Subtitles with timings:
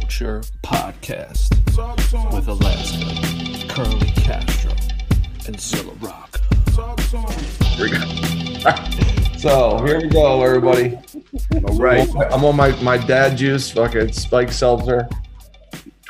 [0.00, 1.54] Culture Podcast
[2.34, 4.72] with Alaska, Curly Castro,
[5.46, 6.40] and Zilla Rocca.
[7.76, 8.68] Here we go.
[9.38, 10.98] so here we go, everybody.
[11.64, 12.08] All right.
[12.32, 15.08] I'm on my, my dad juice, fucking spike seltzer.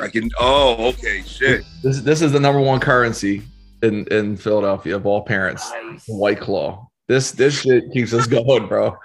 [0.00, 0.30] I can.
[0.40, 1.20] Oh, okay.
[1.20, 1.64] Shit.
[1.82, 3.42] This this is the number one currency
[3.82, 5.70] in in Philadelphia of all parents.
[5.70, 6.04] Nice.
[6.08, 6.88] White Claw.
[7.06, 8.96] This this shit keeps us going, bro.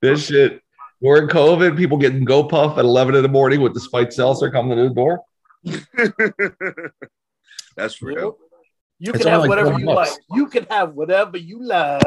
[0.00, 0.62] This shit.
[1.00, 1.76] We're in COVID.
[1.76, 4.94] People getting GoPuff at 11 in the morning with the spike seltzer coming to the
[4.94, 5.22] door.
[7.76, 8.36] That's real.
[8.98, 10.10] You It's can have like whatever you bucks.
[10.10, 10.18] like.
[10.36, 12.02] You can have whatever you like.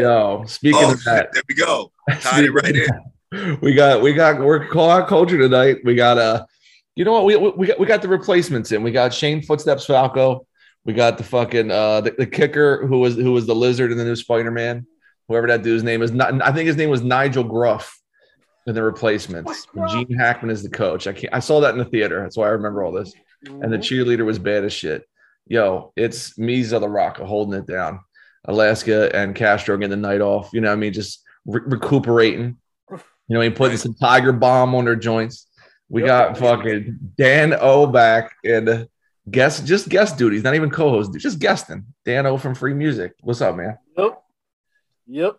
[0.00, 1.90] Yo, speaking Oh, of that, there we go.
[2.20, 3.58] Tied it right in.
[3.62, 5.78] we got we got we're call out culture tonight.
[5.84, 6.44] We got uh
[6.96, 8.82] you know what we we got we got the replacements in.
[8.82, 10.46] We got Shane Footsteps Falco.
[10.84, 13.96] We got the fucking uh the, the kicker who was who was the lizard in
[13.96, 14.86] the new Spider-Man.
[15.28, 17.98] Whoever that dude's name is not I think his name was Nigel Gruff
[18.68, 19.66] in the replacements.
[19.90, 21.06] Gene Hackman is the coach.
[21.06, 22.22] I can't I saw that in the theater.
[22.22, 23.12] That's why I remember all this.
[23.44, 25.08] And the cheerleader was bad as shit.
[25.46, 28.00] Yo, it's me, Zilla Rocca, holding it down.
[28.44, 30.50] Alaska and Castro getting the night off.
[30.52, 32.58] You know, I mean, just re- recuperating.
[32.90, 35.46] You know, he putting some Tiger Balm on their joints.
[35.88, 38.88] We got fucking Dan O back and
[39.30, 41.86] guest, just guest duties, not even co-host, just guesting.
[42.04, 43.12] Dan O from Free Music.
[43.20, 43.78] What's up, man?
[43.96, 44.22] Yep.
[45.06, 45.36] Yep.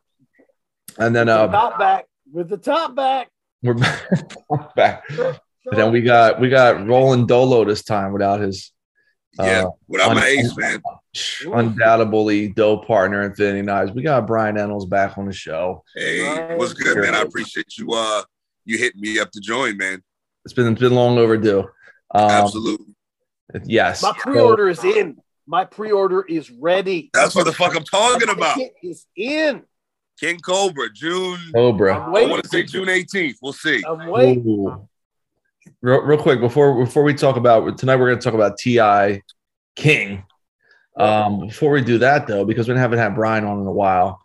[0.98, 3.30] And then The uh, top back with the top back.
[3.62, 3.74] we're
[4.76, 5.04] back.
[5.10, 8.72] And then we got we got Roland Dolo this time without his
[9.40, 9.66] Yeah.
[9.66, 10.82] uh, Without my ace, man.
[11.54, 13.92] undoubtedly dope partner Infinity Knives.
[13.92, 15.84] We got Brian Ennis back on the show.
[15.96, 17.14] Hey, what's good, man?
[17.16, 17.92] I appreciate you.
[17.94, 18.24] Uh,
[18.66, 20.02] you hitting me up to join, man.
[20.46, 21.60] It's been it's been long overdue.
[22.14, 22.96] Um, Absolutely.
[23.66, 24.02] Yes.
[24.04, 25.18] My pre-order is in.
[25.48, 27.10] My pre-order is ready.
[27.14, 28.56] That's what the fuck I'm talking about.
[28.56, 29.64] ticket is in.
[30.20, 31.39] King Cobra, June.
[31.53, 31.95] Cobra.
[31.98, 33.36] I'm I want to say June 18th.
[33.42, 33.82] We'll see.
[33.88, 34.44] I'm waiting.
[34.48, 34.88] Ooh.
[35.82, 39.21] Real, real quick before before we talk about tonight, we're going to talk about Ti
[39.76, 40.23] King.
[40.98, 44.20] Um, before we do that though, because we haven't had Brian on in a while,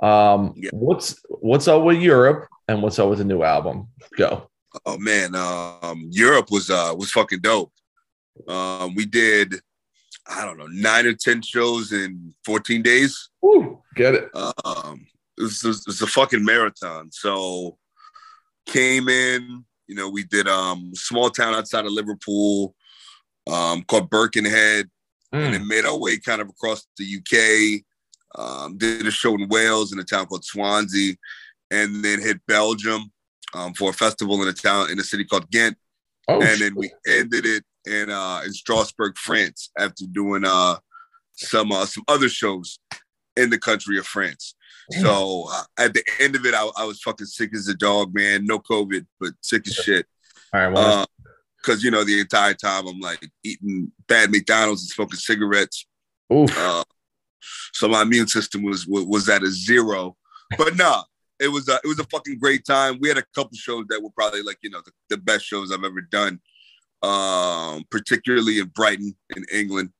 [0.00, 0.70] um, Yeah.
[0.72, 3.88] what's what's up with Europe and what's up with the new album?
[4.16, 4.48] Go.
[4.86, 7.72] Oh man, um, Europe was uh was fucking dope.
[8.46, 9.56] Um, we did,
[10.28, 13.30] I don't know, nine or ten shows in 14 days.
[13.42, 14.30] Woo, get it.
[14.64, 15.06] um,
[15.40, 17.10] it was, it was a fucking marathon.
[17.12, 17.78] So
[18.66, 22.74] came in, you know, we did um small town outside of Liverpool,
[23.50, 24.88] um, called Birkenhead,
[25.32, 25.52] and Mm.
[25.52, 27.84] then made our way kind of across the UK.
[28.36, 31.14] Um, did a show in Wales in a town called Swansea,
[31.70, 33.10] and then hit Belgium
[33.54, 35.76] um, for a festival in a town in a city called Ghent
[36.28, 40.76] Oh, and then we ended it in uh in Strasbourg, France, after doing uh
[41.34, 42.78] some uh, some other shows
[43.36, 44.54] in the country of France.
[44.92, 48.14] So uh, at the end of it, I, I was fucking sick as a dog,
[48.14, 48.46] man.
[48.46, 50.06] No COVID, but sick as shit.
[50.52, 50.72] all right.
[50.72, 51.06] Well,
[51.62, 55.86] Because you know the entire time I'm like eating bad McDonald's and smoking cigarettes.
[56.32, 56.50] oof.
[56.58, 56.82] Uh,
[57.72, 60.16] so my immune system was was, was at a zero.
[60.58, 61.04] But nah,
[61.38, 62.98] it was a, it was a fucking great time.
[63.00, 65.70] We had a couple shows that were probably like you know the, the best shows
[65.72, 66.40] I've ever done.
[67.02, 69.90] Um, particularly in Brighton in England,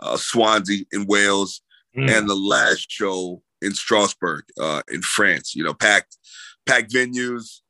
[0.00, 1.62] uh, Swansea in Wales,
[1.96, 2.10] Mm.
[2.10, 5.54] and the last show in Strasbourg uh, in France.
[5.54, 6.16] You know, packed
[6.66, 7.60] packed venues,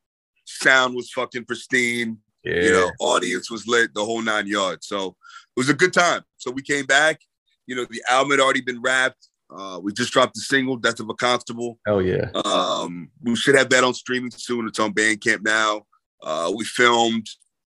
[0.45, 2.63] sound was fucking pristine yeah.
[2.63, 4.87] you know, audience was lit, the whole nine yards.
[4.87, 6.23] So it was a good time.
[6.37, 7.21] So we came back.
[7.67, 9.29] You know, the album had already been wrapped.
[9.51, 11.79] Uh, we just dropped the single, Death of a Constable.
[11.87, 12.31] Hell yeah.
[12.45, 14.67] Um, we should have that on streaming soon.
[14.67, 15.83] It's on Bandcamp now.
[16.23, 17.29] Uh, we filmed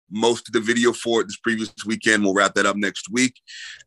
[0.09, 2.23] most of the video for it this previous weekend.
[2.23, 3.35] We'll wrap that up next week.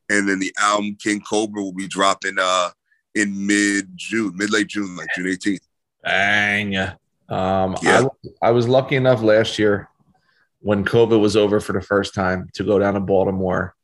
[0.09, 2.71] And then the album King Cobra will be dropping uh,
[3.15, 5.61] in mid June, mid late June, like June 18th.
[6.03, 6.77] Bang.
[7.29, 8.07] Um, Yeah.
[8.43, 9.89] I, I was lucky enough last year
[10.61, 13.75] when COVID was over for the first time to go down to Baltimore.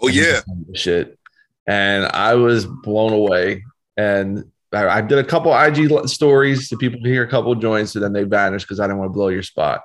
[0.00, 0.40] Oh, yeah.
[0.74, 1.18] Shit.
[1.66, 3.64] And I was blown away.
[3.96, 8.04] And I, I did a couple IG stories to people hear a couple joints and
[8.04, 9.82] then they vanished because I didn't want to blow your spot.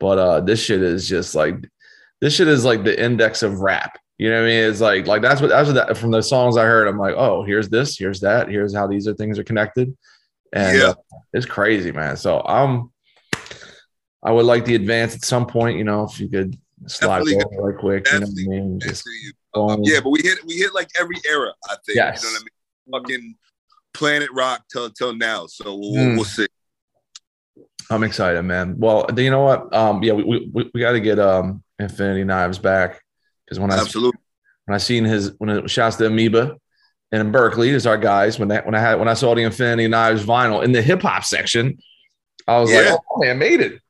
[0.00, 1.56] But uh, this shit is just like,
[2.20, 3.98] this shit is like the index of rap.
[4.18, 4.64] You know what I mean?
[4.70, 6.86] It's like, like that's what, that's what that, from the songs I heard.
[6.86, 9.96] I'm like, oh, here's this, here's that, here's how these are things are connected.
[10.52, 10.88] And Yeah.
[10.90, 10.94] uh,
[11.32, 12.16] it's crazy, man.
[12.16, 12.92] So I'm,
[14.22, 15.78] I would like the advance at some point.
[15.78, 16.56] You know, if you could
[16.86, 17.56] slide Definitely.
[17.58, 18.06] over right quick.
[18.12, 18.80] You know what I mean?
[18.80, 19.04] Just.
[19.54, 21.52] Um, yeah, but we hit we hit like every era.
[21.68, 21.96] I think.
[21.96, 22.22] Yes.
[22.22, 22.38] You know
[22.86, 23.18] what I mean?
[23.18, 23.34] Fucking
[23.94, 25.46] Planet Rock till till now.
[25.46, 26.14] So we'll, Mm.
[26.16, 26.46] we'll see.
[27.90, 28.76] I'm excited, man.
[28.78, 29.74] Well, you know what?
[29.74, 33.01] Um, yeah, we we, we, we got to get um Infinity Knives back
[33.52, 34.18] because when I Absolutely.
[34.64, 36.56] when I seen his when it shouts to Amoeba
[37.10, 39.42] and in Berkeley is our guys when that when I had when I saw the
[39.42, 41.78] Infinity Knives vinyl in the hip hop section,
[42.48, 42.92] I was Yeah.
[42.92, 43.80] like, oh man, made it.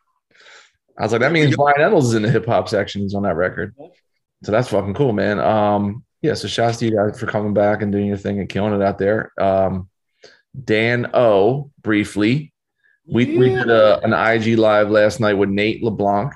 [0.99, 3.03] I was like, that means Brian Ennis is in the hip hop section.
[3.03, 3.75] He's on that record.
[4.45, 5.39] So that's fucking cool, man.
[5.39, 8.49] Um, yeah, so shouts to you guys for coming back and doing your thing and
[8.49, 9.33] killing it out there.
[9.41, 9.89] Um,
[10.65, 12.53] Dan O, briefly.
[13.07, 16.33] We, we did a, an IG live last night with Nate LeBlanc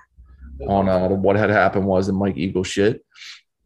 [0.67, 3.05] on uh, what had happened was the Mike Eagle shit.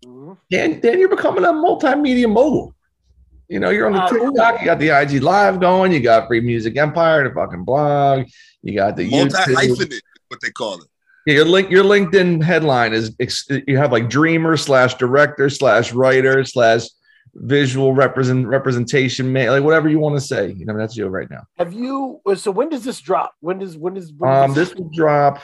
[0.04, 0.36] Mhm.
[0.50, 2.74] Dan, Dan, you're becoming a multimedia mogul.
[3.48, 6.28] You know, you're on the Uh, TikTok, you got the IG live going, you got
[6.28, 8.26] Free Music Empire, the fucking blog,
[8.62, 9.54] you got the Multi YouTube.
[9.56, 10.86] hyphenate, what they call it.
[11.26, 13.14] Yeah, your link, your LinkedIn headline is
[13.66, 16.86] you have like dreamer slash director slash writer slash
[17.34, 20.52] visual represent representation man, like whatever you want to say.
[20.52, 21.42] You know, that's you right now.
[21.58, 22.20] Have you?
[22.34, 23.34] So when does this drop?
[23.40, 25.42] When does when does when Um, does this will drop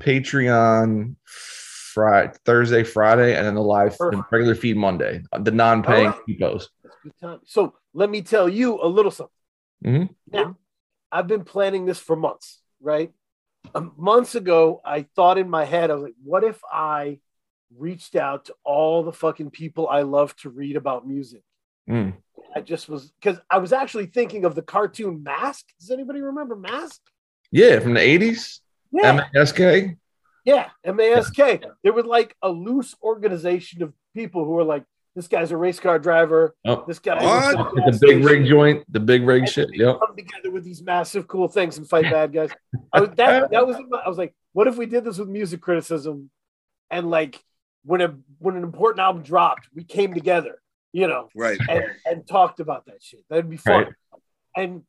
[0.00, 5.22] Patreon Friday, Thursday, Friday, and then the live the regular feed Monday.
[5.38, 6.60] The non-paying right.
[7.20, 7.40] time.
[7.44, 9.32] So let me tell you a little something.
[9.84, 10.08] Mhm.
[10.30, 10.56] Now,
[11.10, 13.12] I've been planning this for months, right?
[13.74, 17.20] Um, months ago, I thought in my head, I was like, what if I
[17.78, 21.42] reached out to all the fucking people I love to read about music?
[21.88, 22.14] Mm.
[22.54, 25.64] I just was because I was actually thinking of the cartoon Mask.
[25.80, 27.00] Does anybody remember Mask?
[27.50, 28.60] Yeah, from the eighties.
[28.92, 29.96] Yeah, MSK.
[30.44, 31.60] yeah, M-A-S-K.
[31.82, 34.84] There was like a loose organization of people who were like,
[35.16, 36.54] this guy's a race car driver.
[36.66, 37.54] Oh, This guy What?
[37.54, 39.68] a the gas big rig joint, the big rig And shit.
[39.72, 40.00] Yep.
[40.00, 42.50] come together with these massive cool things and fight bad guys.
[42.92, 45.60] I was that that was I was like, what if we did this with music
[45.62, 46.30] criticism,
[46.90, 47.42] and like
[47.84, 50.60] when a when an important album dropped, we came together,
[50.92, 51.58] you know, Right.
[51.68, 53.20] and, and talked about that shit.
[53.28, 53.84] That'd be fun.
[53.84, 53.92] Right.
[54.56, 54.82] And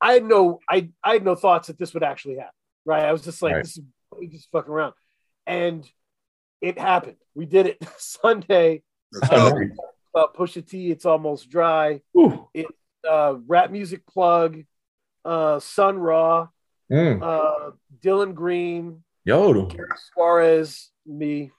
[0.00, 2.52] I had no I I had no thoughts that this would actually happen.
[2.84, 3.04] Right.
[3.04, 3.62] I was just like, Right.
[3.64, 3.84] this is
[4.18, 4.94] we just fucking around.
[5.46, 5.88] And
[6.60, 7.16] it happened.
[7.34, 8.82] We did it Sunday.
[9.12, 9.60] Let's go.
[10.14, 12.00] Uh, Pusha T, it's almost dry.
[12.12, 12.48] Whew.
[13.08, 14.62] Uh, rap music plug,
[15.24, 16.48] uh, Sun Raw,
[16.90, 17.22] Mm.
[17.22, 17.70] uh,
[18.04, 19.64] Dylan Green, Yo.
[19.64, 21.50] Gary Suarez, me.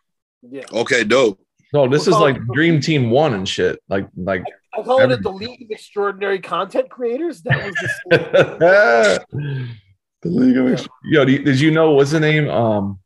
[0.50, 0.63] Yeah.
[0.72, 1.40] Okay, dope.
[1.74, 3.80] No, this We'll is like it- Dream Team One and shit.
[3.90, 4.44] Like, like
[4.78, 7.42] I call it the League of Extraordinary Content Creators.
[7.44, 7.75] That was
[8.10, 9.25] the
[10.22, 12.50] the League of Ex- Yo, do you- did you know what's the name?
[12.50, 13.00] Um,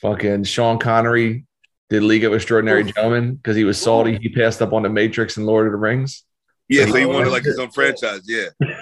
[0.00, 1.44] fucking Sean Connery
[1.90, 2.94] did League of Extraordinary Oof.
[2.94, 4.18] Gentlemen because he was salty.
[4.20, 6.24] He passed up on the Matrix and Lord of the Rings.
[6.68, 8.22] Yeah, so he Oh, wanted like his own franchise.
[8.26, 8.46] Yeah.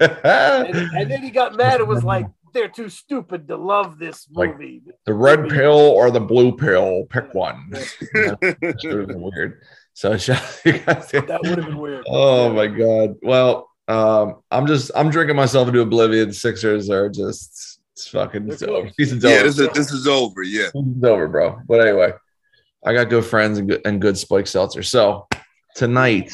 [0.00, 2.26] and, and then he got mad and was like,
[2.58, 4.82] they're too stupid to love this Like- movie.
[5.06, 7.04] the red pill or the blue pill?
[7.10, 7.70] Pick one.
[8.12, 9.60] That should have been weird.
[9.94, 11.10] So, shout you guys.
[11.10, 12.04] that would have been weird.
[12.08, 13.14] Oh my god.
[13.22, 16.32] Well, um, I'm just I'm drinking myself into oblivion.
[16.32, 18.90] Sixers are just it's fucking They're it's over.
[18.98, 19.42] Season's yeah, over.
[19.44, 20.42] this is this is over.
[20.42, 20.68] Yeah.
[20.72, 21.58] Season's over, bro.
[21.66, 22.12] But anyway,
[22.84, 24.82] I got good friends and good and good spike seltzer.
[24.82, 25.26] So
[25.74, 26.30] tonight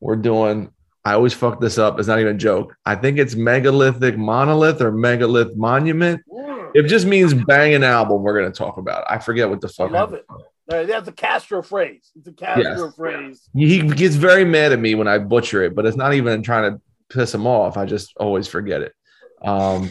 [0.00, 0.70] we're doing.
[1.06, 2.00] I always fuck this up.
[2.00, 2.74] It's not even a joke.
[2.84, 6.20] I think it's megalithic monolith or megalith monument.
[6.28, 8.22] Mm, It just means bang an album.
[8.24, 9.04] We're gonna talk about.
[9.08, 9.90] I forget what the fuck.
[9.90, 10.10] I fuck.
[10.10, 10.88] love it.
[10.88, 12.10] That's a Castro phrase.
[12.16, 13.48] It's a Castro phrase.
[13.54, 16.72] He gets very mad at me when I butcher it, but it's not even trying
[16.74, 17.76] to piss him off.
[17.76, 18.92] I just always forget it.
[19.42, 19.88] Um,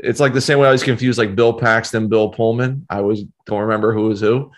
[0.00, 2.84] it's like the same way I was confused, like Bill Paxton, Bill Pullman.
[2.90, 4.50] I always don't remember who was who.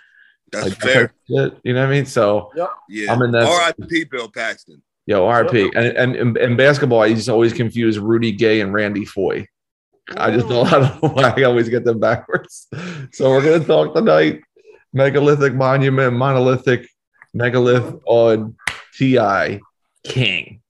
[0.51, 1.15] That's Like, fair.
[1.31, 2.07] shit, you know what I mean?
[2.07, 2.51] So,
[2.89, 3.13] Yeah.
[3.13, 4.05] I'm in that- R.I.P.
[4.05, 4.83] Bill Paxton.
[5.07, 5.71] Yo, RP.
[5.75, 9.47] And, and, and in basketball, I used to always confuse Rudy Gay and Randy Foye.
[10.17, 12.69] I just don't, I don't know why I always get them backwards.
[13.13, 14.41] So, we're going to talk tonight
[14.95, 16.89] megalithic monument, monolithic
[17.35, 18.57] megalith on
[18.97, 19.61] TI
[20.05, 20.63] King.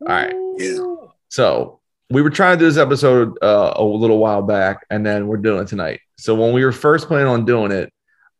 [0.00, 0.34] All right.
[0.56, 0.94] Yeah.
[1.28, 1.80] So
[2.10, 5.38] we were trying to do this episode uh, a little while back, and then we're
[5.38, 6.00] doing it tonight.
[6.16, 7.92] So when we were first planning on doing it,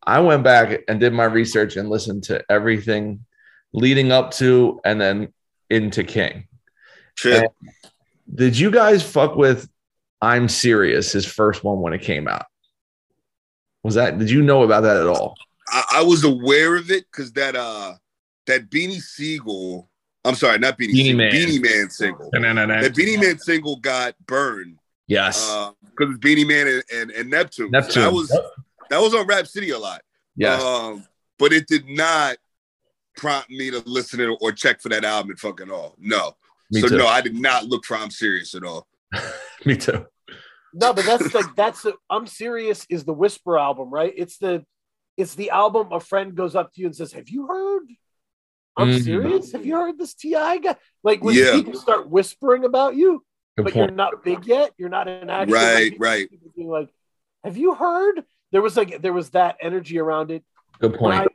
[0.05, 3.25] I went back and did my research and listened to everything
[3.73, 5.33] leading up to and then
[5.73, 6.47] into King.
[7.17, 7.51] Trip.
[8.35, 9.69] Did you guys fuck with
[10.21, 12.47] I'm Serious, his first one when it came out?
[13.83, 15.35] Was that, did you know about that at all?
[15.69, 17.95] I, I was aware of it because that uh
[18.47, 19.89] that Beanie Sigel,
[20.25, 21.33] I'm sorry, not Beanie, Beanie Sigel, Man.
[21.33, 22.31] Beenie Man single.
[22.33, 25.47] That Beenie Man single got burned Yes.
[25.81, 27.67] because it's Beenie Man and, and, and Neptune.
[27.73, 28.03] So Neptune.
[28.03, 28.29] that was
[28.91, 30.03] that was on Rap City a lot.
[30.37, 30.63] yes.
[30.63, 31.07] Um,
[31.39, 32.37] but it did not
[33.17, 35.95] prompt me to listen to or check for that album at fucking all.
[35.99, 36.35] No.
[36.71, 36.97] Me so too.
[36.99, 38.87] no, I did not look for I'm serious at all.
[39.67, 40.07] Me too.
[40.75, 44.13] No, but that's like that's the I'm serious is the Whisper album, right?
[44.17, 44.65] It's the
[45.19, 47.83] it's the album a friend goes up to you and says, Have you heard?
[48.79, 49.05] I'm Mhm.
[49.05, 49.53] serious.
[49.53, 50.77] Have you heard this TI guy?
[51.05, 51.53] Like when Yeah.
[51.53, 53.23] people start whispering about you,
[53.59, 53.91] Good but point.
[53.91, 54.73] you're not big yet.
[54.79, 56.29] You're not an actual Right, right.
[56.57, 56.89] being like,
[57.45, 58.25] have you heard?
[58.51, 60.43] There was like there was that energy around it.
[60.81, 61.33] Good When point.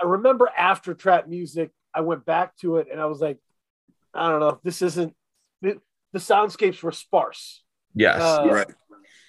[0.00, 3.38] I, I remember after trap music, I went back to it and I was like,
[4.14, 5.14] I don't know, this isn't
[5.62, 5.80] the,
[6.12, 7.62] the soundscapes were sparse.
[7.94, 8.20] yes.
[8.20, 8.66] Uh, Right.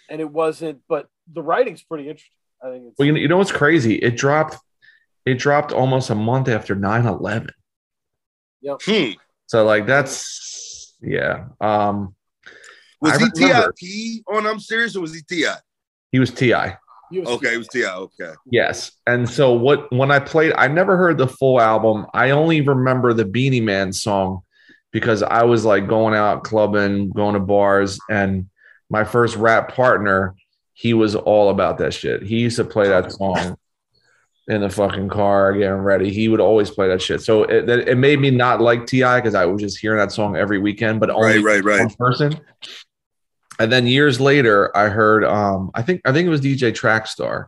[0.09, 2.31] And it wasn't, but the writing's pretty interesting.
[2.63, 3.95] I think it's Well, you know, you know what's crazy?
[3.95, 4.57] It dropped.
[5.25, 7.49] It dropped almost a month after 9-11.
[8.65, 9.11] Hmm.
[9.47, 11.45] So like that's yeah.
[11.61, 12.15] Um,
[13.01, 13.71] Was I he remember.
[13.73, 15.45] TIP on I'm serious or was he TI?
[16.11, 16.53] he was Ti.
[17.12, 17.86] You have- Okay, it was TI.
[17.86, 18.34] Okay.
[18.51, 18.92] Yes.
[19.08, 22.06] And so what when I played, I never heard the full album.
[22.13, 24.42] I only remember the Beenie Man song
[24.92, 28.48] because I was like going out clubbing, going to bars, and
[28.89, 30.36] my first rap partner,
[30.74, 32.24] he was all about that shit.
[32.24, 33.58] He used to play that song
[34.48, 36.12] in the fucking car getting ready.
[36.12, 37.22] He would always play that shit.
[37.22, 40.36] So it, it made me not like Ti because I was just hearing that song
[40.38, 41.80] every weekend, but only Right, right, right.
[41.82, 42.39] one person.
[43.60, 47.48] And then years later, I heard um, I think I think it was DJ Trackstar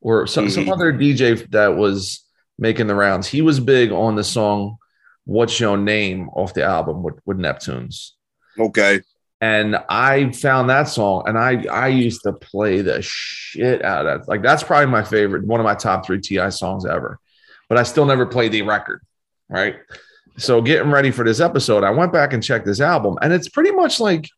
[0.00, 0.72] or some, some Mhm.
[0.72, 2.24] other DJ that was
[2.58, 3.26] making the rounds.
[3.26, 4.76] He was big on the song
[5.24, 8.12] What's Your Name off the album with, with Neptunes.
[8.58, 9.00] Okay.
[9.40, 14.20] And I found that song and I I used to play the shit out of
[14.20, 14.28] that.
[14.28, 17.18] Like that's probably my favorite, one of my top three TI songs ever.
[17.68, 19.02] But I still never played the record.
[19.48, 19.76] Right.
[20.38, 23.48] So getting ready for this episode, I went back and checked this album, and it's
[23.48, 24.28] pretty much like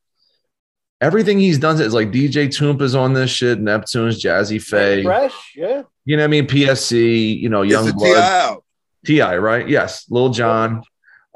[1.01, 5.53] everything he's done is like DJ Toomp is on this shit, Neptune's Jazze Pha, fresh,
[5.57, 5.83] yeah.
[6.05, 6.47] you know what I mean?
[6.47, 8.59] PSC, you know, Young a TI Blood.
[9.07, 9.69] Ti, right?
[9.69, 10.83] Yes, Lil Jon,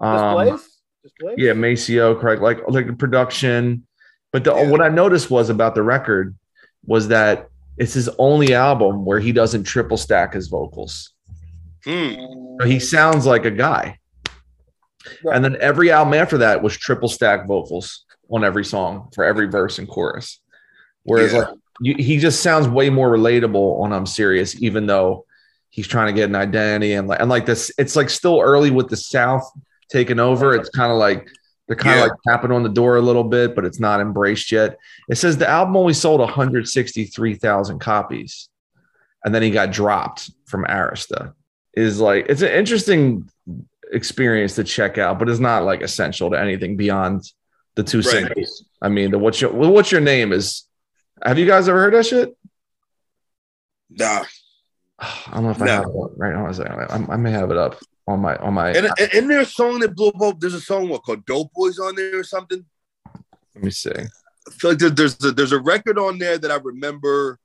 [0.00, 1.34] um, Displays, displays.
[1.38, 2.42] yeah, Maceo, correct.
[2.42, 3.86] like like the production.
[4.32, 4.70] But the, Yeah.
[4.70, 6.34] what I noticed was about the record
[6.84, 11.12] was that it's his only album where he doesn't triple stack his vocals.
[11.84, 12.14] Hmm.
[12.60, 13.98] So he sounds like a guy.
[15.24, 15.36] Right.
[15.36, 19.48] And then every album after that was triple stack vocals on every song for every
[19.48, 20.40] verse and chorus.
[21.04, 21.38] Whereas Yeah.
[21.40, 21.48] like
[21.80, 25.26] you, he just sounds way more relatable on um, I'm serious, even though
[25.70, 28.70] he's trying to get an identity and like and like this, it's like still early
[28.70, 29.48] with the South
[29.90, 30.54] taking over.
[30.54, 31.28] It's kind of like
[31.66, 32.10] they're kind of Yeah.
[32.12, 34.76] like tapping on the door a little bit, but it's not embraced yet.
[35.08, 38.48] It says the album only sold 163,000 copies,
[39.24, 41.32] and then he got dropped from Arista.
[41.76, 43.28] Is like it's an interesting
[43.92, 47.22] experience to check out, but it's not like essential to anything beyond
[47.76, 48.04] the two Right.
[48.04, 48.64] singles.
[48.80, 50.64] I mean, the what's your what's your name is.
[51.22, 52.36] Have you guys ever heard that shit?
[53.90, 54.24] Nah.
[54.98, 55.72] I don't know if I No.
[55.72, 56.46] have it right now.
[56.46, 58.70] I, like, I may have it up on my on my.
[58.70, 60.14] And, and, and there's a song that blew up.
[60.20, 62.64] Oh, there's a song what called Dope Boys on there or something.
[63.54, 63.90] let me see.
[63.92, 67.38] I feel like there's a, there's a record on there that I remember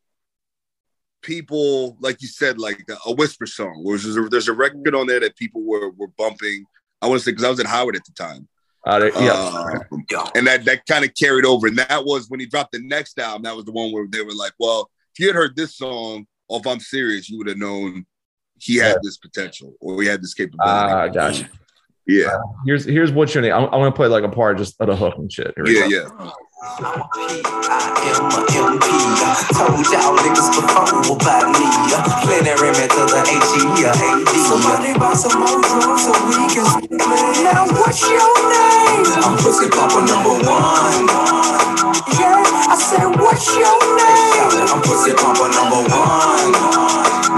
[1.21, 3.81] people like you said like a, a whisper song.
[3.83, 6.65] Where there's a, there's a record on there that people were were bumping.
[7.01, 8.47] I want to say because I was at Howard at the time.
[8.85, 11.67] Uh, there- yeah, Uh, and that that kind of carried over.
[11.67, 13.43] And that was when he dropped the next album.
[13.43, 16.25] That was the one where they were like, "Well, if you had heard this song,
[16.47, 18.05] or if I'm serious, you would have known
[18.57, 21.49] he had this potential or he had this capability." Ah, gotcha.
[22.07, 23.53] Yeah, here's here's what's your name.
[23.53, 25.53] I'm, I'm gonna play like a part just of the hook and shit.
[25.55, 25.85] Here yeah,
[26.19, 26.31] yeah.
[26.61, 27.39] I'm a P,
[27.71, 27.87] I
[28.19, 28.91] am a MP.
[29.55, 31.63] Told y'all niggas before about me.
[32.27, 34.27] Plenary to the H-E-A-D.
[34.43, 36.67] Somebody buy some more drugs so we can
[36.99, 37.47] clear.
[37.47, 39.07] Now what's your name?
[39.23, 41.07] I'm Pussy Papa number one.
[42.19, 44.67] Yeah, I said what's your name?
[44.67, 46.79] I'm Pussy Papa number one.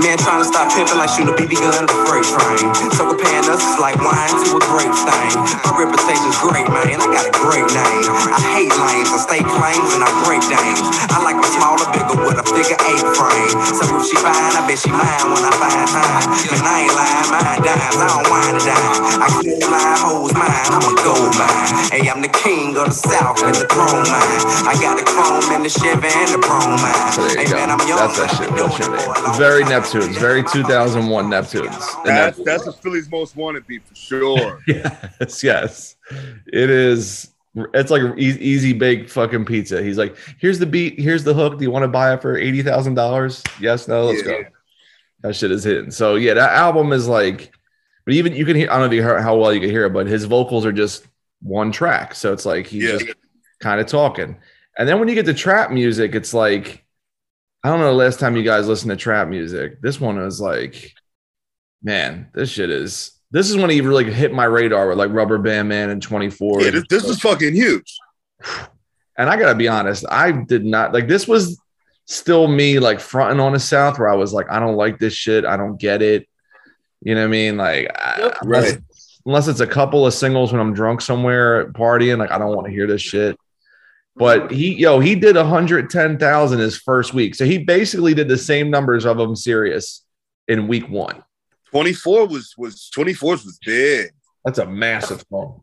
[0.01, 2.73] Man trying to stop pimping like shoot a BB gun at a freight train.
[2.97, 5.37] So comparing us is like wine to a grape stain.
[5.61, 6.97] My reputation's great, man.
[6.97, 8.09] I got a great name.
[8.09, 10.79] I hate lanes, I stake claims and I break names.
[11.11, 13.51] I like them smaller, bigger with a figure eight frame.
[13.75, 16.25] So if she fine, I bet she mine when I find time.
[16.47, 17.97] Man, I ain't lying, mine dimes.
[17.99, 18.95] I don't whine a dime.
[19.19, 21.67] I keep line hoes mine, I'm a gold mine.
[21.91, 24.41] Hey, I'm the king of the south and the throne mine.
[24.63, 27.11] I got the chrome and the Chevy and the chrome mine.
[27.11, 27.69] So Hey you man.
[27.69, 27.99] I'm young.
[27.99, 28.47] That's that shit.
[28.55, 29.37] Doing What's your it name?
[29.37, 29.83] Very time.
[29.83, 30.15] Neptunes.
[30.19, 31.95] Very 2001 Neptunes.
[32.05, 34.59] And That's that's a Philly's most wanted beat for sure.
[34.67, 35.95] yes, yes.
[36.47, 37.30] It is.
[37.73, 39.81] It's like e- easy baked fucking pizza.
[39.83, 41.57] He's like, here's the beat, here's the hook.
[41.57, 43.43] Do you want to buy it for eighty thousand dollars?
[43.59, 44.43] Yes, no, let's Yeah.
[44.43, 44.43] go.
[45.21, 45.91] That shit is hitting.
[45.91, 47.51] So yeah, that album is like,
[48.05, 48.69] but even you can hear.
[48.69, 50.65] I don't know if you heard how well you can hear it, but his vocals
[50.65, 51.05] are just
[51.41, 52.15] one track.
[52.15, 52.91] So it's like he's Yeah.
[52.97, 53.05] just
[53.59, 54.37] kind of talking.
[54.77, 56.85] And then when you get to trap music, it's like,
[57.63, 59.81] I don't know the last time you guys listened to trap music.
[59.81, 60.93] This one was like,
[61.83, 63.11] man, this shit is.
[63.31, 66.61] This is when he really hit my radar with like Rubber Band Man and 24.
[66.63, 67.95] Yeah, this, this was fucking huge.
[69.17, 71.59] and I gotta be honest, I did not like this was
[72.05, 75.13] still me like fronting on the South where I was like, I don't like this
[75.13, 76.27] shit, I don't get it.
[77.01, 77.57] You know what I mean?
[77.57, 78.37] Like, Yep.
[78.41, 78.81] unless, Right.
[79.25, 82.67] unless it's a couple of singles when I'm drunk somewhere partying, like I don't want
[82.67, 83.37] to hear this shit.
[84.17, 88.69] But he, yo, he did 110,000 his first week, so he basically did the same
[88.69, 90.03] numbers of them serious
[90.49, 91.23] in week one.
[91.71, 94.11] 24 was was 24 was big.
[94.45, 95.61] That's a massive song.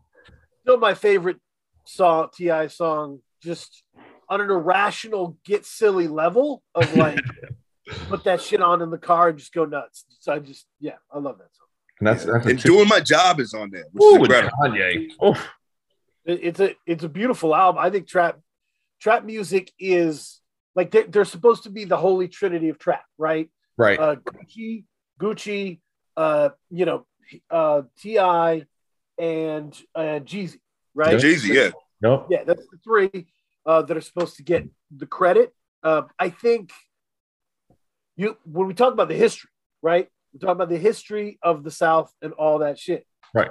[0.63, 1.39] Still my favorite
[1.87, 3.21] song, Ti song.
[3.43, 3.83] Just
[4.29, 7.19] on an irrational get silly level of like
[8.09, 10.05] put that shit on in the car and just go nuts.
[10.21, 11.67] So I just yeah, I love that song.
[12.01, 14.53] And that's that's And two- doing my job is on there, which Ooh, is incredible.
[14.63, 15.09] Kanye.
[15.25, 15.49] Oof.
[16.25, 17.83] It- It's a it's a beautiful album.
[17.83, 18.39] I think trap
[19.01, 20.41] trap music is
[20.75, 23.49] like they're, they're supposed to be the holy trinity of trap, right?
[23.77, 23.99] Right.
[23.99, 24.85] Uh, Gucci,
[25.21, 25.81] Gucci,
[26.19, 27.07] uh, you know,
[27.49, 30.59] uh, Ti, and uh, Jeezy,
[30.95, 31.17] right?
[31.17, 31.71] Jeezy, yeah.
[32.03, 32.27] nope.
[32.29, 33.29] Yeah, that's the three
[33.65, 35.55] uh, that are supposed to get the credit.
[35.83, 36.73] Uh, I think
[38.17, 40.09] you when we talk about the history, right?
[40.33, 43.07] We talk about the history of the South and all that shit.
[43.33, 43.51] Right.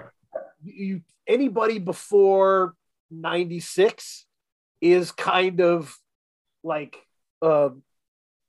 [0.62, 2.74] You, you anybody before
[3.12, 4.26] '96
[4.82, 5.96] is kind of
[6.66, 6.98] like
[7.42, 7.70] uh,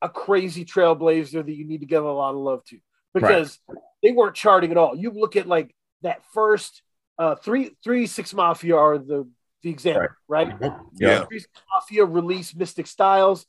[0.02, 2.78] a crazy trailblazer that you need to give a lot of love to
[3.14, 3.60] because
[4.02, 4.96] they weren't charting at all.
[4.96, 6.82] You look at like that first
[7.18, 9.28] uh, three three six mafia are the
[9.62, 10.54] the example, right?
[10.94, 11.24] Yeah.
[11.24, 13.44] Three Six Mafia released Mystic Stylez.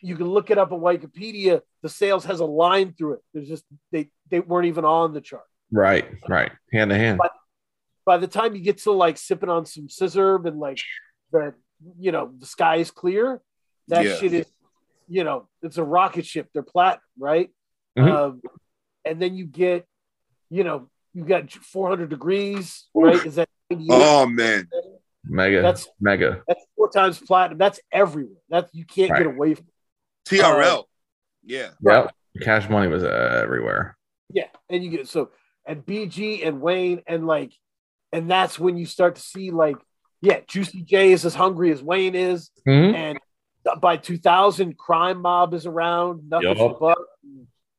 [0.00, 1.60] You can look it up on Wikipedia.
[1.82, 3.20] The sales has a line through it.
[3.34, 5.44] There's just they they weren't even on the chart.
[5.70, 6.08] Right.
[6.26, 6.52] Right.
[6.72, 7.20] Hand to hand.
[8.06, 10.78] By the time you get to like sipping on some scissor and like
[11.32, 11.54] the
[11.98, 13.42] you know the sky is clear,
[13.88, 14.14] that Yeah.
[14.16, 14.46] shit is
[15.08, 16.48] you know it's a rocket ship.
[16.54, 17.50] They're platinum, right?
[17.98, 18.10] Mhm.
[18.10, 18.40] Um,
[19.04, 19.86] and then you get
[20.50, 23.24] you know you got 400 degrees, right?
[23.26, 23.88] Is that 98?
[23.92, 24.68] Oh man.
[25.24, 25.62] Mega.
[25.62, 26.42] That's- mega.
[26.48, 27.58] That's four times platinum.
[27.58, 28.38] That's everywhere.
[28.48, 29.66] That's you can't get away from.
[30.28, 30.84] TRL.
[31.44, 31.68] yeah.
[31.82, 32.14] Yep.
[32.42, 33.96] Cash money was uh, everywhere.
[34.32, 35.30] Yeah, and you get so
[35.66, 37.52] and BG and Wayne and like,
[38.12, 39.76] and that's when you start to see like,
[40.22, 42.94] yeah, Juicy J is as hungry as Wayne is, Mhm.
[42.94, 43.18] and
[43.80, 46.30] by 2000, Crime Mob is around.
[46.30, 46.78] Nothing Yup.
[46.80, 46.98] but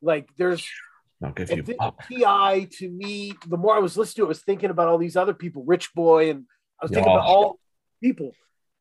[0.03, 0.69] like there's
[1.23, 1.99] I'll give you and thi- up.
[2.07, 3.33] Ti to me.
[3.47, 5.63] The more I was listening to it, I was thinking about all these other people,
[5.65, 6.45] Rich Boy, and
[6.81, 7.17] I was thinking Yeah.
[7.17, 7.59] about all
[8.01, 8.31] people,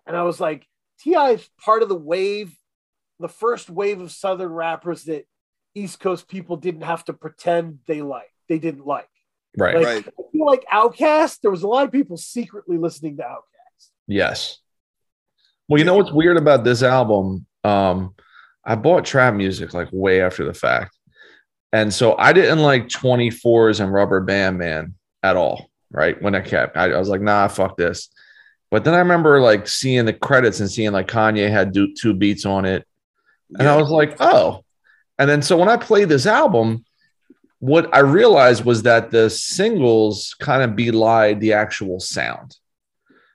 [0.07, 0.67] and I was like,
[1.01, 2.55] Ti is part of the wave,
[3.21, 5.25] the first wave of Southern rappers that
[5.75, 9.09] East Coast people didn't have to pretend they like, they didn't like.
[9.57, 9.77] Right.
[9.77, 10.07] Like, Right.
[10.09, 13.91] I feel like Outkast, there was a lot of people secretly listening to Outkast.
[14.07, 14.59] Yes.
[15.69, 17.47] Well, you know what's weird about this album?
[17.65, 18.15] Um,
[18.65, 20.97] I bought trap music like way after the fact.
[21.73, 26.21] And so I didn't like 24s and Rubber Band Man at all, right?
[26.21, 28.09] When I kept, I, I was like, nah, fuck this.
[28.71, 32.15] But then I remember like seeing the credits and seeing like Kanye had do, two
[32.15, 32.87] beats on it.
[33.59, 34.65] And I was like, oh.
[35.19, 36.85] And then so when I played this album,
[37.59, 42.57] what I realized was that the singles kind of belied the actual sound.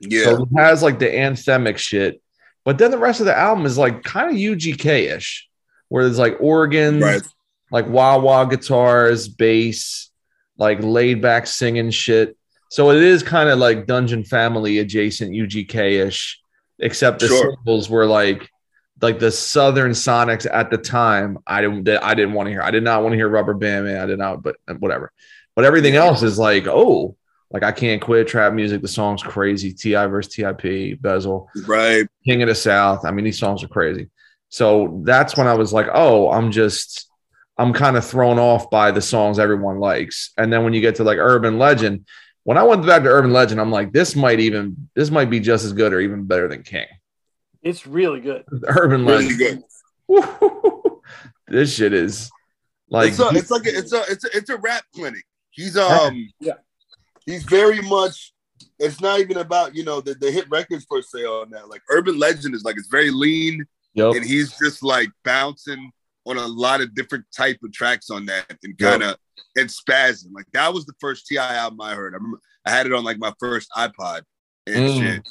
[0.02, 0.26] Yeah.
[0.26, 2.22] So it has like the anthemic shit,
[2.66, 5.48] but then the rest of the album is like kind of UGK ish,
[5.90, 7.22] where there's like organs, Right.
[7.72, 10.10] Like wah wah guitars, bass,
[10.58, 12.38] like laid back singing shit.
[12.70, 16.40] So it is kind of like Dungeon Family adjacent UGK ish,
[16.80, 17.52] except the Sure.
[17.56, 18.50] singles were like
[19.02, 21.38] like the Southern Sonics at the time.
[21.46, 22.62] I didn't I didn't want to hear.
[22.62, 24.02] I did not want to hear Rubber Band Man.
[24.02, 25.12] I did not, but whatever.
[25.56, 27.16] But everything else is like, oh,
[27.52, 28.82] like I can't quit trap music.
[28.82, 29.72] The song's crazy.
[29.74, 32.06] Ti versus Tip, Bezel, Right.
[32.26, 33.06] King of the South.
[33.06, 34.10] I mean, these songs are crazy.
[34.50, 37.07] So that's when I was like, oh, I'm just,
[37.58, 40.32] I'm kind of thrown off by the songs everyone likes.
[40.38, 42.06] And then when you get to like Urban Legend,
[42.44, 45.40] when I went back to Urban Legend, I'm like, this might even, this might be
[45.40, 46.86] just as good or even better than King.
[47.64, 48.46] It's really good.
[48.68, 49.64] Urban Really Legend.
[50.08, 50.30] good.
[51.48, 52.30] this shit is
[52.90, 55.24] like, it's a, it's like a, it's a it's a it's a rap clinic.
[55.50, 56.54] He's um Yeah.
[57.26, 58.34] he's very much
[58.80, 61.68] it's not even about you know the, the hit records per se on that.
[61.68, 63.66] Like Urban Legend is like it's very lean
[63.96, 64.16] Yup.
[64.16, 65.92] and he's just like bouncing
[66.28, 69.16] on a lot of different type of tracks on that and kind of
[69.56, 70.32] and spazzing.
[70.34, 72.14] Like that was the first Ti album I heard.
[72.14, 74.22] I remember I had it on like my first iPod
[74.66, 75.00] and Mm.
[75.00, 75.30] shit.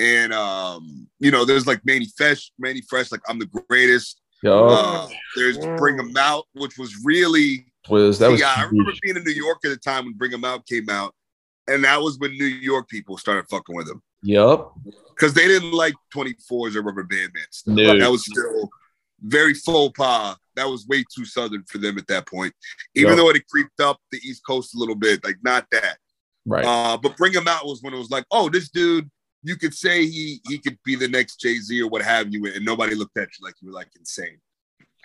[0.00, 4.20] And um, you know, there's like Mannie Fresh, Mannie Fresh, like I'm the greatest.
[4.42, 4.54] Yup.
[4.70, 9.16] Uh, there's Bring 'em Out, which was really was that was yeah, I remember being
[9.16, 11.12] in New York at the time when Bring 'em Out came out,
[11.66, 14.72] and that was when New York people started fucking with him Yup.
[15.08, 17.74] because they didn't like 24s or Rubber Band Man stuff.
[17.74, 17.98] No.
[17.98, 18.70] That was still
[19.20, 20.36] very faux pas.
[20.56, 22.52] That was way too southern for them at that point.
[22.94, 23.16] Even Yep.
[23.16, 25.98] though it had creeped up the East Coast a little bit, like not that.
[26.46, 26.64] Right.
[26.64, 29.08] Uh, but him Out was when it was like, oh, this dude,
[29.42, 32.46] you could say he he could be the next Jay Z or what have you,
[32.46, 34.38] and nobody looked at you like you were like insane.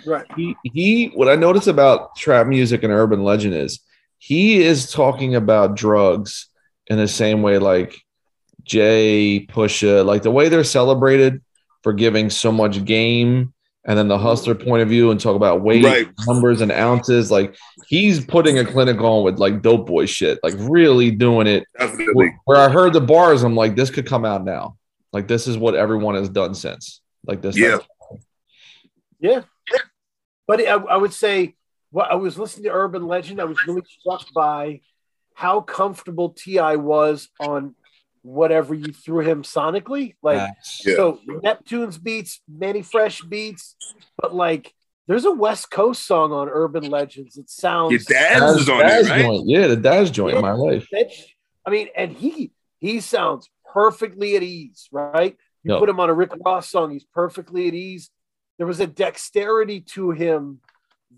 [0.05, 0.25] Right.
[0.35, 3.79] he, he what I notice about trap music and urban legend is
[4.17, 6.47] he is talking about drugs
[6.87, 7.95] in the same way like
[8.63, 11.41] Jay Pusha, like the way they're celebrated
[11.83, 13.53] for giving so much game
[13.85, 14.23] and then the mm-hmm.
[14.23, 16.07] hustler point of view and talk about weight, Right.
[16.27, 17.29] numbers, and ounces.
[17.29, 17.55] Like
[17.87, 21.65] he's putting a clinic on with like dope boy shit, like really doing it.
[21.77, 22.35] Definitely.
[22.45, 24.77] Where I heard the bars, I'm like, this could come out now.
[25.11, 27.01] Like this is what everyone has done since.
[27.25, 27.57] like this.
[27.57, 27.79] Yeah.
[29.19, 29.41] Yeah.
[30.47, 31.55] But I, I would say,
[31.91, 33.39] well, I was listening to Urban Legend.
[33.39, 34.81] I was really struck by
[35.33, 37.75] how comfortable Ti was on
[38.23, 40.15] whatever you threw him sonically.
[40.23, 40.49] Like,
[40.83, 40.95] Yeah.
[40.95, 43.75] so Neptune's beats, Mannie Fresh beats,
[44.17, 44.73] but like,
[45.07, 47.37] there's a West Coast song on Urban Legends.
[47.37, 49.21] It sounds Your dad Daz- was on Daz there, right?
[49.25, 49.49] joint.
[49.49, 50.87] Yeah, the Daz joint in my life.
[50.91, 51.13] Bitch.
[51.65, 55.37] I mean, and he he sounds perfectly at ease, right?
[55.63, 55.79] You No.
[55.79, 58.09] put him on a Rick Ross song, he's perfectly at ease.
[58.57, 60.61] There was a dexterity to him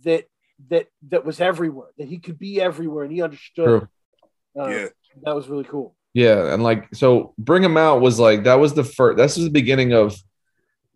[0.03, 0.25] that
[0.69, 3.65] that that was everywhere, that he could be everywhere, and he understood.
[3.65, 4.63] True.
[4.63, 4.87] Uh, Yeah.
[5.23, 5.95] that was really cool.
[6.15, 9.17] Yeah, and like so, bring him out was like that was the first.
[9.17, 10.17] This was the beginning of.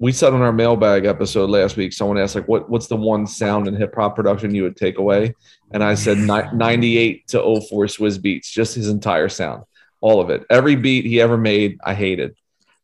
[0.01, 1.91] We said on our mailbag episode last week.
[1.91, 4.97] Someone asked like, "What what's the one sound in hip hop production you would take
[4.97, 5.35] away?"
[5.71, 6.17] And I said
[6.53, 9.65] ninety eight to 04 Swizz Beatz, just his entire sound,
[9.99, 11.79] all of it, every beat he ever made.
[11.83, 12.37] I hated.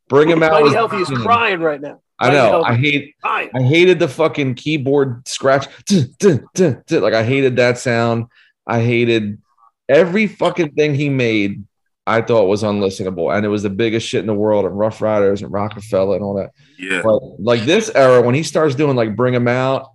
[0.10, 0.62] Bring him out.
[0.62, 2.02] Was- Healthy is crying right now.
[2.20, 2.64] I know.
[2.64, 3.16] I hate.
[3.24, 5.68] I hated the fucking keyboard scratch.
[5.90, 8.26] Like I hated that sound.
[8.68, 9.42] I hated
[9.88, 11.64] every fucking thing he made.
[12.08, 14.66] I thought was unlistenable, and it was the biggest shit in the world.
[14.66, 16.52] And Ruff Ryders and Roc-A-Fella and all that.
[16.78, 17.02] Yeah.
[17.04, 19.90] But like this era, when he starts doing like Bring Him Out,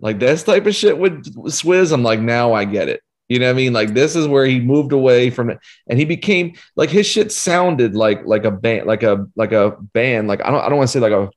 [0.00, 3.00] like this type of shit with Swizz, I'm like, now I get it.
[3.28, 3.72] You know what I mean?
[3.72, 7.30] Like this is where he moved away from it, and he became like his shit
[7.32, 10.26] sounded like like a band, like a like a band.
[10.28, 11.30] Like I don't I don't want to say like a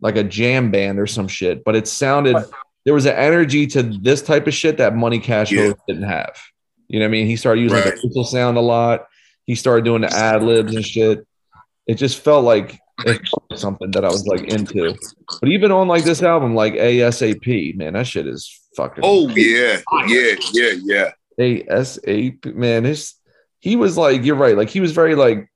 [0.00, 2.36] like a jam band or some shit, but it sounded
[2.84, 5.72] there was an energy to this type of shit that Money Cash Yeah.
[5.86, 6.36] Didn't have.
[6.88, 7.26] You know what I mean?
[7.26, 7.94] He started using like, Right.
[8.00, 9.06] the whistle sound a lot.
[9.48, 11.26] He started doing the ad libs and shit.
[11.86, 14.94] It just felt like it felt like something that I was like into.
[15.40, 19.80] But even on like this album, like ASAP, man, that shit is fucking Oh yeah,
[20.06, 21.10] yeah, yeah, yeah.
[21.40, 22.84] ASAP, man.
[22.84, 23.14] His
[23.58, 24.54] he was like, you're right.
[24.54, 25.50] Like he was very like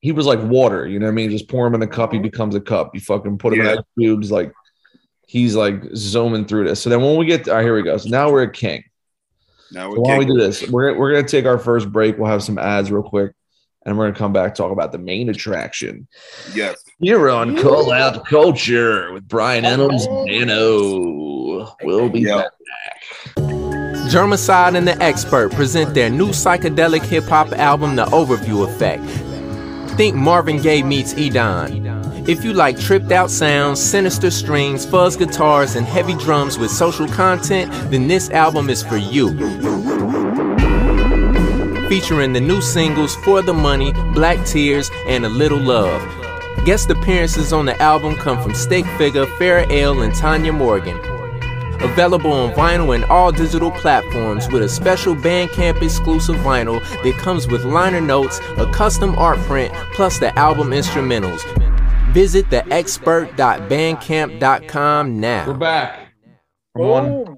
[0.00, 1.30] he was like water, you know what I mean?
[1.30, 2.24] Just pour him in a cup, he mm-hmm.
[2.24, 2.90] becomes a cup.
[2.92, 3.70] You fucking put him Yeah.
[3.70, 4.52] in that cubes, like
[5.26, 6.82] he's like zooming through this.
[6.82, 7.96] So then when we get, all right, here we go.
[7.96, 8.84] So now we're at King.
[9.72, 10.68] Now So we're why don't we do this?
[10.68, 12.18] We're, we're gonna take our first break.
[12.18, 13.32] We'll have some ads real quick,
[13.84, 16.06] and we're gonna come back talk about the main attraction.
[16.54, 16.82] Yes.
[17.00, 21.74] Here on Call Out Culture with Brian Reynolds, Dano.
[21.82, 22.36] We'll be Yeah.
[22.36, 22.52] back.
[24.06, 29.02] Jermiside and the Expert present their new psychedelic hip hop album, The Overview Effect.
[29.96, 31.95] Think Marvin Gaye meets Edan.
[32.28, 37.06] If you like tripped out sounds, sinister strings, fuzz guitars, and heavy drums with social
[37.06, 39.28] content, then this album is for you.
[41.88, 46.02] Featuring the new singles For the Money, Black Tears, and A Little Love.
[46.64, 50.98] Guest appearances on the album come from Stik Figa, Farrah Ale, and Tanya Morgan.
[51.80, 57.46] Available on vinyl and all digital platforms with a special Bandcamp exclusive vinyl that comes
[57.46, 61.44] with liner notes, a custom art print, plus the album instrumentals.
[62.16, 65.46] Visit theexpert.bandcamp.com now.
[65.46, 65.58] We're now.
[65.58, 66.14] back.
[66.72, 67.36] From one,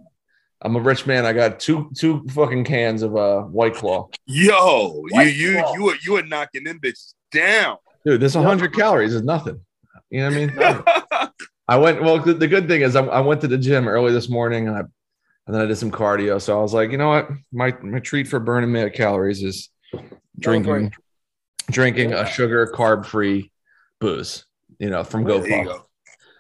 [0.62, 1.26] I'm a rich man.
[1.26, 4.08] I got two two fucking cans of uh White Claw.
[4.26, 5.74] Yo, you White you Claw.
[5.74, 7.78] you were you were knocking them bitches down.
[8.04, 9.60] Dude, this 100 calories is nothing.
[10.10, 10.56] You know what I mean?
[11.66, 12.00] I went.
[12.00, 14.68] Well, the, the good thing is, I, I went to the gym early this morning,
[14.68, 14.92] and I and
[15.48, 16.40] then I did some cardio.
[16.40, 19.70] So I was like, you know what, my my treat for burning my calories is
[20.38, 20.92] drinking
[21.68, 23.50] drinking a sugar carb free
[23.98, 24.44] booze.
[24.78, 25.64] You know, from There you GoPuff.
[25.64, 25.86] go.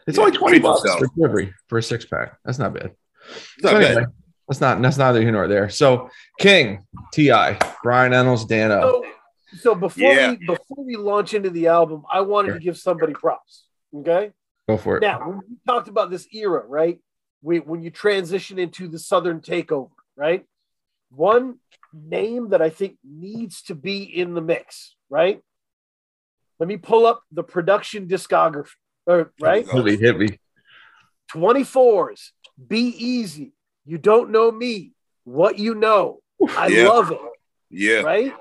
[0.06, 2.38] It's Yeah, only 20 bucks for delivery for a six pack.
[2.44, 2.94] That's not bad.
[3.62, 4.06] Not So bad.
[4.48, 5.68] that's not that's neither here nor there.
[5.68, 7.30] So King, Ti,
[7.82, 8.80] Brian Reynolds, Dano.
[8.80, 9.04] So,
[9.60, 10.30] so before Yeah.
[10.30, 12.58] we before we launch into the album, I wanted Sure.
[12.58, 13.64] to give somebody props.
[13.94, 14.32] Okay.
[14.68, 15.00] Go for it.
[15.00, 17.00] Now, when we talked about this era, right?
[17.42, 20.44] We, when you transition into the Southern takeover, right?
[21.10, 21.58] One
[21.92, 25.40] name that I think needs to be in the mix, right?
[26.58, 28.70] Let me pull up the production discography,
[29.06, 29.64] or, right?
[29.66, 30.38] There Hit me,
[31.32, 32.30] 24s,
[32.66, 33.52] Be Easy,
[33.84, 34.92] You Don't Know Me,
[35.24, 36.20] What You Know.
[36.50, 36.88] I Yeah.
[36.88, 37.20] love it,
[37.70, 38.34] Yeah, right?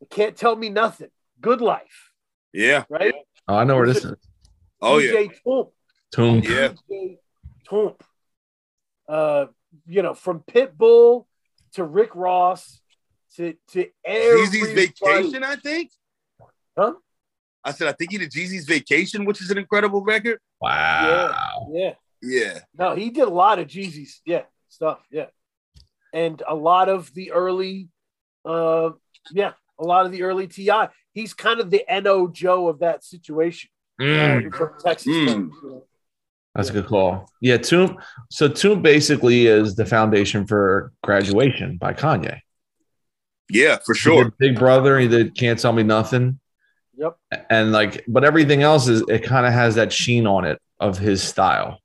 [0.00, 1.10] You can't tell me nothing.
[1.40, 2.10] Good life,
[2.52, 2.84] yeah.
[2.88, 3.14] right?
[3.48, 4.14] Oh, I know where this is.
[4.80, 5.30] Oh yeah, DJ
[6.14, 6.74] Toomp, yeah.
[6.90, 7.18] DJ
[7.70, 8.00] Toomp.
[9.08, 9.46] Uh,
[9.86, 11.26] you know, from Pitbull
[11.74, 12.80] to Rick Ross
[13.36, 14.74] to to Jeezy's everybody.
[14.74, 15.90] Vacation, I think.
[16.76, 16.94] Huh?
[17.64, 20.38] I said I think he did Jeezy's Vacation, which is an incredible record.
[20.60, 21.68] Wow.
[21.72, 22.58] Yeah, Yeah, yeah.
[22.78, 25.26] no, he did a lot of Jeezy's, yeah, stuff, yeah,
[26.12, 27.88] and a lot of the early,
[28.44, 28.90] uh,
[29.30, 30.70] yeah, a lot of the early Ti.
[31.12, 33.70] He's kind of the No Joe of that situation.
[34.00, 35.08] Mm, uh, from Texas.
[35.12, 35.26] Mm.
[35.26, 35.82] Tech, you
[36.54, 37.30] that's a good call.
[37.40, 38.02] Yeah, Toomp.
[38.30, 42.40] So Toomp basically is the foundation for graduation by Kanye.
[43.48, 44.32] yeah, for sure.
[44.38, 44.98] Big Brother.
[44.98, 46.38] He did Can't Tell Me Nothing.
[47.02, 47.18] Yep.
[47.50, 50.96] And like, but everything else is it kind of has that sheen on it of
[50.98, 51.80] his style.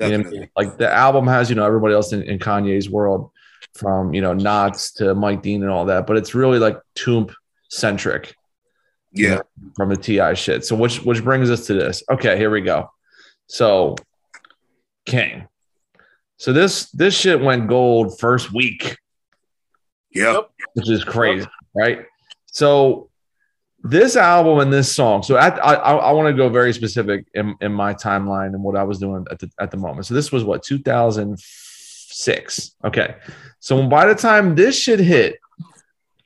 [0.00, 0.50] You know I mean?
[0.54, 3.30] Like the album has, you know, everybody else in, in Kanye's world,
[3.74, 7.32] from you know Knots to Mike Dean and all that, but it's really like Toomp
[7.70, 8.34] centric
[9.12, 9.40] Yeah.
[9.74, 10.64] from the Ti shit.
[10.64, 12.02] So which which brings us to this.
[12.10, 12.90] Okay, here we go.
[13.46, 13.96] So
[15.06, 15.48] King.
[16.36, 18.96] So this this shit went gold first week,
[20.12, 20.50] Yep.
[20.74, 22.04] which is crazy, right?
[22.46, 23.08] So
[23.84, 25.22] this album and this song.
[25.22, 28.76] So I I, I want to go very specific in, in my timeline and what
[28.76, 30.06] I was doing at the at the moment.
[30.06, 32.76] So this was what 2006.
[32.82, 33.14] Okay,
[33.60, 35.38] so by the time this shit hit,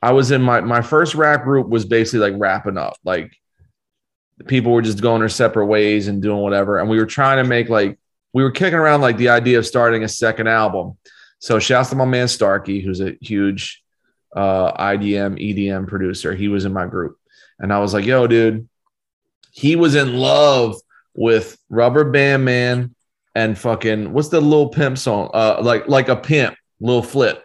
[0.00, 2.96] I was in my my first rap group was basically like wrapping up.
[3.04, 3.36] Like
[4.46, 7.48] people were just going their separate ways and doing whatever, and we were trying to
[7.48, 7.98] make like
[8.32, 10.96] we were kicking around like the idea of starting a second album.
[11.40, 13.82] So shouts to my man Starkey, who's a huge
[14.36, 16.36] uh, IDM EDM producer.
[16.36, 17.16] He was in my group,
[17.58, 18.68] and I was like, "Yo, dude,"
[19.52, 20.76] he was in love
[21.14, 22.94] with Rubber Band Man
[23.34, 25.30] and fucking what's the little Pimp song?
[25.32, 27.42] Uh, like like a pimp, little Flip.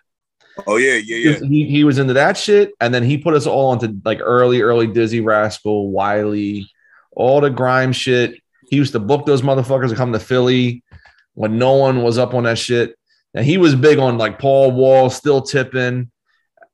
[0.68, 1.40] Oh yeah, yeah, yeah.
[1.48, 4.62] He, he was into that shit, and then he put us all into like early,
[4.62, 6.70] early Dizzee Rascal, Wiley,
[7.12, 8.36] all the grime shit.
[8.70, 10.84] He used to book those motherfuckers to come to Philly
[11.34, 12.96] when no one was up on that shit.
[13.34, 16.12] And he was big on like Paul Wall, still tipping.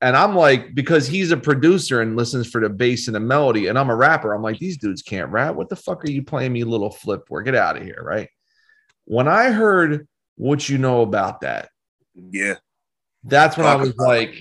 [0.01, 3.67] And I'm like, because he's a producer and listens for the bass and the melody,
[3.67, 5.55] and I'm a rapper, I'm like, these dudes can't rap.
[5.55, 7.41] What the fuck are you playing me, little flip for?
[7.41, 8.29] Get out of here, right?
[9.05, 10.07] When I heard
[10.37, 11.69] what you know about that,
[12.15, 12.55] Yeah.
[13.25, 14.33] that's when I was like,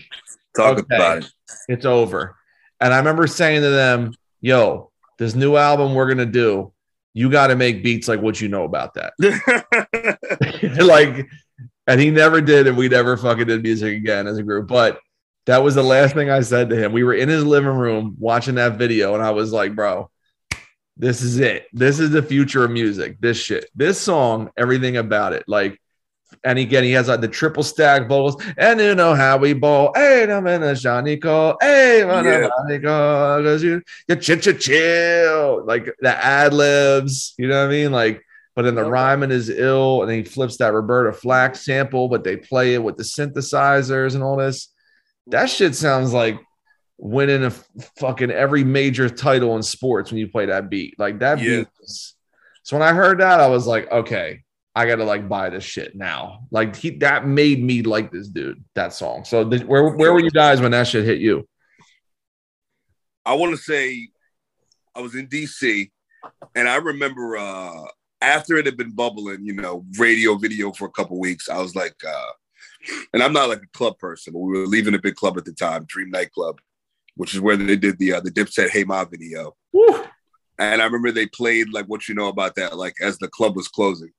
[0.56, 0.94] Talk Okay.
[0.96, 1.30] about it.
[1.68, 2.36] it's over.
[2.80, 6.72] And I remember saying to them, yo, this new album we're going to do,
[7.14, 9.12] you got to make beats like what you know about that.
[10.84, 11.26] like,
[11.88, 12.68] and he never did.
[12.68, 14.68] And we never fucking did music again as a group.
[14.68, 15.00] But
[15.48, 16.92] that was the last thing I said to him.
[16.92, 19.14] We were in his living room watching that video.
[19.14, 20.10] And I was like, bro,
[20.98, 21.68] this is it.
[21.72, 23.18] This is the future of music.
[23.18, 25.44] This shit, this song, everything about it.
[25.48, 25.80] Like,
[26.44, 29.92] and again, he has like the triple stack vocals, and you know how we ball.
[29.94, 31.56] Hey, I'm in a Johnny call.
[31.62, 32.78] Hey, I'm a.
[32.80, 33.42] Call.
[33.42, 35.64] Cause you, you chill, chill, chill.
[35.64, 37.90] Like the ad libs, you know what I mean?
[37.90, 38.22] Like,
[38.54, 38.92] but then the Yep.
[38.92, 42.82] rhyming is ill, and then he flips that Roberta Flack sample, but they play it
[42.82, 44.68] with the synthesizers and all this.
[45.30, 46.40] That shit sounds like
[46.98, 47.50] winning a
[47.98, 50.98] fucking every major title in sports when you play that beat.
[50.98, 51.58] Like that Yeah.
[51.60, 51.68] beat.
[51.80, 52.14] was-
[52.62, 54.42] so when I heard that, I was like, okay,
[54.74, 56.46] I gotta like buy this shit now.
[56.50, 58.62] Like he that made me like this dude.
[58.74, 59.24] That song.
[59.24, 61.48] So where where were you guys when that shit hit you?
[63.24, 64.08] I want to say
[64.94, 65.90] I was in DC,
[66.54, 67.84] and I remember uh,
[68.20, 71.48] after it had been bubbling, you know, radio, video for a couple weeks.
[71.48, 72.30] I was like, uh,
[73.12, 75.44] and I'm not like a club person, but we were leaving a big club at
[75.44, 76.60] the time, Dream Nightclub,
[77.16, 79.56] which is where they did the uh, the Dipset Hey Ma video.
[79.72, 80.04] Woo.
[80.58, 83.56] And I remember they played like what you know about that, like as the club
[83.56, 84.10] was closing.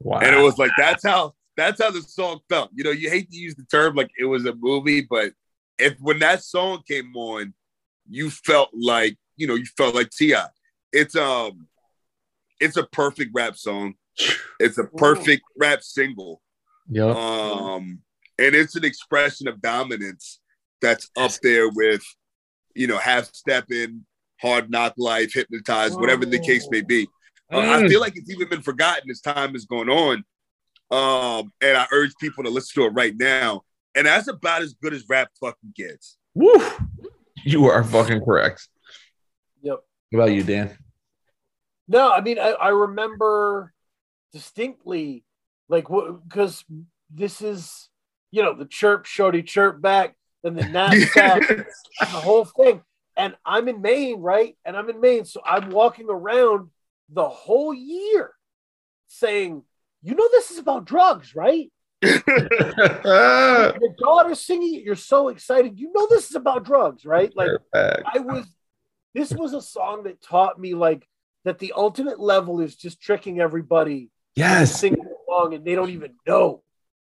[0.00, 0.20] Wow.
[0.20, 2.70] And it was like that's how that's how the song felt.
[2.74, 5.32] You know, you hate to use the term like it was a movie, but
[5.78, 7.54] if when that song came on,
[8.08, 10.34] you felt like you know you felt like Ti.
[10.92, 11.66] It's um,
[12.60, 13.94] it's a perfect rap song.
[14.58, 16.42] It's a perfect rap single.
[16.90, 17.16] Yep.
[17.16, 18.00] Um,
[18.38, 20.40] and it's an expression of dominance
[20.82, 22.02] that's up there with,
[22.74, 24.04] you know, half stepping,
[24.40, 27.08] hard knock life, hypnotized, whatever the case may be.
[27.52, 27.88] Uh, I Mm.
[27.88, 30.24] feel like it's even been forgotten as time has gone on.
[30.90, 33.62] Um, and I urge people to listen to it right now.
[33.94, 36.16] And that's about as good as rap fucking gets.
[36.34, 36.54] Woo.
[37.44, 38.68] You are fucking correct.
[39.62, 39.80] Yep.
[40.10, 40.76] What about you, Dan?
[41.88, 43.72] No, I mean, I, I remember
[44.32, 45.24] distinctly,
[45.70, 45.86] like,
[46.28, 46.64] because
[47.08, 47.88] this is,
[48.30, 52.82] you know, the chirp, shorty chirp back, then the knapsack, the whole thing.
[53.16, 54.56] And I'm in Maine, right?
[54.64, 55.24] And I'm in Maine.
[55.24, 56.70] So I'm walking around
[57.08, 58.32] the whole year
[59.08, 59.62] saying,
[60.02, 61.70] you know, this is about drugs, right?
[62.02, 64.84] Your daughter's singing it.
[64.84, 65.78] You're so excited.
[65.78, 67.30] You know, this is about drugs, right?
[67.36, 68.08] Like, Perfect.
[68.14, 68.46] I was
[69.14, 71.06] this was a song that taught me like
[71.44, 74.78] that the ultimate level is just tricking everybody yes.
[74.78, 76.62] singing along and they don't even know.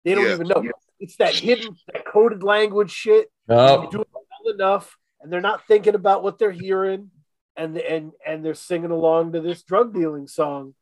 [0.05, 0.35] They don't Yeah.
[0.35, 0.65] even know.
[0.99, 3.31] It's that hidden that coded language shit.
[3.49, 7.11] Oh, You do it well enough and they're not thinking about what they're hearing
[7.57, 10.75] and and and they're singing along to this drug dealing song.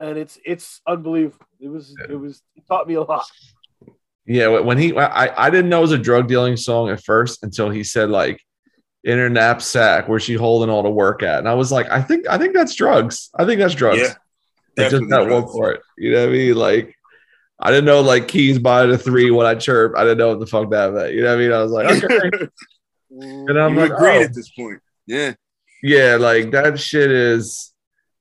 [0.00, 1.44] And it's it's unbelievable.
[1.60, 3.26] It was it was it taught me a lot.
[4.26, 7.42] Yeah, when he, I, I didn't know it was a drug dealing song at first
[7.42, 8.42] until he said like
[9.02, 12.02] in her knapsack where she holding all the work at, and I was like, I
[12.02, 13.30] think, I think that's drugs.
[13.34, 14.00] I think that's drugs.
[14.02, 14.14] Yeah,
[14.78, 15.82] Like, just that one part.
[15.96, 16.54] You know what I mean?
[16.54, 16.94] Like,
[17.60, 19.94] I didn't know like keys by the three when I chirp.
[19.96, 21.14] I didn't know what the fuck that meant.
[21.14, 21.52] You know what I mean?
[21.52, 22.30] I was like, okay.
[23.10, 24.22] and I'm you like, agreed oh.
[24.22, 24.80] at this point.
[25.06, 25.34] Yeah.
[25.82, 27.72] yeah, like that shit is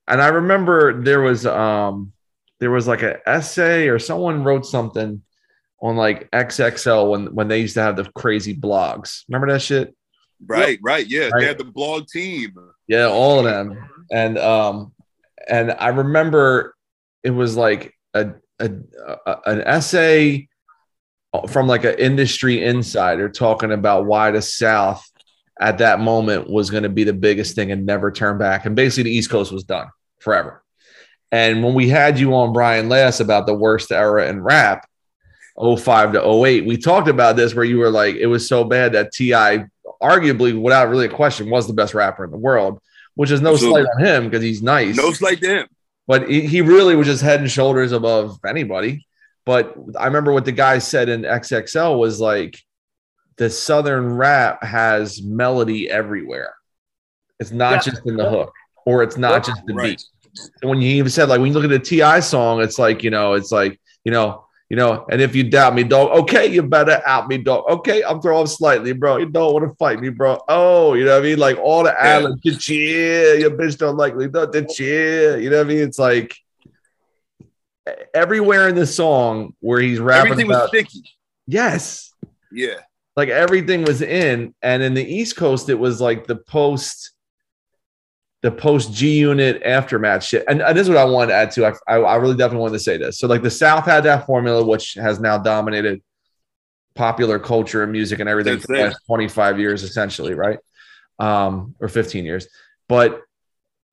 [0.08, 2.14] and I remember there was um
[2.60, 5.22] there was like an essay or someone wrote something
[5.82, 9.24] on like XXL when when they used to have the crazy blogs.
[9.28, 9.96] Remember that shit?
[10.46, 11.06] Right, right.
[11.06, 11.42] Yeah, Right.
[11.42, 12.54] they had the blog team.
[12.88, 13.90] Yeah, all of them.
[14.12, 14.94] And um
[15.50, 16.76] and I remember
[17.24, 18.72] it was like a, a,
[19.26, 20.48] a an essay
[21.50, 25.06] from like an industry insider talking about why the South
[25.60, 28.66] at that moment was going to be the biggest thing and never turn back.
[28.66, 29.88] And basically the East Coast was done
[30.20, 30.64] forever.
[31.32, 34.88] And when we had you on Brian last about the worst era in rap,
[35.60, 38.94] 05 to 08, we talked about this where you were like, it was so bad
[38.94, 39.66] that T.I.
[40.02, 42.80] arguably, without really a question, was the best rapper in the world,
[43.18, 43.82] which is no Absolutely.
[43.84, 44.96] slight on him because he's nice.
[44.96, 45.68] No slight to him.
[46.08, 49.06] but he, he really was just head and shoulders above anybody.
[49.46, 52.58] But I remember what the guy said in XXL was like,
[53.38, 56.54] the Southern rap has melody everywhere.
[57.40, 57.92] It's not Yeah.
[57.92, 58.54] just in the hook,
[58.86, 59.98] or it's not just the Right.
[59.98, 60.04] beat.
[60.62, 63.04] And when you even said like when you look at the Ti song, it's like
[63.04, 66.48] you know, it's like you know, you know, and if you doubt me, dog, okay,
[66.48, 67.64] you better out me, dog.
[67.70, 69.18] Okay, I'm throwing slightly, bro.
[69.18, 70.40] You don't want to fight me, bro.
[70.50, 71.40] Oh, you know what I mean?
[71.40, 72.18] Like all the Yeah.
[72.18, 75.38] ad libs, cheer, your bitch don't like me, don't the cheer.
[75.40, 75.80] You know what I mean?
[75.80, 76.36] It's like
[78.14, 81.04] everywhere in the song where he's rapping Everything was about sticky.
[81.46, 82.14] yes,
[82.52, 82.76] Yeah.
[83.16, 87.12] like everything was in and in the east coast it was like the post
[88.44, 90.44] the post g unit aftermath shit.
[90.48, 91.66] And, and this is what i wanted to add to.
[91.66, 93.20] I, I, I really definitely wanted to say this.
[93.20, 96.02] So like the south had that formula which has now dominated
[96.96, 100.60] popular culture and music and everything That's for the last 25 years essentially right?
[101.20, 102.48] Um or 15 years.
[102.88, 103.22] But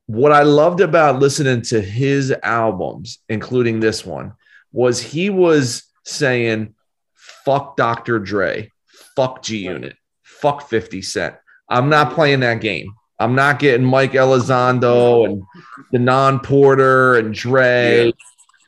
[0.06, 4.34] what i loved about listening to his albums including this one
[4.70, 6.74] was he was saying
[7.14, 8.70] fuck dr dre.
[9.16, 11.36] Fuck G Unit, fuck 50 Cent.
[11.68, 12.94] I'm not playing that game.
[13.18, 15.42] I'm not getting Mike Elizondo and
[15.92, 18.06] Denaun Porter and Dre.
[18.06, 18.12] Yeah.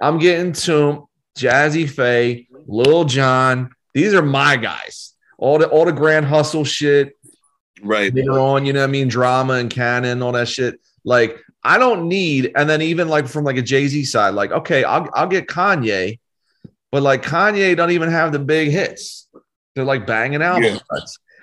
[0.01, 1.07] I'm getting Toomp,
[1.37, 3.71] Jazze Pha, Lil Jon.
[3.95, 5.15] These are my guys.
[5.39, 7.17] All the all the grand hustle shit
[7.83, 8.13] Right.
[8.15, 9.09] later on, you know what I mean?
[9.09, 10.81] Drama and Cannon, all that shit.
[11.05, 14.83] Like, I don't need, and then even like from like a Jay-Z side, like, okay,
[14.85, 16.19] I'll I'll get Kanye,
[16.93, 19.29] but like Kanye don't even have the big hits.
[19.75, 20.79] They're like banging album Yeah.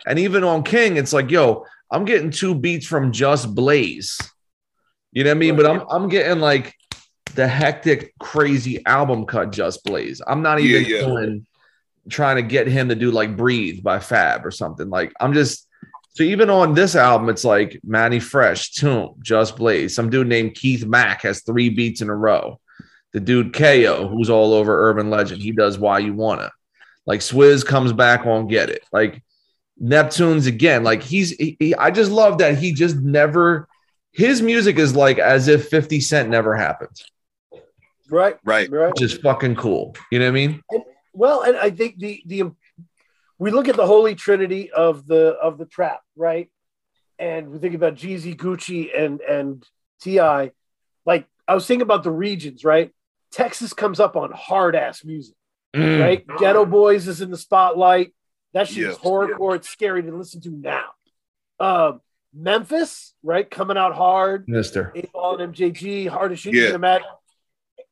[0.08, 4.20] And even on King, it's like, yo, I'm getting two beats from Just Blaze.
[5.12, 5.56] You know what I mean?
[5.56, 6.74] But I'm I'm getting like
[7.36, 10.22] the hectic, crazy album cut Just Blaze.
[10.26, 11.06] I'm not Yeah, even yeah.
[11.06, 11.46] doing
[12.10, 14.90] trying to get him to do like Breathe by Fab or something.
[14.90, 15.68] Like I'm just
[16.16, 19.96] so even on this album, it's like Mannie Fresh, Toomp, Just Blaze.
[19.96, 22.60] Some dude named Keith Mack has three beats in a row.
[23.14, 26.52] The dude KO, who's all over Urban Legend, he does Why You Wanna.
[27.06, 28.84] Like Swizz comes back on Get It.
[28.92, 29.24] Like
[29.80, 30.84] Neptune's again.
[30.84, 33.68] Like he's, he, he- I just love that he just never.
[34.12, 36.96] His music is like as if 50 Cent never happened,
[38.10, 38.38] Right.
[38.44, 38.70] Right.
[38.70, 38.90] Right.
[38.90, 39.96] which is fucking cool.
[40.12, 40.62] You know what I mean?
[41.14, 42.44] Well, and I think the the
[43.40, 46.50] we look at the holy trinity of the of the trap, right?
[47.18, 49.66] And we think about Jeezy, Gucci, and and
[50.02, 50.20] Ti.
[51.06, 52.92] Like I was thinking about the regions, right?
[53.32, 55.36] Texas comes up on hard ass music,
[55.76, 56.00] Mm.
[56.02, 56.28] right?
[56.28, 58.14] Geto Boys is in the spotlight.
[58.54, 59.10] That shit is Yeah.
[59.10, 59.56] horrorcore.
[59.56, 60.86] It's scary to listen to now.
[61.60, 62.02] Um,
[62.34, 64.48] Memphis, right, coming out hard.
[64.48, 64.92] Mister.
[64.96, 66.68] Eight Ball and MJG, hard as shit you Yeah.
[66.68, 67.08] can imagine.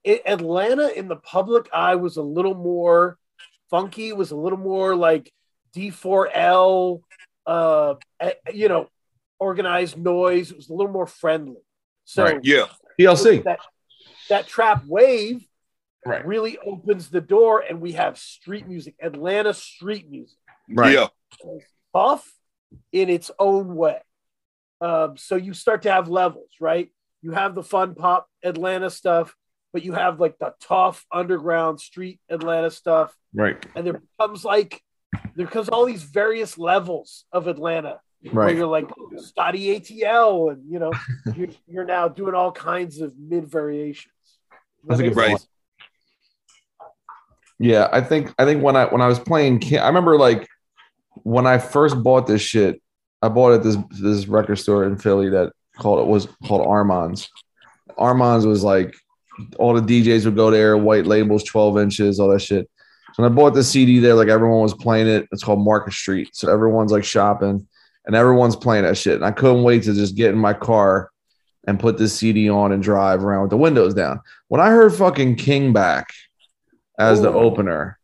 [0.04, 3.18] It, Atlanta in the public eye was a little more
[3.70, 5.32] funky, was a little more like
[5.74, 7.02] D4L,
[7.46, 7.96] uh,
[8.54, 8.88] you know,
[9.40, 10.52] Organized Noize.
[10.52, 11.62] It was a little more friendly.
[12.06, 12.40] So Right.
[12.44, 12.66] Yeah.
[13.00, 13.40] PLC.
[13.44, 13.60] that
[14.30, 15.46] that trap wave
[16.06, 16.26] Right.
[16.26, 20.38] really opens the door, and we have street music, Atlanta street music
[20.74, 20.94] Right.
[20.94, 21.08] Yeah.
[21.94, 22.32] tough
[22.92, 24.00] in its own way.
[24.80, 26.90] Um, so you start to have levels, right?
[27.22, 29.36] You have the fun pop Atlanta stuff,
[29.74, 33.64] but you have like the tough underground street Atlanta stuff, Right.
[33.76, 34.82] and there becomes like
[35.36, 38.00] there comes all these various levels of Atlanta
[38.32, 38.56] where Right.
[38.56, 40.92] you're like Scotty ATL, and you know
[41.36, 44.14] you're, you're now doing all kinds of mid variations.
[44.88, 45.30] That's a good Right.
[45.30, 45.46] point.
[47.60, 50.48] Yeah, I think I think when I when I was playing, I remember like
[51.24, 52.82] when I first bought this shit,
[53.22, 56.66] I bought it at this this record store in Philly that called it was called
[56.66, 57.30] Armand's.
[57.98, 58.96] Armand's was like
[59.58, 62.70] all the DJs would go there, white labels, twelve inches, all that shit.
[63.14, 65.28] So when I bought the CD there, like everyone was playing it.
[65.32, 67.68] It's called Market Street, so everyone's like shopping
[68.06, 69.16] and everyone's playing that shit.
[69.16, 71.12] And I couldn't wait to just get in my car
[71.68, 74.20] and put this CD on and drive around with the windows down.
[74.48, 76.10] When I heard fucking King back
[76.98, 78.00] as the opener,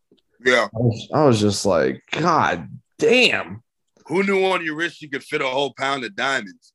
[0.46, 0.66] Yeah.
[0.66, 3.64] I was, I was just like, God damn.
[4.08, 6.74] Who knew on your wrist you could fit a whole pound of diamonds?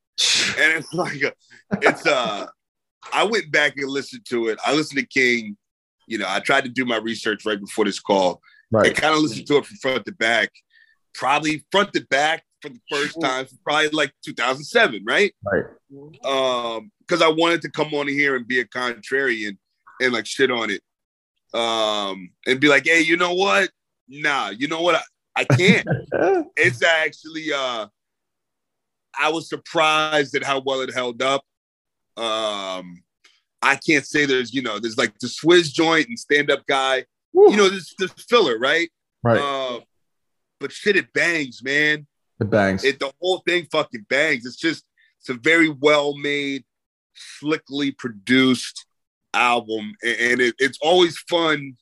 [0.58, 1.32] And it's like a,
[1.80, 2.46] it's uh
[3.12, 4.58] I went back and listened to it.
[4.64, 5.56] I listened to King.
[6.06, 8.40] You know, I tried to do my research right before this call.
[8.70, 8.86] Right.
[8.86, 10.50] I kind of listened to it from front to back,
[11.14, 15.34] probably front to back for the first time, probably like 2007, right?
[15.44, 15.64] Right.
[16.24, 19.58] Um, because I wanted to come on here and be a contrarian
[20.00, 20.80] and like shit on it,
[21.58, 23.70] um, and be like, hey, you know what?
[24.08, 25.02] Nah, you know what?
[25.34, 25.86] I, can't.
[26.56, 27.86] it's actually, uh,
[29.18, 31.42] I was surprised at how well it held up.
[32.16, 33.02] Um,
[33.62, 37.04] I can't say there's, you know, there's like the Swizz joint and stand up guy.
[37.32, 38.90] You know, there's the filler, right?
[39.22, 39.40] right.
[39.40, 39.80] Uh,
[40.60, 42.06] but shit, it bangs, man.
[42.40, 42.84] it bangs.
[42.84, 44.44] It the whole thing fucking bangs.
[44.44, 44.84] It's just
[45.20, 46.64] it's a very well made,
[47.14, 48.86] slickly produced
[49.32, 51.76] album, and, and it, it's always fun.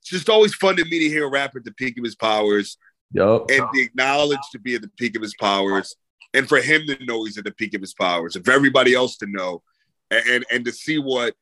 [0.00, 2.14] It's just always fun to me to hear a rapper at the peak of his
[2.14, 2.78] powers
[3.12, 3.50] yup.
[3.50, 5.96] and be acknowledged to be at the peak of his powers,
[6.32, 8.94] and for him to know he's at the peak of his powers, and for everybody
[8.94, 9.62] else to know,
[10.10, 11.34] and and, and to see what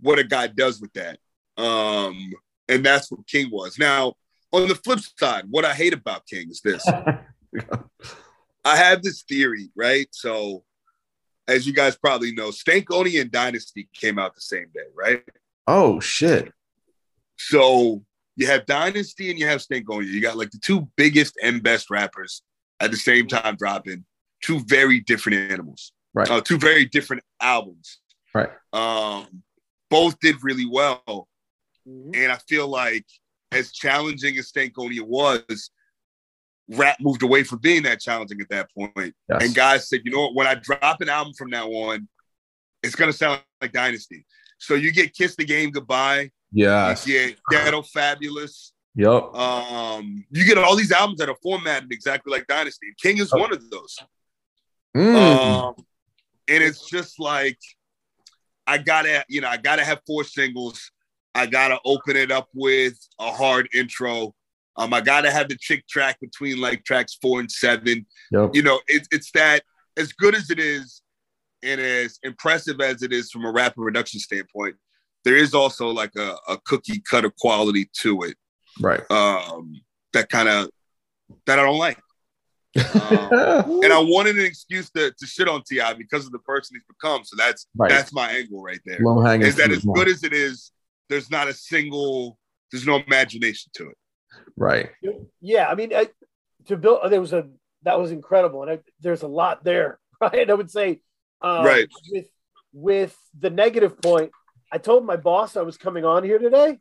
[0.00, 1.18] what a guy does with that.
[1.56, 2.32] Um,
[2.68, 3.78] and that's what King was.
[3.78, 4.14] Now,
[4.52, 6.86] on the flip side, what I hate about King is this.
[8.64, 10.08] I have this theory, right?
[10.10, 10.64] So,
[11.46, 15.22] as you guys probably know, Stankonia and Dynasty came out the same day, right?
[15.66, 16.52] oh shit.
[17.36, 18.04] So
[18.36, 20.06] you have Dynasty and you have Stankonia.
[20.06, 22.42] You got like the two biggest and best rappers
[22.80, 24.04] at the same time dropping
[24.42, 26.30] two very different animals, Right.
[26.30, 28.00] Uh, two very different albums.
[28.34, 28.50] Right.
[28.72, 29.42] Um,
[29.90, 31.28] both did really well,
[31.86, 32.16] Mhm.
[32.16, 33.06] and I feel like
[33.52, 35.70] as challenging as Stankonia was,
[36.68, 39.14] rap moved away from being that challenging at that point.
[39.28, 39.42] Yes.
[39.42, 40.34] And guys said, you know what?
[40.34, 42.08] When I drop an album from now on,
[42.82, 44.26] it's gonna sound like Dynasty.
[44.58, 47.06] So you get Kiss the Game Goodbye, yes.
[47.06, 48.72] you get Ghetto Fabulous.
[48.94, 49.36] Yup.
[49.36, 52.94] Um, you get all these albums that are formatted exactly like Dynasty.
[53.00, 53.98] King is one of those.
[54.96, 55.14] Mm.
[55.14, 55.74] Um,
[56.48, 57.58] and it's just like
[58.66, 60.90] I gotta, you know, I gotta have four singles.
[61.34, 64.34] I gotta open it up with a hard intro.
[64.78, 68.06] Um, I gotta have the chick track between like tracks four and seven.
[68.32, 68.54] Yup.
[68.54, 69.62] You know, it's it's that
[69.96, 71.02] as good as it is,
[71.66, 74.76] and as impressive as it is from a rap and production standpoint,
[75.24, 78.36] there is also like a, a cookie cutter quality to it
[78.80, 79.02] Right.
[79.10, 79.74] um,
[80.12, 80.70] that kind of
[81.46, 81.98] that I don't like.
[82.76, 86.76] Um, and I wanted an excuse to, to shit on Ti because of the person
[86.76, 87.24] he's become.
[87.24, 87.88] So that's Right.
[87.90, 88.98] that's my angle right there.
[89.00, 90.72] Low hanging Is that as good as it is?
[91.08, 92.38] There's not a single.
[92.70, 93.96] There's no imagination to it.
[94.56, 94.90] Right.
[95.40, 96.08] Yeah, I mean, I,
[96.66, 97.48] to build there was a
[97.84, 100.50] that was incredible, and I, there's a lot there, right?
[100.50, 101.00] I would say,
[101.46, 101.88] um, Right.
[102.10, 102.26] with
[102.72, 104.32] with the negative point.
[104.72, 106.78] I told my boss I was coming on here today,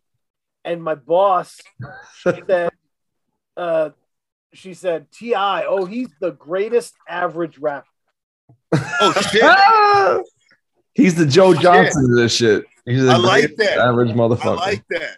[0.63, 1.61] and my boss
[2.24, 2.72] said,
[3.55, 3.89] uh,
[4.53, 7.88] she said, "Ti, oh, he's the greatest average rapper."
[9.01, 10.26] Oh shit!
[10.93, 12.63] He's the Joe Johnson of this shit.
[12.86, 13.78] He's a I like great that.
[13.80, 14.57] average motherfucker.
[14.57, 15.18] I like that.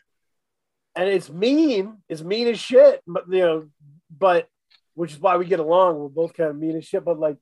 [0.95, 1.98] and it's mean.
[2.10, 3.02] It's mean as shit.
[3.06, 3.68] But you know,
[4.10, 4.50] but
[4.95, 6.00] which is why we get along.
[6.00, 7.06] We're both kind of mean as shit.
[7.06, 7.38] But like,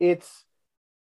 [0.00, 0.44] it's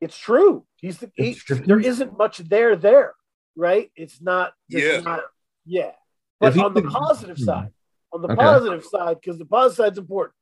[0.01, 0.67] it's true.
[0.77, 1.57] He's the he, It's true.
[1.57, 3.15] there isn't much there there,
[3.57, 3.91] right?
[3.97, 4.53] It's not.
[4.69, 5.01] there's Yeah.
[5.01, 5.21] Not,
[5.65, 5.93] yeah.
[6.41, 7.71] But on the positive side,
[8.13, 8.37] on the Okay.
[8.37, 10.35] positive side, because the positive side's important.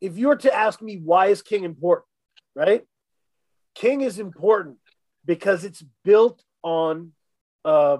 [0.00, 2.06] If you were to ask me why is King important,
[2.54, 2.84] right?
[3.74, 4.78] King is important
[5.24, 7.12] because it's built on
[7.64, 7.98] uh,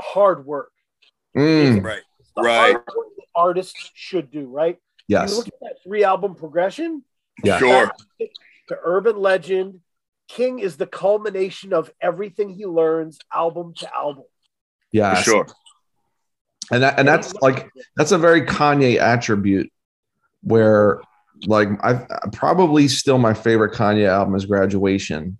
[0.00, 0.72] hard work.
[1.36, 2.02] Mm, Right.
[2.36, 2.72] the Right.
[2.72, 4.76] hard work that artists should do, right?
[5.08, 5.34] You yes.
[5.36, 7.04] look at that three album progression
[7.44, 7.58] Yeah.
[7.58, 7.90] Sure.
[8.68, 9.80] to Urban Legend.
[10.34, 14.24] King is the culmination of everything he learns album to album.
[14.90, 15.46] Yeah, sure.
[16.70, 19.70] And that and that's like that's a very Kanye attribute
[20.42, 21.02] where
[21.46, 25.38] like I probably still my favorite Kanye album is Graduation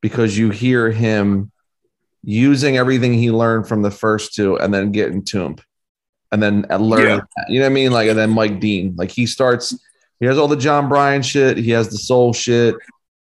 [0.00, 1.52] because you hear him
[2.24, 5.60] using everything he learned from the first two and then getting Toomp
[6.32, 7.92] and then learning you know what I mean?
[7.92, 8.96] Like and then Mike Dean.
[8.96, 9.78] Like he starts
[10.18, 11.56] he has all the Jon Brion shit.
[11.56, 12.74] He has the soul shit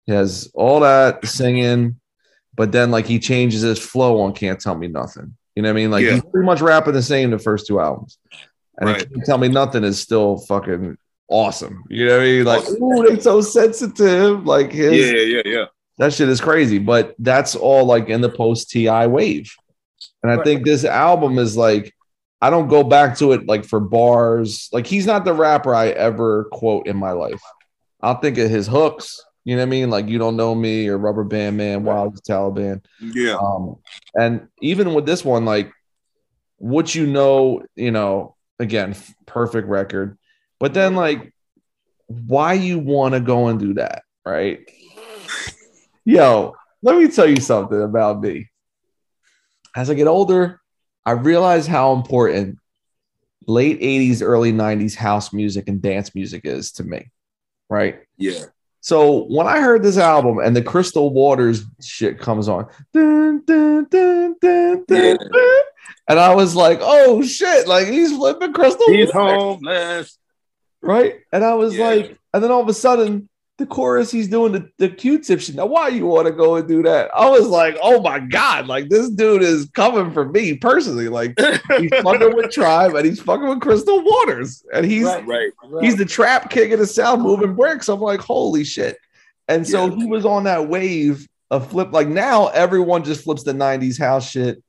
[0.07, 1.99] he has all that singing
[2.55, 5.79] but then like he changes his flow on Can't Tell Me Nothing you know what
[5.79, 6.13] I mean like Yeah.
[6.13, 8.19] he's pretty much rapping the same the first two albums
[8.79, 8.99] and Right.
[9.13, 10.97] Can't Tell Me Nothing is still fucking
[11.29, 15.43] awesome you know what I mean like ooh they so sensitive like his Yeah, yeah,
[15.45, 15.65] yeah.
[15.99, 16.79] that shit is crazy.
[16.79, 19.53] But that's all like in the post TI wave.
[20.23, 20.45] And I Right.
[20.45, 21.93] think this album is like,
[22.41, 24.69] I don't go back to it like for bars.
[24.73, 27.41] Like he's not the rapper I ever quote in my life.
[28.03, 29.21] I'll think of his hooks.
[29.47, 29.91] You know what I mean?
[29.91, 32.85] Like you don't know me or Rubber Band Man, Wild Taliban.
[33.01, 33.37] Yeah.
[33.37, 33.77] Um,
[34.19, 35.71] and even with this one, like
[36.57, 40.19] what you know, you know, again, perfect record.
[40.59, 41.33] But then like
[42.09, 44.69] why you want to go and do that, right?
[46.05, 48.51] Yo, let me tell you something about me.
[49.77, 50.61] As I get older,
[51.05, 52.59] I realize how important
[53.47, 57.13] late 80s, early 90s house music and dance music is to me.
[57.71, 58.01] Right.
[58.17, 58.47] Yeah.
[58.87, 63.85] So when I heard this album and the Crystal Waters shit comes on, dun, dun,
[63.91, 65.17] dun, dun, dun, Yeah.
[65.17, 65.61] dun,
[66.09, 70.19] and I was like, oh shit, like he's flipping Crystal He's Waters homeless.
[70.83, 71.15] right?
[71.33, 71.85] And I was Yeah.
[71.85, 73.29] like, and then all of a sudden,
[73.59, 75.55] the chorus he's doing the, the Q-tip shit.
[75.55, 77.11] Now, why you want to go and do that?
[77.15, 81.09] I was like, oh my god, like this dude is coming for me personally.
[81.09, 81.35] Like
[81.79, 85.27] he's fucking with Tribe and he's fucking with Crystal Waters, and he's Right.
[85.27, 85.53] Right.
[85.83, 87.89] he's the trap king of the South moving bricks.
[87.89, 88.99] I'm like, holy shit.
[89.49, 89.95] And so Yeah.
[89.97, 91.93] he was on that wave of flip.
[91.93, 94.61] Like now, everyone just flips the 90s house shit,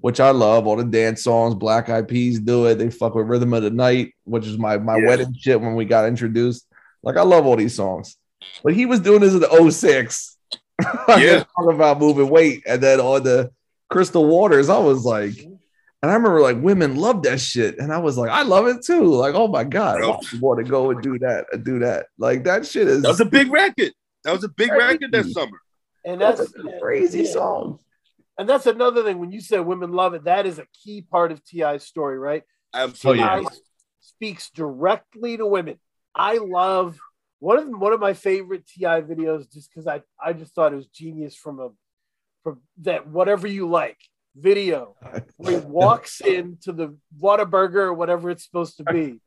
[0.00, 0.66] which I love.
[0.68, 2.76] All the dance songs, Black Eyed Peas do it.
[2.76, 5.06] They fuck with Rhythm of the Night, which is my, my Yeah.
[5.08, 6.66] wedding shit when we got introduced.
[7.02, 8.17] Like, I love all these songs.
[8.62, 10.36] But he was doing this in the 06.
[11.08, 11.42] Yeah.
[11.56, 12.62] talking about moving weight.
[12.64, 13.50] And then on the
[13.90, 15.36] Crystal Waters, I was like,
[16.02, 17.78] and I remember like women love that shit.
[17.78, 19.06] And I was like, I love it too.
[19.06, 20.12] Like, oh my God, Bro.
[20.12, 22.06] why you want to go and do that and do that.
[22.16, 23.92] Like that shit is That was a big record.
[24.22, 25.60] That was a big record that summer.
[26.04, 27.32] And that's that's a crazy yeah.
[27.32, 27.80] song.
[28.38, 29.18] And that's another thing.
[29.18, 32.44] When you said women love it, that is a key part of Ti's story, right?
[32.72, 33.24] Absolutely.
[33.24, 33.40] Yeah.
[33.40, 33.56] Ti
[34.00, 35.80] speaks directly to women.
[36.14, 37.00] I love
[37.40, 40.76] one of one of my favorite Ti videos, just because I I just thought it
[40.76, 41.68] was genius from a
[42.42, 43.98] from that whatever you like
[44.36, 44.96] video
[45.36, 49.20] where he walks into the Whataburger or whatever it's supposed to be.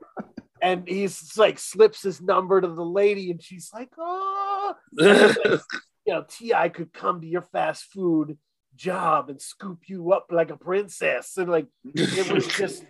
[0.61, 5.59] And he's like slips his number to the lady, and she's like, "Oh, you
[6.07, 8.37] know, Ti could come to your fast food
[8.75, 12.85] job and scoop you up like a princess, and like it was just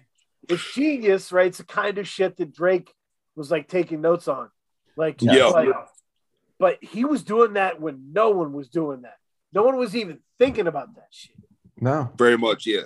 [0.50, 1.48] it's genius, right?
[1.48, 2.94] It's the kind of shit that Drake
[3.36, 4.50] was like taking notes on,
[4.96, 5.46] like, Yeah.
[5.48, 5.70] like-
[6.60, 9.18] but he was doing that when no one was doing that.
[9.54, 11.36] No one was even thinking about that shit.
[11.80, 12.12] No.
[12.18, 12.84] Very much, yeah.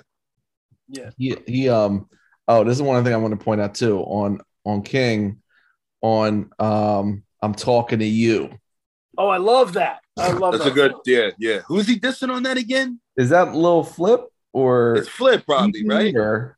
[0.88, 2.08] Yeah, He he um
[2.48, 5.42] oh, this is one thing I want to point out too on on King
[6.00, 8.50] on um I'm talking to you.
[9.18, 10.00] Oh, I love that.
[10.18, 10.70] I love That's that.
[10.70, 11.58] a good, yeah, yeah.
[11.66, 13.00] Who's he dissing on that again?
[13.16, 16.14] Is that Lil Flip or It's Flip, probably, right?
[16.16, 16.56] Or-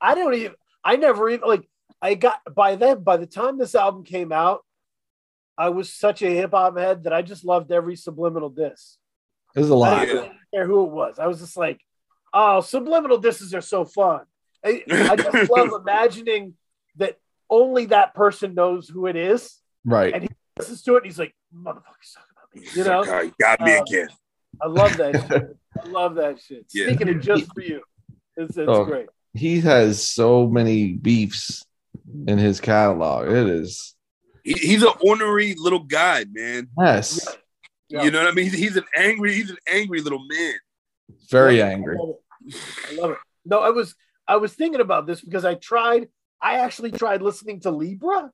[0.00, 0.52] I don't even.
[0.84, 1.68] I never even like.
[2.02, 3.02] I got by then.
[3.02, 4.64] By the time this album came out,
[5.58, 8.96] I was such a hip hop head that I just loved every subliminal diss.
[9.54, 9.98] There's a lot.
[9.98, 11.18] I didn't really care who it was.
[11.18, 11.80] I was just like,
[12.32, 14.20] oh, subliminal disses are so fun.
[14.64, 16.54] I, I just love imagining
[16.96, 17.18] that
[17.50, 19.56] only that person knows who it is.
[19.84, 20.14] Right.
[20.14, 20.28] And he
[20.58, 22.68] Listens to it, and he's like, motherfucker's talking about me.
[22.74, 24.08] You know, God, you got me Uh, again.
[24.62, 25.14] I love that.
[25.28, 25.56] shit.
[25.82, 26.66] I love that shit.
[26.74, 26.86] Yeah.
[26.88, 27.80] Speaking it just for you,
[28.36, 28.84] it's, it's Oh.
[28.84, 29.06] great.
[29.32, 31.64] he has so many beefs
[32.26, 33.28] in his catalog.
[33.28, 33.94] It is
[34.44, 36.68] He, he's an ornery little guy, man.
[36.78, 37.36] yes,
[37.88, 38.02] Yeah.
[38.04, 38.44] You know what I mean?
[38.46, 40.54] He's, he's an angry, he's an angry little man.
[41.30, 41.96] very Yeah, angry.
[41.98, 42.56] I love it.
[42.90, 43.18] I love it.
[43.44, 43.94] No, I was
[44.28, 46.08] I was thinking about this because I tried.
[46.40, 48.30] I actually tried listening to Libra,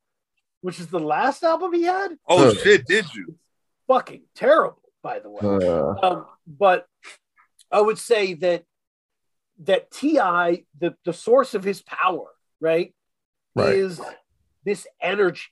[0.60, 2.16] which is the last album he had.
[2.28, 2.60] Oh Good.
[2.62, 3.36] shit, did you?
[3.88, 5.40] Fucking terrible, by the way.
[5.42, 6.86] Uh, Um, but
[7.70, 8.64] I would say that
[9.60, 10.18] that Ti,
[10.78, 12.26] the the source of his power,
[12.60, 12.94] right,
[13.64, 13.74] Right.
[13.74, 14.00] is
[14.64, 15.42] this energy,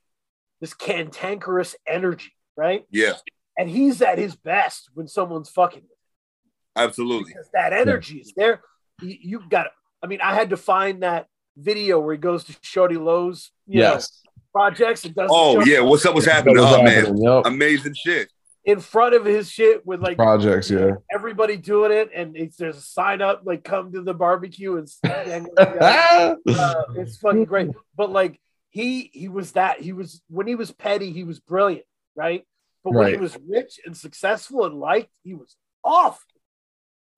[0.61, 2.85] this cantankerous energy, right?
[2.91, 3.15] Yeah,
[3.59, 6.85] And he's at his best when someone's fucking with him.
[6.85, 7.33] absolutely.
[7.33, 8.61] because that energy is there.
[9.03, 9.69] You, you got.
[10.03, 11.27] I mean, I had to find that
[11.57, 14.11] video where he goes to Shawty Lo's, you yes.
[14.25, 15.31] know, projects and does.
[15.33, 16.15] Oh yeah, what's up?
[16.15, 16.57] What's happening?
[16.57, 17.17] That was Oh man.
[17.17, 17.47] Yep.
[17.47, 18.29] amazing shit.
[18.65, 20.93] In front of his shit with like Projects, yeah.
[21.13, 24.89] everybody doing it, and it's, there's a sign up like "Come to the barbecue" and
[25.05, 26.35] uh,
[26.97, 27.71] it's fucking great.
[27.95, 28.41] But like
[28.71, 31.85] he he was that he was when he was petty, he was brilliant,
[32.17, 32.45] right?
[32.83, 36.25] But when he was rich and successful and liked, he was off,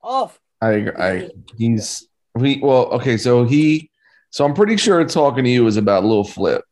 [0.03, 0.39] off.
[0.61, 0.93] I agree.
[0.99, 3.17] I he's we well okay.
[3.17, 3.91] So he
[4.31, 6.63] so I'm pretty sure talking to you is about Lil Flip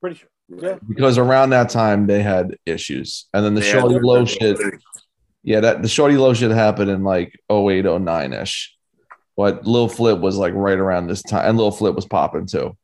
[0.00, 0.28] Pretty sure.
[0.48, 0.76] Yeah.
[0.88, 4.58] because around that time they had issues, and then the Shawty Lo shit.
[5.42, 8.76] Yeah, that the Shawty Lo shit happened in like 08, 09 ish.
[9.36, 12.76] But Lil Flip was like right around this time, and Lil Flip was popping too.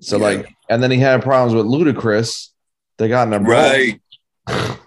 [0.00, 0.22] So Yeah.
[0.24, 2.48] like, and then he had problems with Ludacris.
[2.98, 3.40] They got in a.
[3.40, 4.00] Right.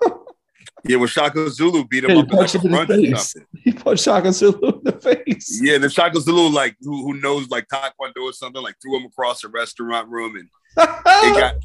[0.88, 3.34] Yeah, when Chaka Zulu beat him Yeah, he up like punched a him in his
[3.34, 3.45] face.
[3.63, 5.59] He punched Chaka Zulu in the face.
[5.61, 9.05] Yeah, then Chaka Zulu, like who, who knows like Taekwondo or something, like threw him
[9.05, 10.47] across a restaurant room and
[10.78, 11.55] it got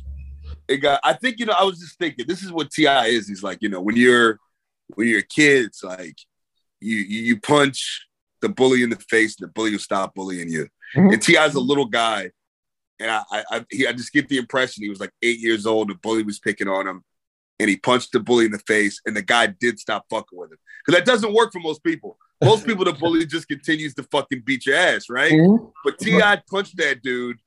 [0.70, 3.06] it got I think you know, I was just thinking this is what T.I.
[3.06, 3.28] is.
[3.28, 4.38] He's like, you know, when you're
[4.94, 6.16] when you're a kid, it's like
[6.80, 8.06] you you, you punch
[8.40, 10.68] the bully in the face and the bully will stop bullying you.
[10.96, 11.12] Mhm.
[11.12, 12.30] And T.I.'s a little guy.
[12.98, 15.66] And I I I, he, I just get the impression he was like eight years
[15.66, 17.02] old, the bully was picking on him.
[17.60, 20.50] and he punched the bully in the face, and the guy did stop fucking with
[20.52, 20.58] him.
[20.86, 22.16] Because that doesn't work for most people.
[22.42, 25.32] Most people, the bully just continues to fucking beat your ass, right?
[25.32, 25.70] Mhm.
[25.84, 26.42] But T.I.
[26.50, 27.38] punched that dude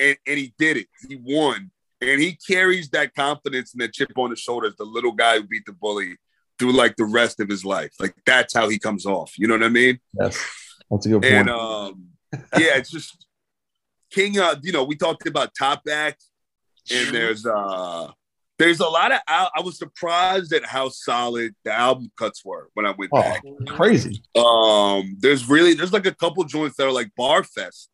[0.00, 0.88] and, and he did it.
[1.08, 1.70] He won.
[2.00, 5.44] And he carries that confidence and that chip on his shoulders, the little guy who
[5.44, 6.16] beat the bully
[6.58, 7.92] through like the rest of his life.
[7.98, 9.32] Like that's how he comes off.
[9.38, 9.98] You know what I mean?
[10.18, 10.44] Yes,
[10.90, 11.34] that's a good point.
[11.34, 12.08] And um,
[12.58, 13.26] yeah, it's just
[14.10, 14.38] King.
[14.38, 16.18] Uh, you know, we talked about Top Back,
[16.92, 18.10] and there's uh,
[18.58, 19.20] there's a lot of.
[19.26, 23.22] I, I was surprised at how solid the album cuts were when I went oh,
[23.22, 23.42] back.
[23.66, 24.22] crazy.
[24.34, 27.90] Um, there's really there's like a couple joints that are like bar fest.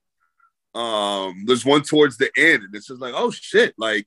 [0.74, 4.06] Um, there's one towards the end, and it's just like, oh shit, like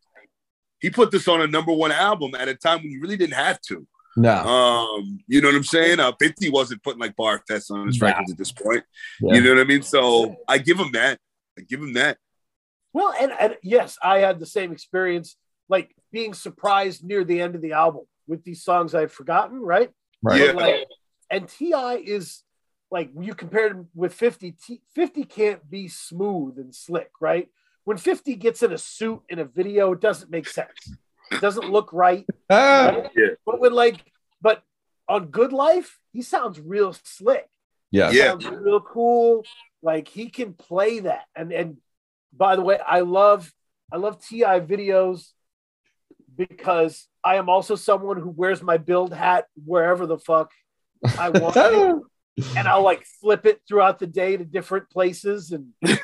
[0.79, 3.35] he put this on a number one album at a time when he really didn't
[3.35, 3.87] have to.
[4.17, 5.99] No, Um, you know what I'm saying?
[5.99, 8.07] Uh, 50 wasn't putting like bar fest on his Nah.
[8.07, 8.83] records at this point.
[9.19, 9.33] Yeah.
[9.35, 9.81] You know what I mean?
[9.81, 11.19] So I give him that.
[11.59, 12.17] I give him that.
[12.93, 15.35] Well, and, and yes, I had the same experience,
[15.67, 19.59] like being surprised near the end of the album with these songs I had forgotten,
[19.59, 19.89] right?
[20.23, 20.45] right.
[20.45, 20.51] Yeah.
[20.53, 20.85] Like,
[21.29, 22.41] and Ti is
[22.91, 24.55] like you compared him with 50.
[24.93, 27.49] 50 can't be smooth and slick, right?
[27.83, 30.97] When 50 gets in a suit in a video, it doesn't make sense.
[31.31, 32.25] It doesn't look right.
[32.49, 33.11] Ah, right?
[33.15, 33.27] Yeah.
[33.45, 34.03] But when like,
[34.41, 34.63] but
[35.07, 37.47] on Good Life, he sounds real slick.
[37.91, 38.13] yes.
[38.13, 38.25] Yeah.
[38.29, 39.43] sounds real cool.
[39.81, 41.25] Like he can play that.
[41.35, 41.77] And and
[42.35, 43.51] by the way, I love
[43.91, 45.31] I love Ti videos
[46.35, 50.51] because I am also someone who wears my build hat wherever the fuck
[51.17, 51.95] I want it.
[52.57, 55.99] And I'll like flip it throughout the day to different places and hate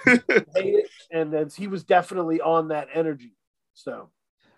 [0.55, 0.89] it.
[1.11, 3.34] And then he was definitely on that energy.
[3.73, 4.09] So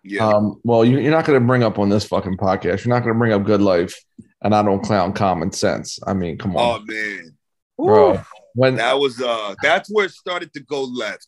[0.03, 0.28] Yeah.
[0.28, 2.86] Um, well, you, you're not going to bring up on this fucking podcast.
[2.86, 3.95] You're not going to bring up good life,
[4.41, 5.99] and I don't clown common sense.
[6.05, 6.82] I mean, come on.
[6.82, 7.38] oh man.
[7.78, 8.13] bro.
[8.13, 8.19] Ooh,
[8.55, 11.28] When That was uh that's where it started to go left.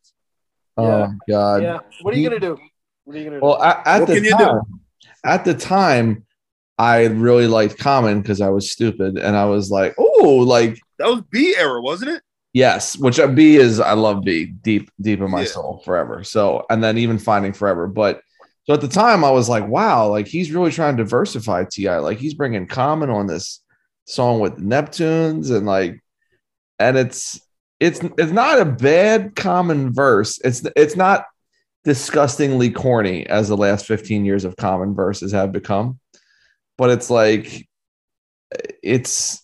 [0.77, 1.79] oh god, yeah.
[2.01, 2.57] What are you gonna do?
[3.05, 3.45] What are you gonna do?
[3.45, 4.43] Well, at, at What the can you do?
[4.43, 4.61] time,
[5.23, 6.25] at the time,
[6.77, 11.07] I really liked Common because I was stupid, and I was like, oh, like That
[11.07, 12.21] was Be era, wasn't it?
[12.53, 15.47] yes, which uh, Be is I love Be deep deep in my Yeah.
[15.47, 16.23] soul forever.
[16.23, 18.21] So, and then even finding forever, but.
[18.67, 21.87] So at the time, I was like, "Wow, like he's really trying to diversify Ti.
[21.97, 23.61] Like he's bringing Common on this
[24.05, 26.01] song with Neptunes, and like,
[26.79, 27.39] and it's
[27.79, 30.39] it's it's not a bad Common verse.
[30.43, 31.25] It's it's not
[31.83, 35.99] disgustingly corny as the last 15 years of common verses have become
[36.77, 37.67] but it's like
[38.83, 39.41] it's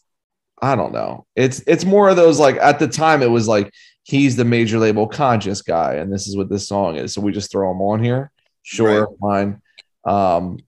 [0.62, 1.26] i don't know.
[1.36, 3.74] It's it's more of those like at the time it was like
[4.04, 7.14] he's the major label conscious guy and this is what this song is.
[7.14, 8.32] So we just throw him on here.
[8.64, 9.62] Sure fine.
[10.06, 10.60] Um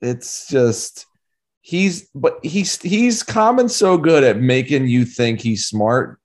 [0.00, 1.06] it's just
[1.60, 6.18] he's but he's he's common so good at making you think he's smart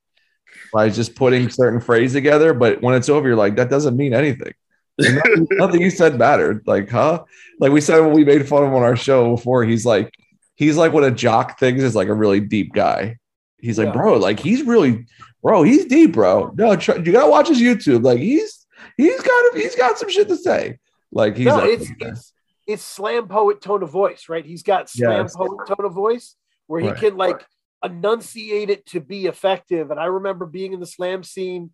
[0.74, 4.14] by just putting certain phrase together but when it's over you're like that doesn't mean
[4.14, 4.54] anything
[5.00, 6.64] nothing, nothing you said mattered.
[6.66, 7.24] Like, huh?
[7.60, 10.14] Like we said when we made fun of him on our show before, he's like,
[10.56, 13.18] he's like what a jock thinks is like a really deep guy.
[13.60, 13.94] He's like, Yeah.
[13.94, 15.06] bro, like he's really,
[15.42, 16.54] bro, he's deep, bro.
[16.56, 18.04] No, you gotta watch his YouTube.
[18.04, 18.66] Like he's
[18.98, 20.80] he's got he's got some shit to say.
[21.12, 22.34] Like he's no, like, it's, it's
[22.68, 24.46] it's slam poet tone of voice, right?
[24.46, 25.36] He's got slam Yes.
[25.36, 26.36] poet tone of voice
[26.68, 26.98] where he Right.
[26.98, 27.46] can like
[27.84, 29.92] enunciate it to be effective.
[29.92, 31.72] And I remember being in the slam scene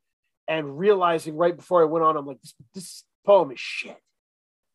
[0.47, 3.97] and realizing right before I went on, I'm like, this, this poem is shit.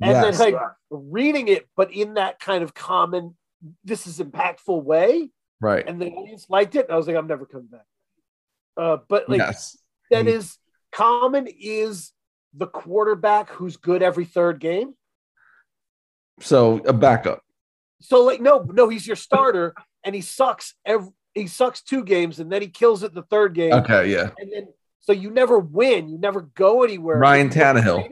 [0.00, 0.38] And Yes.
[0.38, 3.36] then like reading it, but in that kind of common,
[3.84, 5.30] this is impactful way.
[5.60, 5.86] right.
[5.88, 6.84] And the audience liked it.
[6.86, 7.86] And I was like, I'm never coming back.
[8.76, 9.76] Uh, but like yes.
[10.10, 10.58] that is
[10.92, 12.12] common is
[12.52, 14.94] the quarterback who's good every third game.
[16.40, 17.42] So a backup.
[18.00, 19.74] So like no, no, he's your starter,
[20.04, 23.54] and he sucks every he sucks two games, and then he kills it the third
[23.54, 24.30] game, Okay, yeah.
[24.38, 24.68] and then
[25.00, 27.18] so you never win, you never go anywhere.
[27.18, 28.06] Ryan Tannehill.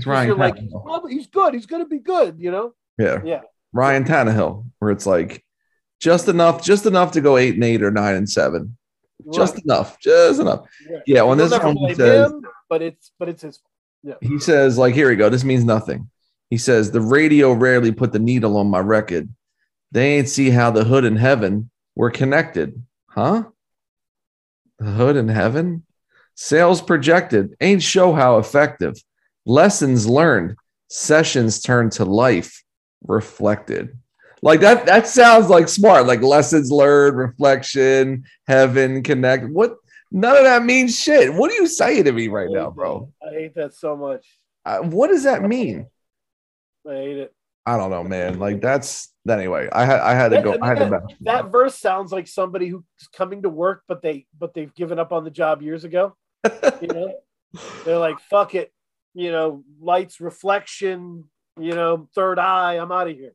[0.00, 2.74] He's Ryan like, he's, probably, he's good, he's gonna be good, you know.
[2.98, 3.20] Yeah.
[3.24, 3.40] Yeah.
[3.72, 5.44] Ryan Tannehill, where it's like
[6.00, 8.76] just enough, just enough to go eight and eight or nine and seven.
[9.32, 10.66] Just enough, just enough.
[10.88, 10.98] Yeah.
[11.06, 13.60] Yeah, when this one he says, him, but it's but it's his.
[14.02, 14.14] Yeah.
[14.22, 15.28] he says, like, here we go.
[15.28, 16.08] This means nothing.
[16.48, 19.28] He says, the radio rarely put the needle on my record.
[19.92, 22.82] They ain't see how the hood and heaven were connected.
[23.08, 23.44] Huh?
[24.78, 25.84] The hood and heaven?
[26.34, 27.56] Sales projected.
[27.60, 28.96] Ain't show how effective.
[29.50, 30.54] Lessons learned.
[30.90, 32.62] Sessions turned to life
[33.02, 33.98] reflected.
[34.42, 36.06] Like that, that sounds like smart.
[36.06, 39.48] Like lessons learned, reflection, heaven, connect.
[39.48, 39.74] What
[40.12, 41.34] none of that means shit.
[41.34, 43.12] What are you saying to me right now, bro?
[43.20, 44.24] I hate that so much.
[44.64, 45.88] Uh, what does that mean?
[46.88, 47.34] I hate it.
[47.66, 48.38] I don't know, man.
[48.38, 49.68] Like that's anyway.
[49.72, 50.50] I had I had to go.
[50.50, 51.16] I mean, I had that, back.
[51.22, 55.12] that verse sounds like somebody who's coming to work, but they but they've given up
[55.12, 56.14] on the job years ago.
[56.80, 57.14] You know,
[57.84, 58.72] they're like, "Fuck it,"
[59.14, 61.24] you know, lights, reflection,
[61.58, 62.74] you know, third eye.
[62.74, 63.32] I'm out of here.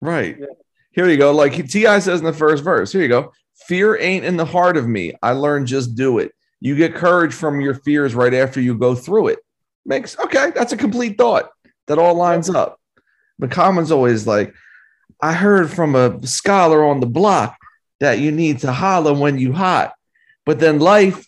[0.00, 0.36] Right.
[0.38, 0.46] Yeah.
[0.92, 1.32] Here you go.
[1.32, 1.98] Like T.I.
[1.98, 2.92] says in the first verse.
[2.92, 3.32] Here you go.
[3.66, 5.14] Fear ain't in the heart of me.
[5.22, 6.32] I learned just do it.
[6.60, 9.38] You get courage from your fears right after you go through it.
[9.84, 10.52] Makes okay.
[10.54, 11.50] That's a complete thought.
[11.86, 12.80] That all lines up.
[13.38, 14.54] But Common's always like,
[15.20, 17.56] I heard from a scholar on the block
[18.00, 19.94] that you need to holler when you hot.
[20.46, 21.24] But then life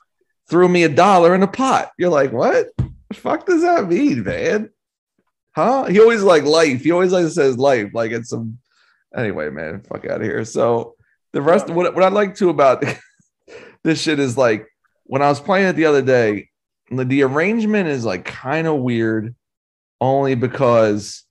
[0.48, 1.90] threw me a dollar in a pot.
[1.98, 2.68] You're like, what?
[3.12, 4.70] The fuck does that mean, man?
[5.54, 5.84] Huh?
[5.84, 6.82] He always like life.
[6.82, 8.58] He always like says life, like it's some
[9.14, 9.82] anyway, man.
[9.82, 10.46] Fuck out of here.
[10.46, 10.94] So
[11.32, 12.82] the rest what, what I like too about
[13.84, 14.66] this shit is like
[15.04, 16.48] when I was playing it the other day,
[16.90, 19.34] the, the arrangement is like kind of weird,
[20.00, 21.24] only because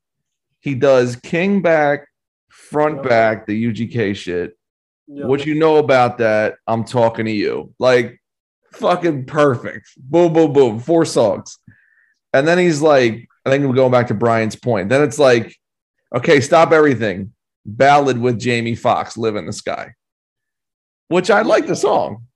[0.60, 2.08] he does king back,
[2.50, 4.56] front back, the UGK shit.
[5.08, 5.26] Yeah.
[5.26, 6.58] What you know about that?
[6.68, 7.74] I'm talking to you.
[7.80, 8.22] Like
[8.74, 9.88] fucking perfect.
[9.98, 10.80] Boom, boom, boom.
[10.80, 11.58] Four songs.
[12.34, 14.90] And then he's like, I think we're going back to Brian's point.
[14.90, 15.56] Then it's like,
[16.16, 17.34] okay, stop everything.
[17.66, 19.94] Ballad with Jamie Foxx, Live in the Sky.
[21.08, 22.28] Which I like the song.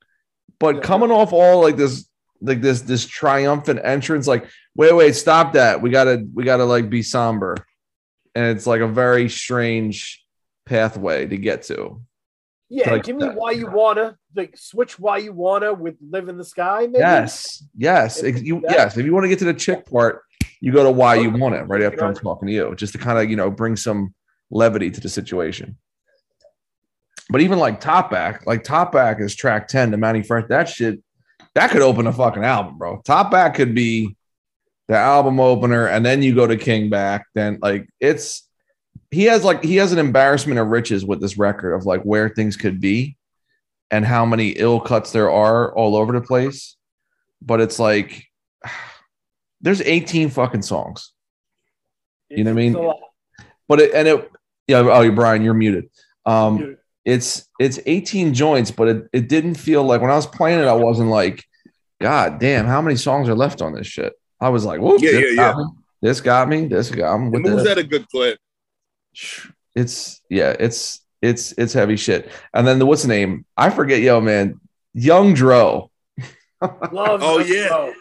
[0.60, 2.08] But coming off all like this,
[2.42, 5.82] like this, this triumphant entrance, like, wait, wait, stop that.
[5.82, 7.56] We gotta, we gotta like be somber.
[8.34, 10.26] And it's like a very strange
[10.66, 12.02] pathway to get to.
[12.70, 13.36] yeah, like give me that.
[13.36, 16.82] why you wanna like switch why you wanna with live in the sky.
[16.82, 17.00] Maybe?
[17.00, 18.98] Yes, yes, If you, yes.
[18.98, 20.24] If you want to get to the chick part,
[20.60, 23.00] you go to why you want it right after I'm talking to you, just to
[23.00, 24.14] kind of you know bring some
[24.50, 25.78] levity to the situation.
[27.30, 30.46] But even like Top Back, like Top Back is track ten to Mannie Fresh.
[30.50, 31.02] That shit
[31.56, 33.02] that could open a fucking album, bro.
[33.04, 34.16] Top Back could be
[34.88, 37.26] the album opener, and then you go to King Back.
[37.34, 38.48] Then like it's
[39.10, 42.30] he has like he has an embarrassment of riches with this record of like where
[42.30, 43.16] things could be
[43.92, 46.76] and how many ill cuts there are all over the place.
[47.42, 48.26] But it's like
[49.62, 51.12] there's 18 fucking songs.
[52.30, 52.72] You know what I mean?
[52.72, 53.00] It's a lot.
[53.68, 54.32] But it and it
[54.68, 55.90] yeah, oh you Brian, you're muted.
[56.26, 60.26] Um Dude, it's it's 18 joints, but it, it didn't feel like when I was
[60.26, 61.44] playing it, I wasn't like,
[62.02, 64.14] God damn, how many songs are left on this shit?
[64.42, 65.66] I was like, whoop, Yeah, this, yeah, got Me,
[66.02, 67.26] this got me, this got me.
[67.28, 67.64] And was this.
[67.64, 68.40] that a good clip?
[69.76, 72.30] It's yeah, it's it's it's heavy shit.
[72.54, 73.46] And then the what's the name?
[73.58, 74.60] I forget, yo, man,
[74.94, 75.92] Young Dro.
[76.92, 77.68] Love Oh, Young yeah.
[77.68, 77.94] Dro.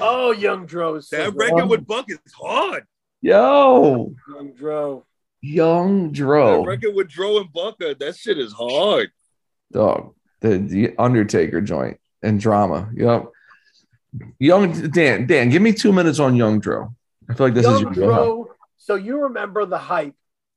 [0.00, 0.96] Oh, Young Dro.
[0.96, 1.38] is so That good.
[1.52, 2.86] record with Buck is hard.
[3.22, 5.04] Yo, Young Dro.
[5.42, 6.64] Young That Dro.
[6.64, 9.10] record with Dro and Bucker, uh, that shit is hard.
[9.72, 13.26] dog the, the undertaker joint and drama yep
[14.38, 16.92] young dan dan give me two minutes on young dro
[17.28, 18.24] i feel like this is Young your wheelhouse.
[18.26, 18.48] Dro.
[18.78, 20.14] So you remember the hype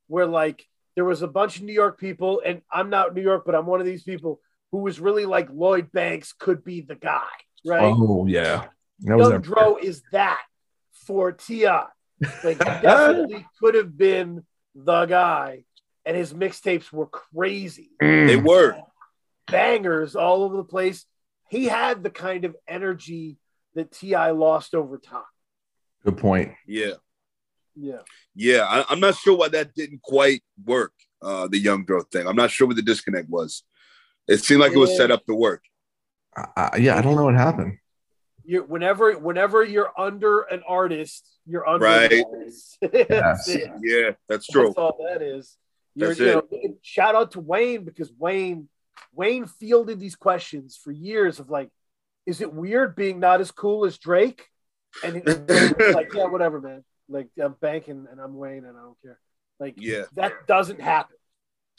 [0.08, 0.66] where like
[0.96, 3.66] there was a bunch of New York people, and I'm not New York, but I'm
[3.66, 4.40] one of these people
[4.72, 7.22] who was really like Lloyd Banks could be the guy,
[7.64, 7.94] right?
[7.94, 8.66] oh yeah
[9.00, 10.40] that was Young that Dro is that
[11.06, 11.66] for Ti.
[12.42, 15.64] Like definitely could have been the guy,
[16.04, 18.76] and his mixtapes were crazy, They Mm, were.
[19.48, 21.06] bangers all over the place.
[21.48, 23.36] He had the kind of energy
[23.74, 25.22] that Ti lost over time.
[26.04, 26.94] good point Yeah.
[27.76, 27.98] Yeah,
[28.34, 28.64] Yeah.
[28.68, 32.26] I, I'm not sure why that didn't quite work, uh, the Young girl thing.
[32.26, 33.62] I'm not sure what the disconnect was.
[34.28, 35.62] It seemed like it was set up to work.
[36.36, 37.78] I, I- yeah i don't know what happened
[38.44, 42.10] You're, whenever whenever you're under an artist, you're under Right.
[42.12, 42.78] an artist.
[42.92, 43.56] Yes.
[43.80, 44.66] Yeah, that's true.
[44.66, 45.56] That's all that is.
[45.94, 46.72] You're, That's you know, it.
[46.82, 48.68] shout out to Wayne because Wayne
[49.12, 51.70] Wayne fielded these questions for years of like,
[52.26, 54.48] is it weird being not as cool as Drake?
[55.04, 56.84] And it- it's like, yeah, whatever, man.
[57.08, 59.18] Like I'm banking and I'm Wayne and I don't care.
[59.60, 60.04] Like, Yeah.
[60.16, 61.16] that doesn't happen.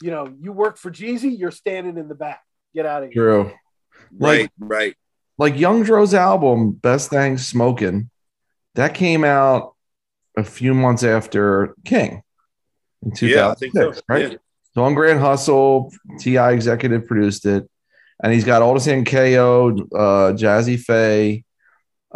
[0.02, 2.40] You know, you work for Jeezy, you're standing in the back.
[2.74, 3.22] Get out of here.
[3.22, 3.52] true
[4.18, 4.94] Right, right.
[5.38, 8.10] like young dro's album best thing smoking
[8.74, 9.74] that came out
[10.36, 12.22] a few months after king
[13.02, 14.02] in 2006 Yeah, I think so.
[14.08, 14.38] right Yeah.
[14.74, 17.66] So on Grand Hustle, Ti executive produced it,
[18.22, 21.42] and he's got all the same KO, uh, Jazze Pha,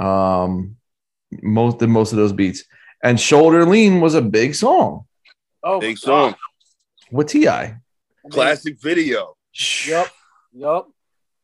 [0.05, 0.77] um,
[1.43, 2.65] most most of those beats.
[3.03, 5.07] And Shoulder Lean was a big song
[5.63, 6.31] Oh, Big song.
[6.33, 6.39] God.
[7.11, 7.47] with Ti,
[8.31, 9.37] Classic video.
[9.87, 10.09] Yep.
[10.53, 10.85] Yep.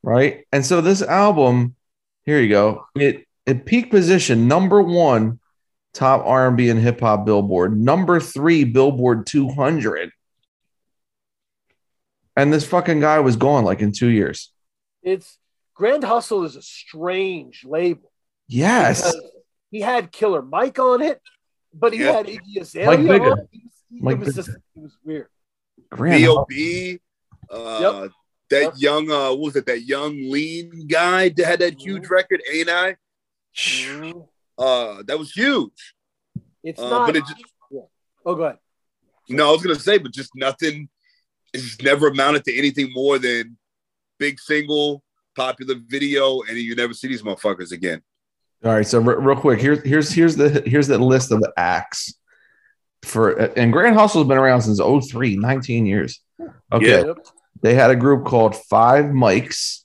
[0.02, 0.44] right?
[0.52, 1.74] And so this album,
[2.24, 2.86] here you go.
[2.94, 5.38] It it peak position number one,
[5.92, 10.10] top R and B and hip hop Billboard, number three Billboard 200.
[12.36, 14.50] And this fucking guy was gone like in two years.
[15.02, 15.38] It's
[15.74, 18.10] Grand Hustle is a strange label.
[18.48, 19.14] Yes.
[19.70, 21.20] he had Killer Mike on it,
[21.78, 22.12] but he Yeah.
[22.12, 23.38] had Iggy Azalea Mike Bigga.
[23.38, 23.48] it.
[23.52, 24.42] He was- he- Mike it was Bigger.
[24.42, 25.28] just it was weird.
[25.90, 26.98] Grand B.O.B.
[27.50, 28.08] Uh,
[28.48, 28.74] That Yep.
[28.78, 29.66] young, uh, what was it?
[29.66, 32.96] That young lean guy that had that huge record, ain't I?
[33.56, 34.32] Hustle.
[34.56, 35.94] Uh, that was huge.
[36.62, 37.06] It's Uh, not.
[37.06, 37.80] but it just- yeah.
[38.24, 38.58] Oh, go ahead.
[39.28, 40.88] No, I was gonna say, but just nothing.
[41.52, 43.58] It's never amounted to anything more than
[44.18, 45.02] big single,
[45.34, 48.02] popular video, and you never see these motherfuckers again.
[48.66, 52.14] All right, so re- real quick, here's here's here's the here's the list of acts
[53.04, 56.20] for and Grand Hustle's been around since 03, 19 years.
[56.72, 57.18] Okay, Yep.
[57.62, 59.84] they had a group called Five Mics.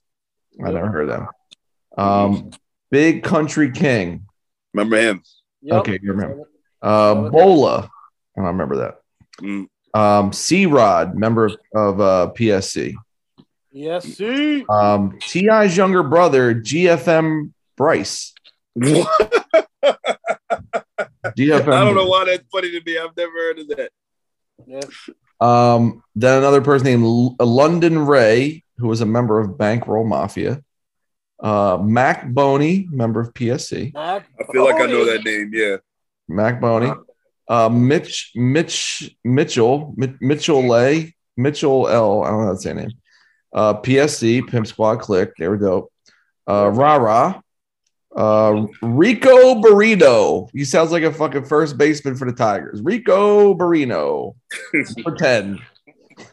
[0.66, 1.28] I never heard of them.
[1.96, 2.50] Um,
[2.90, 4.26] Big Kuntry King.
[4.74, 5.22] Remember him?
[5.62, 5.76] Yep.
[5.82, 6.50] Okay, you remember.
[6.82, 7.84] Uh, Bola.
[8.36, 8.96] I don't remember that.
[9.42, 9.68] Mm.
[9.94, 12.96] Um, C Rod, member of uh, PSC.
[13.72, 14.66] Yes, see.
[14.68, 18.34] Um, Ti's younger brother, GFM Bryce.
[18.74, 19.46] What?
[21.38, 21.72] GFM.
[21.74, 22.98] I don't know why that's funny to me.
[22.98, 23.92] I've never heard of that.
[24.66, 24.82] Yeah.
[25.40, 30.62] Um, then another person named L- London Ray, who was a member of Bankroll Mafia.
[31.42, 33.94] Uh, Mac Boney, member of PSC.
[33.94, 35.52] Mac I feel like I know that name.
[35.54, 35.78] Yeah.
[36.28, 36.92] Mac Boney.
[37.48, 42.24] Uh, Mitch Mitch Mitchell Mi- Mitchell Lay Mitchell L.
[42.24, 42.92] I don't know how to say her name.
[43.54, 45.34] Uh, PSC Pimp Squad Click.
[45.38, 45.92] They were dope.
[46.48, 47.42] Uh, Rara.
[48.16, 50.50] Uh, Rico Burrito.
[50.54, 52.82] He sounds like a fucking first baseman for the Tigers.
[52.82, 54.36] Rico Burrito.
[55.04, 55.60] for 10.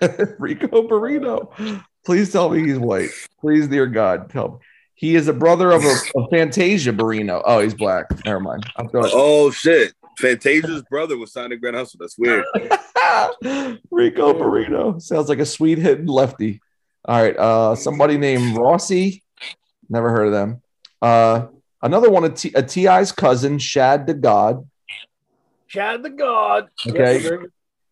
[0.38, 1.82] Rico Burrito.
[2.04, 3.10] Please tell me he's white.
[3.40, 4.58] Please, dear God, tell me.
[4.94, 7.40] He is a brother of a, of Fantasia Burrito.
[7.44, 8.06] Oh, he's black.
[8.24, 8.66] Never mind.
[8.76, 9.08] I'm going.
[9.14, 9.92] Oh shit!
[10.18, 11.98] Fantasia's brother was signed to Grand Hustle.
[12.00, 12.44] That's weird.
[13.92, 16.60] Rico Burrito sounds like a sweet hidden lefty.
[17.04, 19.22] All right, uh, somebody named Rossi.
[19.88, 20.62] Never heard of them.
[21.00, 21.46] Uh,
[21.82, 24.68] another one, a, T- a Ti's cousin, Shad the God.
[25.68, 26.68] Chad the God.
[26.88, 27.20] Okay.
[27.20, 27.32] Yes,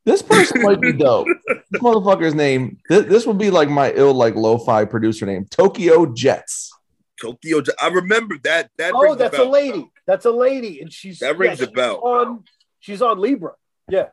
[0.05, 1.27] This person might be dope.
[1.71, 2.79] This motherfucker's name.
[2.89, 6.71] This, this would be like my ill, like lo-fi producer name, Tokyo Jetz.
[7.21, 7.61] Tokyo.
[7.61, 7.77] Jets.
[7.83, 8.71] I remember that.
[8.79, 9.51] That Oh, rings that's a bell.
[9.51, 9.91] lady.
[10.07, 12.01] That's a lady, and she's That rings a she's bell.
[12.03, 12.45] On,
[12.81, 13.53] she's on Libra.
[13.91, 14.09] Yeah.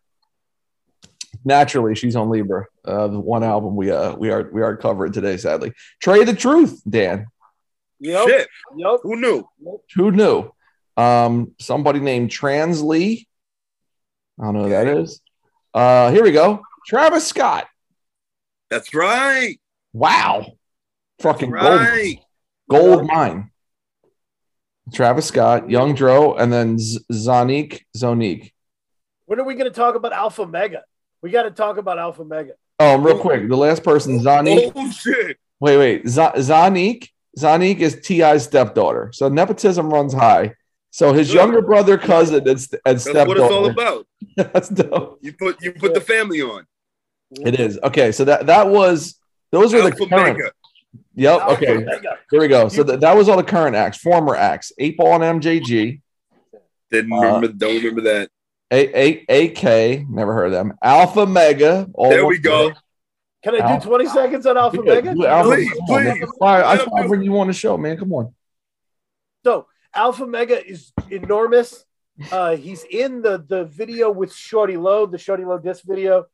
[1.46, 2.66] Naturally, she's on Libra.
[2.86, 5.36] Uh, the one album we uh we are we are covering today.
[5.38, 7.28] Sadly, Trey the Truth, Dan.
[8.04, 8.28] Yep.
[8.28, 8.48] Shit.
[8.76, 9.00] Yep.
[9.04, 9.48] Who knew?
[9.96, 10.52] Who knew?
[10.98, 13.28] Um, somebody named Trans Lee.
[14.40, 15.22] I don't know who that is.
[15.74, 16.62] Uh, here we go.
[16.86, 17.66] Travis Scott.
[18.70, 19.58] That's right.
[19.94, 20.46] Wow.
[21.22, 22.20] Fucking Right.
[22.70, 23.52] gold, gold mine.
[24.94, 28.52] Travis Scott, Young Dro, and then Z- Zonique, Zonique.
[29.26, 30.84] When are we going to talk about Alpha Mega?
[31.22, 32.54] We got to talk about Alpha Mega.
[32.80, 34.74] Oh, real quick, the last person, Zonique.
[34.76, 35.38] Oh shit.
[35.62, 36.08] Wait, wait.
[36.10, 37.10] Z- Zonique.
[37.38, 39.10] Zonique is Ti's stepdaughter.
[39.14, 40.56] So nepotism runs high.
[40.92, 41.36] So his Good.
[41.36, 44.06] younger brother, cousin, and, st- and That's what it's all about.
[44.38, 45.18] That's dope.
[45.22, 46.66] You put you put the family on.
[47.32, 48.12] It is okay.
[48.12, 49.16] So that that was
[49.52, 50.38] those are the current.
[50.38, 50.52] Mega.
[51.16, 51.42] Yep.
[51.42, 51.78] Alpha Okay.
[51.84, 52.18] Mega.
[52.30, 52.68] Here we go.
[52.70, 54.72] So that that was all the current acts, former acts.
[54.78, 56.00] Eight Ball and MJG,
[56.92, 57.48] Didn't Uh, remember.
[57.48, 58.30] Don't remember that.
[58.72, 60.08] A A AK.
[60.08, 60.74] Never heard of them.
[60.84, 61.88] Alpha Mega.
[61.96, 62.68] all There we go.
[62.68, 62.76] word.
[63.44, 65.14] Can I do 20 seconds on Alpha Yeah, Mega?
[65.16, 66.18] do Alpha- Please, come on, man.
[66.18, 66.30] please.
[66.38, 67.98] Why- I Let saw him when you on the show, man.
[67.98, 68.34] Come on.
[69.44, 71.86] So Alpha Mega is enormous.
[72.32, 76.26] Uh, he's in the the video with Shawty Lo, the Shawty Lo disc video,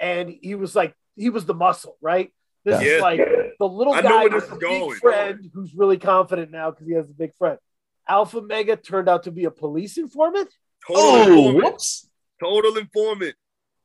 [0.00, 2.32] and he was like he was the muscle, right?
[2.64, 2.88] This Yeah.
[2.96, 3.20] is like
[3.58, 6.94] the little I guy with the is big friend who's really confident now because he
[6.94, 7.58] has a big friend.
[8.08, 10.48] Alpha Mega turned out to be a police informant,
[10.86, 11.64] Total Oh, informant.
[11.64, 12.08] whoops.
[12.42, 13.34] Total informant.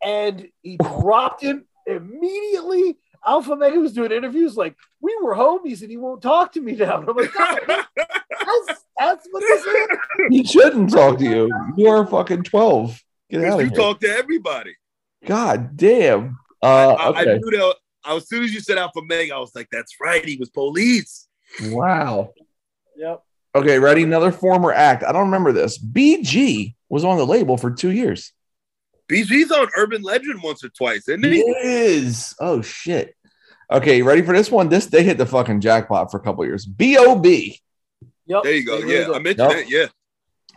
[0.04, 2.98] and he dropped him immediately.
[3.26, 6.74] Alpha Mega was doing interviews like, "We were homies, and he won't talk to me
[6.74, 9.88] now." And I'm like, that's, that's what this is."
[10.30, 11.52] He shouldn't talk to you.
[11.78, 13.00] You are fucking twelve.
[13.30, 13.78] Get out you of here.
[13.78, 14.76] talk to everybody.
[15.26, 16.40] God damn.
[16.62, 17.40] Uh, I, I okay.
[17.40, 17.76] knew that.
[18.04, 20.26] I, as soon as you said Alpha Mega, I was like, "That's right.
[20.26, 21.28] He was police."
[21.66, 22.34] Wow.
[22.96, 23.24] Yep.
[23.54, 24.04] Okay, ready?
[24.04, 25.04] Another former act.
[25.04, 25.78] I don't remember this.
[25.78, 28.32] BG was on the label for two years.
[29.12, 31.42] BG's on Urban Legend once or twice, isn't He he?
[31.42, 32.34] is.
[32.40, 33.16] Oh shit.
[33.70, 34.70] Okay, you ready for this one?
[34.70, 36.66] This they hit the fucking jackpot for a couple years.
[36.66, 37.60] B.O.B.
[38.28, 38.44] Yep.
[38.44, 38.78] There you go.
[38.78, 39.16] They really Yeah, did.
[39.16, 39.58] I mentioned Yep.
[39.58, 39.70] that.
[39.70, 39.86] Yeah.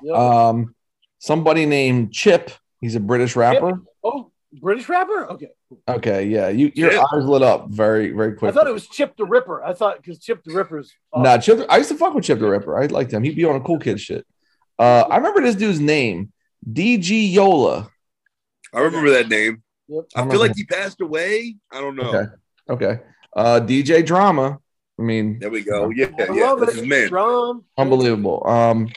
[0.03, 0.17] Yep.
[0.17, 0.75] Um,
[1.19, 2.51] somebody named Chip.
[2.81, 3.81] He's a British rapper.
[4.03, 4.31] oh,
[4.61, 5.31] British rapper?
[5.33, 5.49] Okay.
[5.89, 6.49] Okay, yeah.
[6.49, 7.01] You your Chip.
[7.13, 8.51] eyes lit up very, very quick.
[8.51, 9.65] I thought it was Chip the Ripper.
[9.65, 10.93] I thought because Chip the Ripper's.
[11.17, 11.65] Nah, Chip.
[11.69, 12.79] I used to fuck with Chip the Ripper.
[12.79, 13.23] I liked him.
[13.25, 14.25] He'd be on a cool kid shit.
[14.79, 16.33] Uh, I remember this dude's name,
[16.69, 17.91] DG Yola.
[18.75, 19.63] I remember that name.
[19.89, 20.05] Yep.
[20.17, 21.57] I feel like he passed away.
[21.71, 22.09] I don't know.
[22.15, 22.27] Okay.
[22.71, 23.01] Okay.
[23.37, 24.59] Uh, DJ Drama.
[24.99, 25.91] I mean, There we go.
[25.91, 26.51] Yeah, I yeah.
[26.51, 26.81] love This it.
[26.83, 27.09] is man.
[27.09, 27.65] Drum.
[27.77, 28.47] unbelievable.
[28.47, 28.89] Um,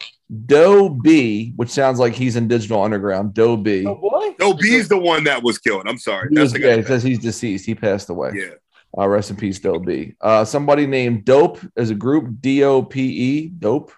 [0.45, 3.34] Doe B, which sounds like he's in Digital Underground.
[3.34, 3.86] Doe B.
[3.86, 4.36] Oh boy.
[4.39, 5.84] No, B's the one that was killed.
[5.88, 6.30] I'm sorry.
[6.30, 7.65] He That's was, the yeah, it says he's deceased.
[7.65, 8.32] He passed away.
[8.36, 8.49] Yeah.
[8.97, 10.15] Uh, rest in peace, Doe B.
[10.21, 13.91] Uh, somebody named Dope as a group, D O P E, Dope.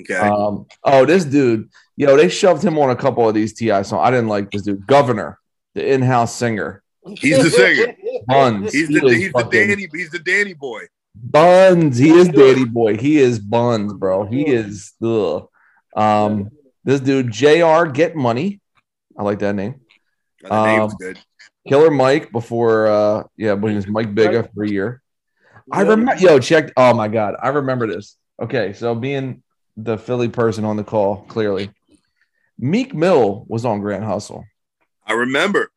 [0.00, 0.14] Okay.
[0.16, 3.92] Um, oh, this dude, yo, they shoved him on a couple of these TI songs.
[3.92, 4.86] I didn't like this dude.
[4.86, 5.38] Governor.
[5.74, 6.82] the in-house singer.
[7.18, 7.94] He's the singer.
[8.26, 8.72] Buns.
[8.72, 10.82] He's He the he's the Danny he's the Danny boy.
[11.14, 11.96] Buns.
[11.98, 12.96] He is Danny Boy.
[12.98, 14.24] He is Buns, bro.
[14.26, 15.48] He is ugh.
[15.96, 16.50] Um,
[16.84, 18.60] this dude, JR Get Money.
[19.18, 19.80] I like that name.
[20.42, 21.18] The name's Um, good.
[21.68, 25.02] Killer Mike before uh yeah, when he was Mike Bigga for a year.
[25.72, 26.72] I remember yo, check.
[26.76, 28.16] Oh my god, I remember this.
[28.40, 29.42] Okay, so being
[29.76, 31.70] the Philly person on the call, clearly.
[32.58, 34.44] Meek Mill was on Grand Hustle.
[35.06, 35.68] I remember.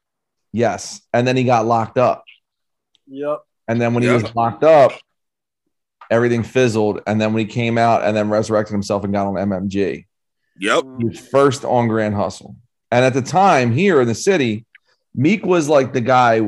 [0.51, 1.01] Yes.
[1.13, 2.23] And then he got locked up.
[3.07, 3.39] Yep.
[3.67, 4.93] And then when he was locked up,
[6.09, 7.01] everything fizzled.
[7.05, 10.05] And then when he came out and then resurrected himself and got on MMG,
[10.59, 10.83] Yep.
[10.99, 12.55] he was first on Grand Hustle.
[12.91, 14.65] And at the time here in the city,
[15.13, 16.41] Meek was like the guy.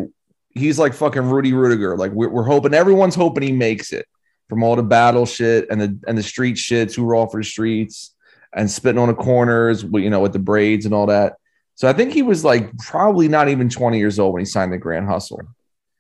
[0.50, 1.98] He's like fucking Rudy Ruettiger.
[1.98, 4.08] Like we're, we're hoping everyone's hoping he makes it
[4.52, 7.40] from all the battle shit and the and the street shits who were all for
[7.40, 8.14] the streets
[8.54, 11.38] and spitting on the corners, you know, with the braids and all that.
[11.76, 14.74] So I think he was like probably not even 20 years old when he signed
[14.74, 15.40] the Grand Hustle.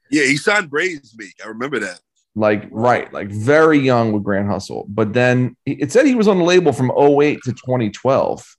[0.09, 1.31] Yeah, he signed Braids me.
[1.41, 2.01] I remember that.
[2.35, 6.37] like right like very young with grand hustle but then it said he was on
[6.37, 8.57] the label from 08 to 2012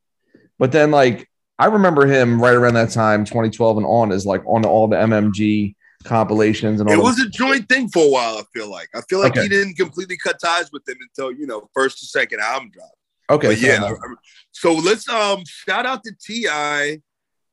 [0.59, 1.27] but then like
[1.59, 4.97] i remember him right around that time 2012 and on is like on all the
[4.97, 5.75] mmg
[6.05, 8.89] compilations and all It the- was a joint thing for a while, I feel like.
[8.95, 9.43] I feel like Okay.
[9.43, 12.91] he didn't completely cut ties with them until, you know, first or second album drop.
[13.31, 13.83] okay but yeah.
[13.85, 14.15] I- I-
[14.51, 17.01] so let's um shout out to Ti,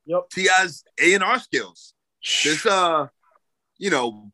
[0.06, 0.30] Yep.
[0.34, 1.94] Ti's A and R skills.
[2.44, 3.08] This uh,
[3.78, 4.32] you know,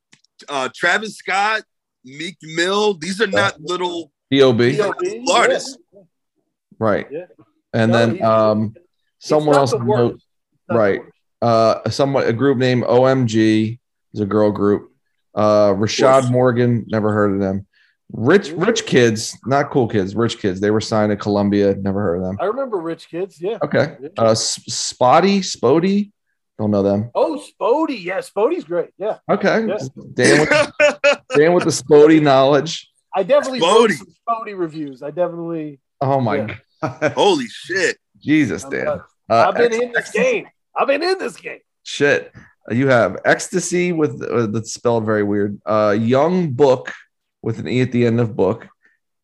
[0.49, 1.63] uh Travis Scott,
[2.03, 2.93] Meek Mill.
[2.95, 4.11] These are not little.
[4.31, 4.79] dob B.O.B.,
[5.31, 5.77] artist.
[5.93, 6.01] yeah.
[6.79, 7.25] right Yeah.
[7.73, 8.75] and No, then he's- um
[9.19, 10.15] someone else the note, worst.
[10.15, 10.25] It's
[10.69, 11.01] not the right.
[11.41, 13.79] uh someone a group named omg
[14.15, 14.91] is a girl group
[15.35, 16.29] uh rashad course.
[16.31, 17.65] morgan never heard of them
[18.11, 22.17] rich rich kids not cool kids rich kids they were signed to columbia never heard
[22.17, 23.41] of them I remember Rich Kids.
[23.41, 23.57] Yeah.
[23.63, 23.97] Okay.
[24.17, 26.11] Uh, Spotty, Spodee,
[26.59, 27.09] don't know them.
[27.15, 27.97] Oh, Spodee.
[27.97, 28.89] Yeah, Spodee's great.
[28.97, 29.17] Yeah.
[29.29, 29.65] Okay.
[29.67, 29.77] Yeah.
[30.13, 32.89] Dan, with, Dan with the Spodee knowledge.
[33.15, 33.93] I definitely wrote Spodee.
[33.95, 35.01] some Spodee reviews.
[35.03, 35.79] I definitely.
[36.01, 36.55] Oh my Yeah.
[36.81, 37.97] god, Holy shit!
[38.19, 38.87] Jesus, Dan.
[38.87, 40.47] Uh, I've been ex- in this game.
[40.77, 41.59] I've been in this game.
[41.83, 42.31] Shit,
[42.71, 45.59] you have ecstasy with uh, that's spelled very weird.
[45.65, 46.91] Uh, Yung Booke
[47.41, 48.67] with an e at the end of book,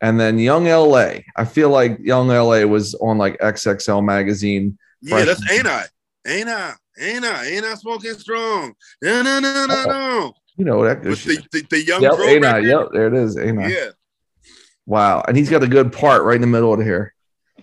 [0.00, 1.20] and then young LA.
[1.36, 4.78] I feel like young LA was on like XXL magazine.
[5.00, 5.84] Yeah, that's ain't I?
[6.26, 6.74] Ain't I?
[7.00, 7.46] Ain't I?
[7.46, 8.74] Ain't I smoking strong?
[9.02, 10.34] No, no, no, no, no.
[10.56, 12.58] You know that good the, the, the young Yep, ain't I?
[12.58, 13.36] Yep, there it is.
[13.38, 13.68] Ain't I?
[13.68, 13.90] Yeah,
[14.86, 17.14] Wow, and he's got a good part right in the middle of here.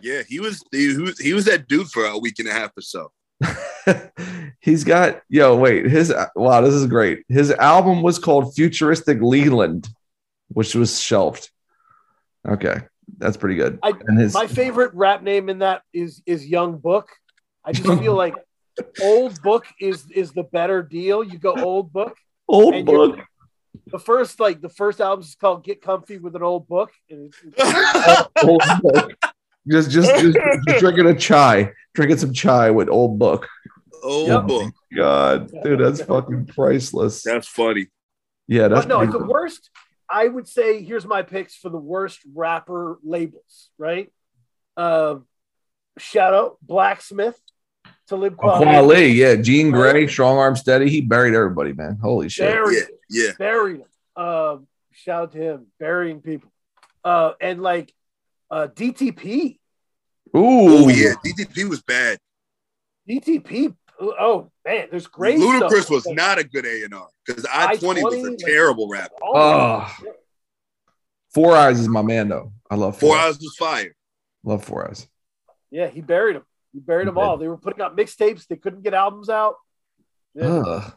[0.02, 0.24] yeah.
[0.28, 2.82] He was he, was he was that dude for a week and a half or
[2.82, 3.12] so.
[4.60, 9.88] he's got yo wait his wow this is great his album was called futuristic leland
[10.50, 11.50] which was shelved
[12.48, 12.78] okay
[13.18, 16.78] that's pretty good I- and his My favorite rap name in that is is Yung
[16.78, 17.10] Booke.
[17.66, 18.36] I just feel like
[19.02, 21.24] Old Book is is the better deal.
[21.24, 22.16] You go Old Book.
[22.48, 23.20] old book
[23.88, 26.92] The first like the first album is called Get Comfy with an Old Book.
[27.10, 29.12] And it's, it's- old book
[29.70, 33.48] just, just just just drinking a chai drinking some chai with old book
[34.04, 34.42] oh Yeah.
[34.42, 37.88] boy, god dude that's fucking priceless that's funny.
[38.48, 39.70] yeah that's but no, it's the worst.
[40.12, 43.70] I would say here's my picks for the worst rapper labels.
[43.78, 44.12] Right.
[44.76, 45.28] Um,
[46.00, 47.40] shout out Blacksmith
[48.08, 48.64] Talib Kweli.
[48.66, 52.82] Kweli, yeah Jean Grae strong arm steady he buried everybody man holy shit Buried Yeah,
[52.82, 52.90] him.
[53.10, 53.32] yeah.
[53.38, 54.24] Buried him.
[54.26, 56.52] Um, shout out to him burying people.
[57.04, 57.94] Uh, and like
[58.50, 59.59] uh, DTP.
[60.36, 62.20] Ooh Oh yeah, DTP was bad.
[63.10, 63.76] DTP.
[64.02, 65.40] Oh man, there's great.
[65.40, 65.90] Ludacris stuff.
[65.90, 68.88] was not a good A and R because I twenty was a I-20, like- terrible
[68.88, 69.16] rapper.
[69.24, 69.94] Oh.
[71.34, 73.96] four eyes is my man though i love Four four, eyes Hours was fire.
[74.44, 75.08] love four eyes
[75.72, 76.44] Yeah, he buried them.
[76.74, 77.22] He buried them did.
[77.22, 77.38] all.
[77.38, 78.46] They were putting out mixtapes.
[78.48, 79.56] They couldn't get albums out.
[80.36, 80.46] Yeah.
[80.46, 80.94] Ugh.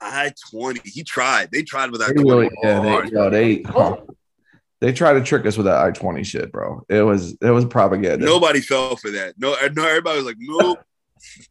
[0.00, 0.80] I twenty.
[0.84, 1.50] He tried.
[1.52, 2.10] They tried without.
[2.10, 2.30] I They twenty.
[2.30, 4.06] really, yeah, they, yo, they, Oh,
[4.82, 6.84] they tried to trick us with that I twenty shit, bro.
[6.88, 8.24] It was, it was propaganda.
[8.26, 9.34] Nobody fell for that.
[9.38, 9.86] No, no.
[9.86, 10.80] Everybody was like, nope.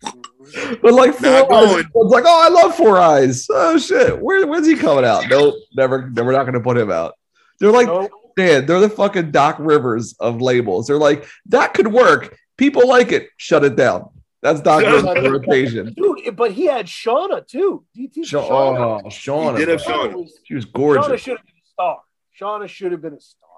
[0.81, 1.79] but like four Not eyes, going.
[1.79, 3.47] it's like, oh, I love four eyes.
[3.49, 5.23] Oh shit, where, when's he coming out?
[5.29, 7.13] Nope, never, never not gonna put him out.
[7.59, 8.09] They're like, no.
[8.37, 10.87] man, they're the fucking Doc Rivers of labels.
[10.87, 12.37] They're like, that could work.
[12.57, 13.29] People like it.
[13.37, 14.09] Shut it down.
[14.41, 15.93] That's Doc Shut Rivers' rotation.
[15.95, 17.85] Dude, but he had Shawnna too.
[17.97, 19.01] DT Sha- Shawnna.
[19.05, 19.81] oh, Shawnna, He did have.
[19.81, 20.15] Shawnna.
[20.15, 21.21] was, she was Shawnna gorgeous.
[21.21, 21.99] should have been a star.
[22.41, 23.49] Shawnna should have been a star.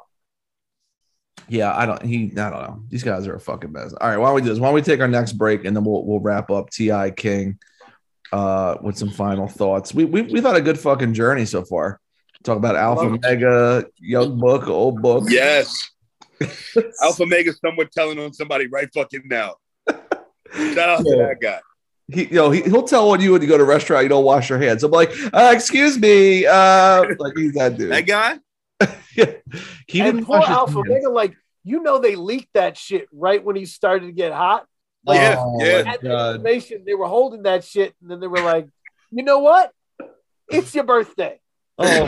[1.48, 2.02] Yeah, I don't.
[2.02, 2.84] He, I don't know.
[2.90, 3.94] These guys are a fucking mess.
[3.94, 4.60] All right, why don't we do this?
[4.60, 7.60] Why don't we take our next break and then we'll we'll wrap up Ti King,
[8.32, 9.94] uh, with some final thoughts.
[9.94, 12.00] We we we've had a good fucking journey so far.
[12.44, 15.26] Talk about Alpha Mega, Yung Booke, Old Book.
[15.30, 15.92] Yes.
[17.02, 19.56] Alfamega somewhere telling on somebody right fucking now.
[19.88, 21.60] Shout out to that guy.
[22.12, 24.10] he, you know, he, he'll tell on you when you go to a restaurant, you
[24.10, 24.84] don't wash your hands.
[24.84, 27.92] I'm like, uh, excuse me, uh, like he's that dude.
[27.92, 28.40] That guy?
[29.16, 29.32] yeah.
[29.88, 30.88] He and didn't poor wash his Alpha hands.
[30.90, 34.66] Omega, like you know, they leaked that shit right when he started to get hot.
[35.08, 35.96] Oh like, Yeah, Oh, yeah.
[36.02, 36.36] the God.
[36.36, 38.68] information, they were holding that shit, and then they were like,
[39.12, 39.72] you know what?
[40.50, 41.40] It's your birthday.
[41.78, 41.86] Oh,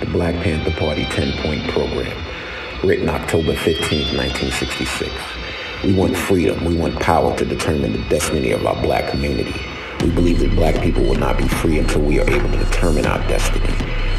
[0.00, 2.16] the Black Panther Party 10 point program,
[2.82, 5.10] written October 15, 1966.
[5.84, 6.64] We want freedom.
[6.64, 9.54] We want power to determine the destiny of our black community.
[10.02, 13.06] We believe that black people will not be free until we are able to determine
[13.06, 13.74] our destiny.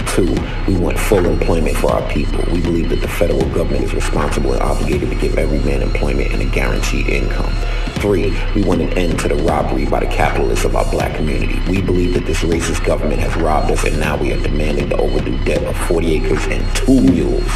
[0.07, 0.34] Two,
[0.67, 2.43] we want full employment for our people.
[2.53, 6.32] We believe that the federal government is responsible and obligated to give every man employment
[6.32, 7.53] and a guaranteed income.
[7.99, 11.59] Three, we want an end to the robbery by the capitalists of our black community.
[11.69, 14.97] We believe that this racist government has robbed us and now we are demanding the
[14.97, 17.51] overdue debt of 40 acres and two mules.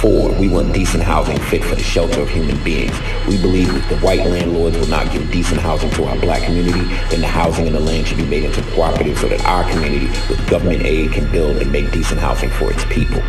[0.00, 2.98] Four, we want decent housing fit for the shelter of human beings.
[3.28, 6.80] We believe that the white landlords will not give decent housing to our black community,
[7.10, 10.06] then the housing and the land should be made into cooperatives so that our community
[10.30, 13.20] with government aid can build and make decent housing for its people.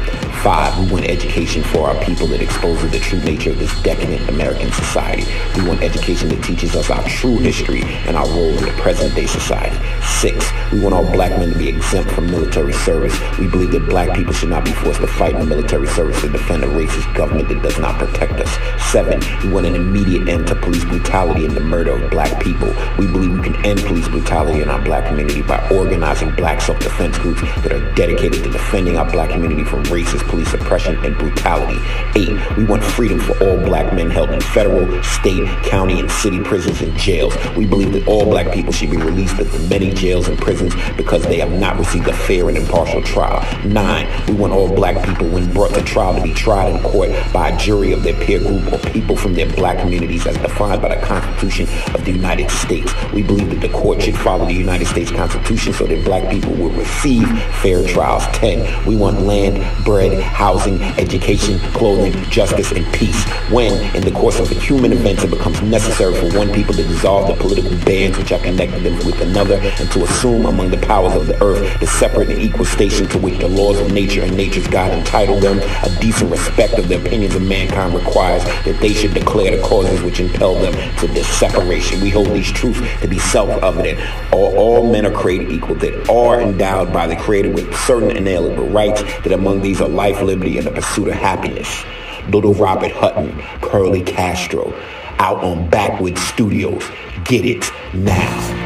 [0.41, 4.29] Five, we want education for our people that exposes the true nature of this decadent
[4.29, 5.25] American society.
[5.57, 9.13] We want education that teaches us our true history and our role in the present
[9.13, 9.77] day society.
[10.05, 13.19] Six, we want all black men to be exempt from military service.
[13.37, 16.29] We believe that black people should not be forced to fight in military service to
[16.29, 18.51] defend a racist government that does not protect us.
[18.91, 22.67] Seven, we want an immediate end to police brutality and the murder of black people.
[22.97, 27.17] We believe we can end police brutality in our black community by organizing black self-defense
[27.19, 31.79] groups that are dedicated to defending our black community from racist police oppression and brutality.
[32.15, 36.39] Eight, we want freedom for all black men held in federal, state, county, and city
[36.41, 37.35] prisons and jails.
[37.55, 40.73] We believe that all black people should be released at the many jails and prisons
[40.97, 43.41] because they have not received a fair and impartial trial.
[43.65, 47.11] Nine, we want all black people when brought to trial to be tried in court
[47.33, 50.81] by a jury of their peer group or people from their black communities as defined
[50.81, 52.93] by the Constitution of the United States.
[53.13, 56.53] We believe that the court should follow the United States Constitution so that black people
[56.53, 57.27] will receive
[57.61, 58.25] fair trials.
[58.33, 58.85] 10.
[58.85, 63.23] We want land, bread, housing, education, clothing, justice, and peace.
[63.49, 67.27] When, in the course of human events, it becomes necessary for one people to dissolve
[67.27, 71.15] the political bands which are connected them with another and to assume among the powers
[71.15, 74.35] of the earth the separate and equal station to which the laws of nature and
[74.35, 78.93] nature's God entitle them, a decent respect of the opinions of mankind requires that they
[78.93, 82.01] should declare the causes which impel them to this separation.
[82.01, 83.99] We hold these truths to be self-evident.
[84.33, 88.69] All, all men are created equal, that are endowed by the Creator with certain inalienable
[88.69, 91.83] rights, that among these are life, liberty, and the pursuit of happiness.
[92.29, 94.73] Little Robert Hutton, Curly Castro,
[95.19, 96.83] out on Backwoodz Studioz.
[97.25, 98.57] Get it now.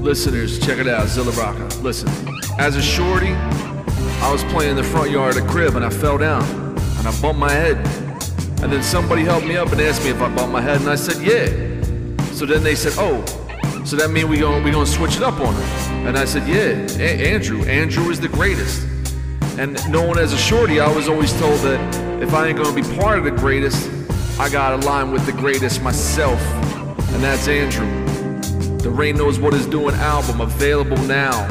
[0.00, 1.64] Listeners, check it out, Zilla Rocca.
[1.80, 2.10] Listen,
[2.58, 3.34] as a shorty,
[4.24, 6.42] I was playing in the front yard of a crib and I fell down
[6.78, 7.76] and I bumped my head.
[8.62, 10.88] And then somebody helped me up and asked me if I bumped my head and
[10.88, 11.44] I said, yeah.
[12.32, 13.22] So then they said, oh,
[13.84, 16.08] so that means we gonna, we gonna switch it up on her.
[16.08, 17.64] And I said, yeah, A- Andrew.
[17.64, 18.86] Andrew is the greatest.
[19.58, 22.96] And known as a shorty, I was always told that if I ain't gonna be
[22.98, 23.90] part of the greatest,
[24.40, 26.40] I gotta align with the greatest myself.
[27.12, 27.86] And that's Andrew.
[28.78, 31.46] The Rain Knows What Is Doing album available now.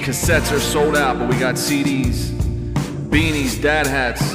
[0.00, 2.30] Cassettes are sold out, but we got CDs,
[3.10, 4.34] beanies, dad hats,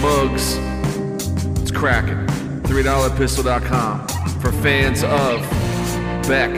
[0.00, 0.56] mugs.
[1.60, 2.24] It's cracking.
[2.62, 4.08] $3pistol.com
[4.40, 5.40] for fans of
[6.28, 6.50] Beck,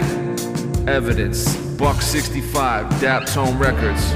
[0.87, 4.13] Evidence, Buck 65, Daptone Records.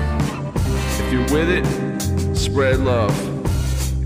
[1.00, 3.14] If you're with it, spread love.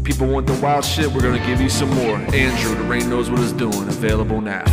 [0.04, 2.16] People want the wild shit, we're gonna give you some more.
[2.34, 4.64] Andrew, the Rain Knows what it's Doing, available now.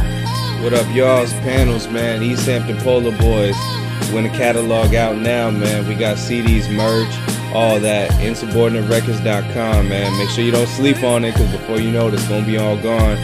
[0.63, 2.21] What up, y'all's panels, man?
[2.21, 3.80] East Hampton Polar Boys.
[4.11, 5.87] When the catalog out now, man.
[5.87, 7.13] We got CDs, merch,
[7.55, 8.11] all that.
[8.21, 10.17] Insubordinaterecords.com, man.
[10.17, 12.47] Make sure you don't sleep on it, because before you know it, it's going to
[12.47, 13.17] be all gone.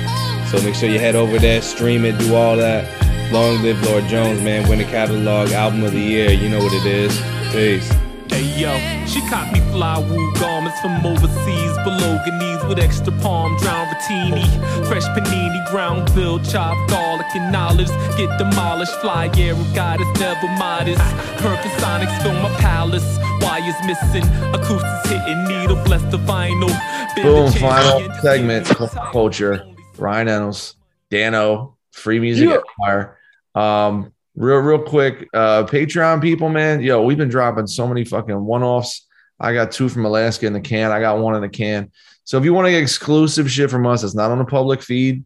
[0.48, 2.88] So make sure you head over there, stream it, do all that.
[3.34, 4.70] Long live Lord Jones, man.
[4.70, 6.32] Win the catalog, album of the year.
[6.32, 7.22] You know what it is.
[7.52, 8.07] Peace.
[8.38, 8.78] Hey yo,
[9.08, 14.46] she caught me fly woo garments from overseas, Bolognese with extra palm, drown rotini,
[14.88, 21.02] fresh panini, ground bill, chopped garlic and olives, get demolished, fly arrow goddess, never modest,
[21.38, 24.24] perfect sonics fill my palace, wires missing,
[24.54, 26.70] acoustics hitting, needle bless the vinyl.
[27.16, 28.66] Been the Boom, champion, final just segment,
[29.12, 29.66] culture.
[29.98, 30.76] Ryan Ennals,
[31.10, 32.58] Dano, Free Music Yeah.
[32.80, 33.18] Empire.
[33.56, 38.40] Um, real, real quick, uh, Patreon people, man, yo, we've been dropping so many fucking
[38.40, 39.06] one-offs.
[39.40, 40.92] I got two from Alaska in the can.
[40.92, 41.92] I got one in the can.
[42.24, 44.82] So if you want to get exclusive shit from us, it's not on the public
[44.82, 45.26] feed.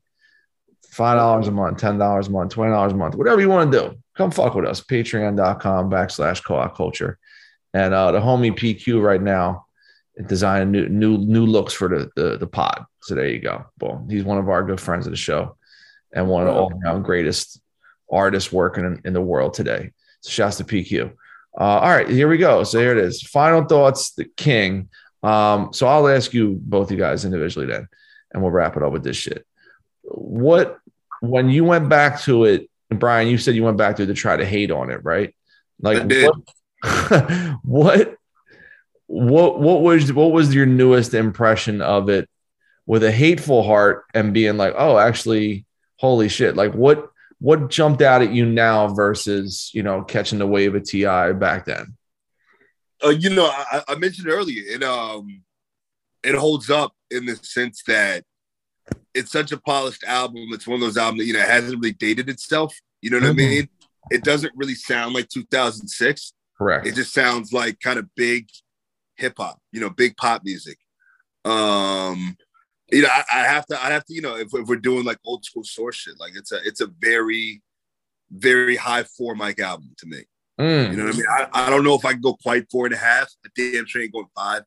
[0.92, 3.72] Five dollars a month, ten dollars a month, twenty dollars a month, whatever you want
[3.72, 3.96] to do.
[4.18, 4.82] Come fuck with us.
[4.82, 7.18] Patreon.com backslash co-op culture.
[7.74, 9.68] And uh, the homie PQ right now
[10.28, 12.86] designing new new new looks for the the, the pod.
[13.04, 13.66] So there you go.
[13.78, 14.10] Boom.
[14.10, 15.56] He's one of our good friends of the show,
[16.14, 17.62] and one of the all greatest
[18.12, 19.92] artists working in, in the world today.
[20.22, 21.14] So shouts to PQ.
[21.60, 22.64] Uh, all right, here we go.
[22.64, 23.22] So here it is.
[23.22, 24.90] Final thoughts, the king.
[25.24, 27.88] Um, so I'll ask you both you guys individually then,
[28.34, 29.46] and we'll wrap it up with this shit.
[30.04, 30.80] What
[31.22, 34.08] when you went back to it, and Brian, you said you went back to it
[34.08, 35.36] to try to hate on it, right?
[35.80, 36.36] Like what
[37.64, 38.16] what
[39.08, 42.30] what what was what was your newest impression of it
[42.86, 45.66] with a hateful heart and being like, oh, actually,
[45.98, 46.56] holy shit!
[46.56, 47.11] Like what
[47.42, 51.66] what jumped out at you now versus you know catching the wave of Ti back
[51.66, 51.98] then?
[53.04, 55.42] uh, you know, I, I mentioned earlier, it um,
[56.24, 58.24] it holds up in the sense that
[59.16, 60.48] it's such a polished album.
[60.52, 62.76] It's one of those albums that you know hasn't really dated itself.
[63.02, 63.30] You know what Mhm.
[63.30, 63.70] I mean?
[64.12, 66.34] It doesn't really sound like 2006.
[66.58, 66.86] Correct.
[66.86, 68.50] It just sounds like kind of big
[69.16, 69.60] hip hop.
[69.72, 70.78] You know, big pop music.
[71.46, 72.38] Um,
[72.92, 75.06] you know, I, I have to, I have to, you know, if, if we're doing
[75.06, 77.62] like old school source shit, like it's a, it's a very,
[78.32, 80.24] very high four mic album to me.
[80.60, 80.92] Mm.
[80.92, 81.26] You know what I mean?
[81.30, 83.32] I, I don't know if I can go quite four and a half.
[83.46, 84.64] A damn sure ain't going five.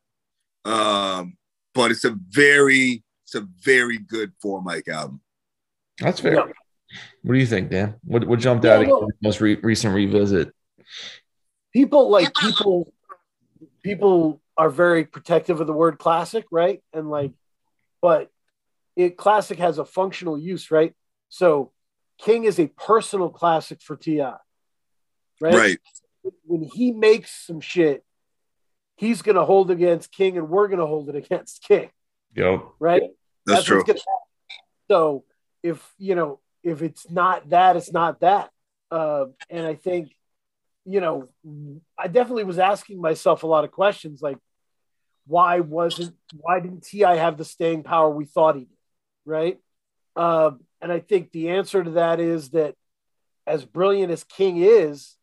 [0.64, 1.36] Um,
[1.74, 5.20] but it's a very, it's a very good four mic album.
[6.00, 6.34] That's fair.
[6.34, 6.44] Yeah.
[7.22, 7.94] What do you think, Dan?
[8.04, 10.52] What what jumped Yeah, out at well- you most re- recent revisit?
[11.72, 12.92] people like people
[13.82, 17.32] people are very protective of the word classic right and like
[18.04, 18.28] but
[18.96, 20.92] it classic has a functional use right
[21.30, 21.72] so
[22.18, 24.38] king is a personal classic for ti right,
[25.40, 25.78] Right.
[26.44, 28.04] when he makes some shit
[28.96, 31.88] he's gonna hold against king and we're gonna hold it against king
[32.34, 33.02] Yo, right
[33.46, 33.94] That's, what's true.
[34.90, 35.24] So
[35.62, 38.50] if you know if it's not that, it's not that.
[38.90, 40.14] Uh, and I think
[40.84, 41.28] you know
[41.96, 44.38] I definitely was asking myself a lot of questions like
[45.26, 48.76] why wasn't why didn't Ti have the staying power we thought he did,
[49.24, 49.58] right?
[50.16, 52.74] Um, and I think the answer to that is that
[53.46, 55.16] as brilliant as King is,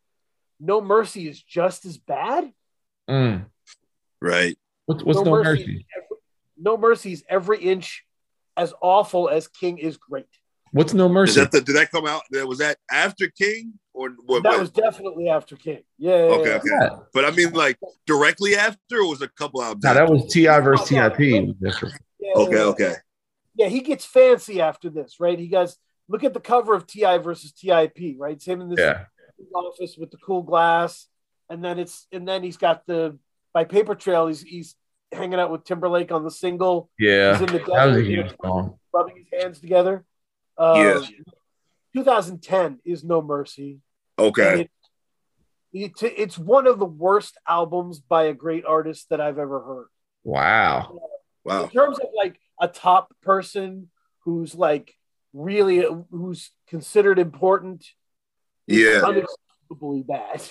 [0.60, 2.52] No Mercy is just as bad.
[3.10, 3.45] mm.
[4.22, 4.57] Right.
[4.86, 5.61] what's what's no, mercy?
[5.61, 6.18] is every,
[6.57, 8.06] no Mercy is every inch
[8.56, 10.26] as awful as King is great.
[10.72, 11.39] What's no Is mercy?
[11.41, 12.22] that the, did that come out?
[12.31, 14.43] Was that after King or what?
[14.43, 15.84] that what- was definitely after King.
[15.98, 16.11] Yeah.
[16.11, 16.56] yeah, okay, yeah.
[16.57, 16.68] okay.
[16.72, 16.89] Yeah.
[17.14, 19.84] But I mean, like directly after, or was a couple albums?
[19.84, 21.19] No, that was Ti versus Tip.
[21.19, 22.93] Yeah, okay, okay.
[23.56, 25.38] Yeah, he gets fancy after this, right?
[25.38, 25.77] He goes,
[26.07, 28.34] look at the cover of Ti versus Tip, right?
[28.34, 29.06] It's him in this Yeah,
[29.53, 31.07] office with the cool glass,
[31.49, 33.18] and then it's and then he's got the
[33.53, 34.27] by paper trail.
[34.27, 34.76] He's he's
[35.11, 36.89] hanging out with Timberlake on the single.
[36.98, 37.34] yeah.
[37.34, 38.80] He's in the That was a desert, you know, huge song.
[38.93, 40.06] rubbing his hands together.
[40.62, 41.00] Um, Yeah.
[41.96, 43.80] 2010 is No Mercy.
[44.18, 44.70] Okay.
[45.74, 49.62] It, it, it's one of the worst albums by a great artist that I've ever
[49.62, 49.88] heard.
[50.24, 51.00] Wow.
[51.44, 51.64] Wow.
[51.64, 53.90] In terms of like a top person
[54.20, 54.94] who's like
[55.34, 57.86] really who's considered important,
[58.68, 59.02] Yeah.
[59.02, 60.44] unacceptably bad.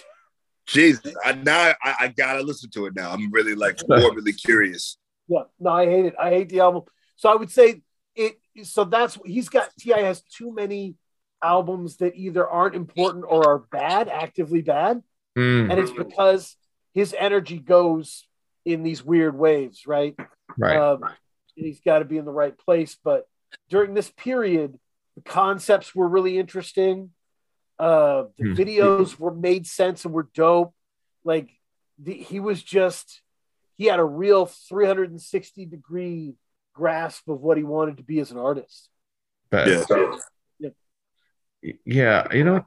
[0.67, 1.15] Jesus.
[1.25, 3.11] I now I, I gotta listen to it now.
[3.13, 4.99] I'm really like morbidly curious.
[5.29, 6.15] Yeah, no, I hate it.
[6.19, 6.83] I hate the album.
[7.17, 7.83] So I would say
[8.17, 8.39] it.
[8.65, 9.71] So that's he's got.
[9.79, 10.97] Ti has too many
[11.43, 15.03] albums that either aren't important or are bad, actively bad,
[15.39, 16.57] Mm, and it's because
[16.93, 18.27] his energy goes
[18.65, 20.15] in these weird waves, right?
[20.59, 20.77] right.
[20.77, 21.05] Um,
[21.55, 22.97] he's got to be in the right place.
[23.03, 23.29] But
[23.69, 24.79] during this period,
[25.17, 27.11] the concepts were really interesting.
[27.79, 28.55] Uh, the Hmm.
[28.55, 30.75] videos were made sense and were dope.
[31.25, 31.51] Like
[31.99, 33.23] the, he was just,
[33.79, 36.35] he had a real 360 degree
[36.81, 38.89] grasp of what he wanted to be as an artist.
[39.51, 39.67] Bet.
[39.69, 40.71] Yeah.
[41.85, 42.65] Yeah, you know,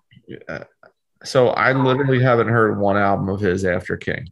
[0.48, 0.66] uh,
[1.24, 4.30] so I literally haven't heard one album of his after King.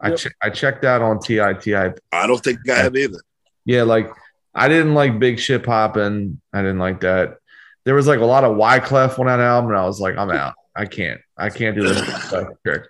[0.00, 0.18] I Yep.
[0.18, 1.74] che- I checked out on Ti Ti.
[1.74, 1.92] I
[2.26, 3.18] don't think I have either.
[3.66, 4.10] Yeah, like
[4.54, 6.40] I didn't like Big Shit Poppin'.
[6.50, 7.36] I didn't like that.
[7.84, 10.30] There was like a lot of Wyclef on that album, and I was like, I'm
[10.30, 10.54] out.
[10.74, 11.20] I can't.
[11.36, 12.00] I can't do this
[12.64, 12.84] trick.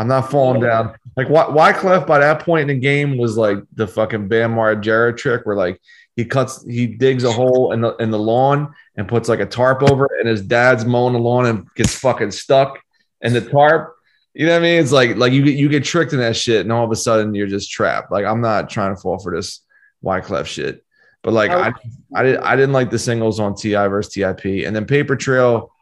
[0.00, 0.96] I'm not falling down.
[1.14, 5.14] Like Wy- Wyclef by that point in the game was like the fucking Bam Margera
[5.14, 5.78] trick, where like
[6.16, 9.46] he cuts, he digs a hole in the in the lawn and puts like a
[9.46, 12.78] tarp over it, and his dad's mowing the lawn and gets fucking stuck
[13.20, 13.94] in the tarp.
[14.32, 14.80] You know what I mean?
[14.80, 16.96] It's like like you get you get tricked in that shit, and all of a
[16.96, 18.10] sudden you're just trapped.
[18.10, 19.60] Like I'm not trying to fall for this
[20.02, 20.82] Wyclef shit,
[21.22, 21.74] but like I
[22.14, 25.74] I did I didn't like the singles on Ti versus Tip, and then Paper Trail.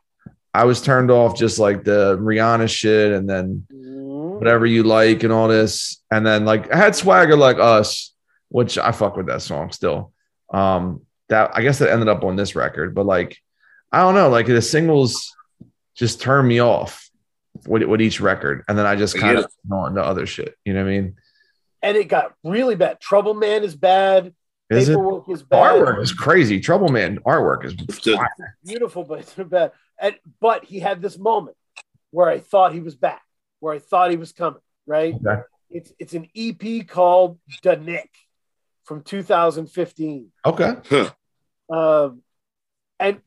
[0.55, 3.65] I was turned off just like the Rihanna shit, and then
[4.39, 6.03] whatever you like and all this.
[6.11, 8.15] And then like I had swagger like us,
[8.49, 10.13] which I fuck with that song still.
[10.53, 13.37] Um that I guess that ended up on this record, but like
[13.93, 15.35] I don't know, like the singles
[15.95, 17.11] just turn me off
[17.67, 18.65] with, with each record.
[18.69, 20.57] And then I just kind of on to other shit.
[20.65, 21.17] You know what I mean?
[21.83, 23.01] and it got really bad.
[23.01, 24.35] Trouble Man is bad.
[24.71, 24.93] Is it?
[24.93, 25.75] Paperwork is bad.
[25.75, 26.61] Artwork is crazy.
[26.61, 27.75] Trouble Man artwork is
[28.65, 29.73] beautiful, but it's bad.
[30.01, 31.57] And but he had this moment
[32.11, 33.23] where I thought he was back,
[33.61, 34.61] where I thought he was coming.
[34.87, 35.15] Right?
[35.15, 35.43] Okay.
[35.71, 38.11] It's it's an EP called "Da' Nic"
[38.85, 40.33] from 2015.
[40.47, 40.75] okay.
[41.71, 42.23] Um,
[42.99, 43.21] and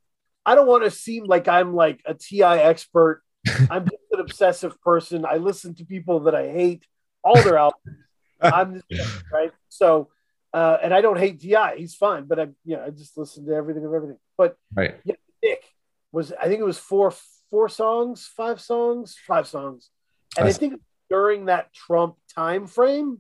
[0.46, 3.22] I don't want to seem like I'm like a TI expert.
[3.70, 5.26] I'm just an obsessive person.
[5.26, 6.84] I listen to people that I hate
[7.24, 7.84] all their albums.
[8.42, 9.52] I'm this guy, right.
[9.70, 10.10] So,
[10.52, 11.56] uh, and I don't hate Ti.
[11.78, 14.18] He's fine, but I, you know, I just listen to everything of everything.
[14.38, 14.96] But Right.
[15.04, 15.64] yeah, Nick
[16.12, 16.34] was.
[16.34, 17.14] I think it was four
[17.52, 19.92] four songs, five songs, five songs,
[20.38, 23.20] and I That's- think during that Trump time frame,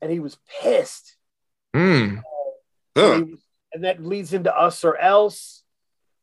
[0.00, 1.16] and he was pissed.
[1.74, 2.22] Mm.
[2.96, 3.12] Huh.
[3.14, 3.40] And, was-
[3.72, 5.62] and that leads into Us or Else,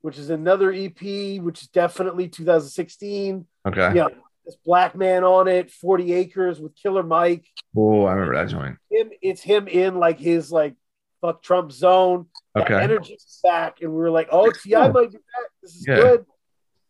[0.02, 3.48] which is another EP, which is definitely 2016.
[3.68, 3.96] Okay.
[3.96, 4.08] Yeah,
[4.46, 7.46] this black man on it, 40 Acres with Killer Mike.
[7.76, 8.78] Oh, I remember that joint.
[8.92, 10.76] Him, it's him in like his like
[11.22, 12.28] fuck Trump zone.
[12.56, 12.76] Okay.
[12.76, 12.84] Okay.
[12.84, 15.50] energy's back, and we were like, oh, Ti might be back.
[15.64, 15.96] This is Yeah.
[15.96, 16.26] good.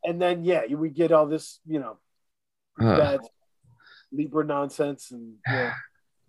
[0.03, 1.97] And then yeah, we get all this, you know,
[2.79, 2.97] Huh.
[2.97, 3.19] bad
[4.11, 5.73] Libra nonsense, and yeah.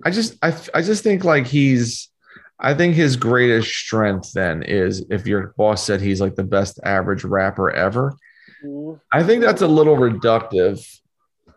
[0.05, 2.11] I just I, I just think like he's
[2.59, 6.79] I think his greatest strength then is if your boss said he's like the best
[6.85, 8.17] average rapper ever.
[8.65, 9.01] Mhm.
[9.13, 10.87] I think that's a little reductive,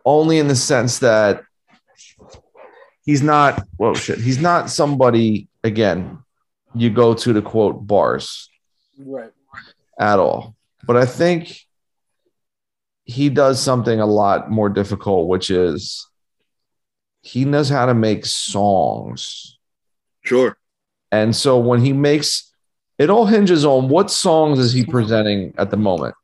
[0.04, 1.42] only in the sense that
[3.04, 4.18] he's not well shit.
[4.18, 6.24] He's not somebody again
[6.74, 8.50] you go to to quote bars
[8.98, 9.30] right.
[9.98, 10.56] at all.
[10.86, 11.60] But I think
[13.04, 16.08] he does something a lot more difficult, which is
[17.22, 19.58] he knows how to make songs.
[20.22, 20.56] Sure.
[21.12, 22.52] And so when he makes
[22.98, 26.14] it all hinges on what songs is he presenting at the moment.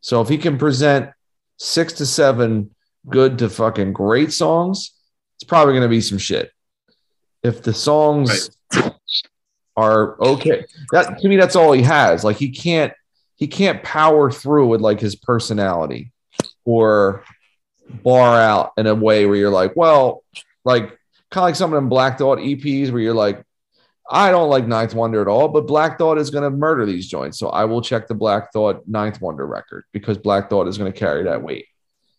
[0.00, 1.10] So if he can present
[1.56, 2.74] six to seven
[3.08, 4.92] good to fucking great songs,
[5.36, 6.52] it's probably going to be some shit.
[7.42, 8.50] If the songs
[9.76, 12.24] are okay, that to me that's all he has.
[12.24, 12.92] Like he can't
[13.38, 16.12] he can't power through with like his personality
[16.64, 17.24] or
[17.88, 20.24] bar out in a way where you're like, well,
[20.64, 20.88] like
[21.30, 23.42] kind of like some of them Black Thought EPs where you're like,
[24.10, 27.08] I don't like Ninth Wonder at all, but Black Thought is going to murder these
[27.08, 27.38] joints.
[27.38, 30.92] So I will check the Black Thought Ninth Wonder record because Black Thought is going
[30.92, 31.66] to carry that weight.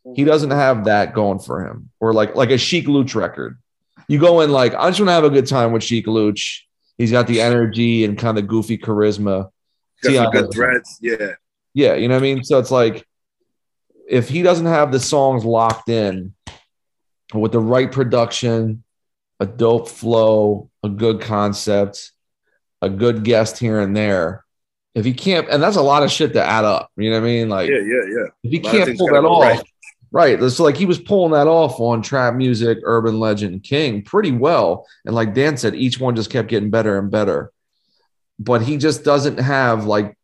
[0.03, 0.29] He mm-hmm.
[0.29, 3.59] doesn't have that going for him, or like like a Sheek Louch record.
[4.07, 6.65] You go in like I just want to have a good time with Sheek Louch.
[6.97, 9.49] He's got the energy and kind of goofy charisma.
[10.03, 10.31] Got some T.I.
[10.31, 10.51] good doesn't.
[10.53, 10.97] threads.
[11.01, 11.31] Yeah.
[11.73, 12.43] Yeah, you know what I mean?
[12.43, 13.05] So it's like
[14.09, 16.33] if he doesn't have the songs locked in
[17.33, 18.83] with the right production,
[19.39, 22.11] a dope flow, a good concept,
[22.81, 24.43] a good guest here and there,
[24.95, 27.23] if he can't, and that's a lot of shit to add up, you know what
[27.23, 27.49] I mean?
[27.49, 28.25] Like, Yeah, yeah, yeah.
[28.43, 29.43] if he A lot of can't pull that off,
[30.11, 30.39] right.
[30.39, 30.51] right.
[30.51, 34.87] So like he was pulling that off on trap music, urban legend, king pretty well.
[35.05, 37.51] And like Dan said, each one just kept getting better and better.
[38.39, 40.17] But he just doesn't have like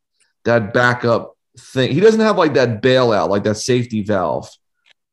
[0.46, 1.92] that backup thing.
[1.92, 4.50] He doesn't have like that bailout, like that safety valve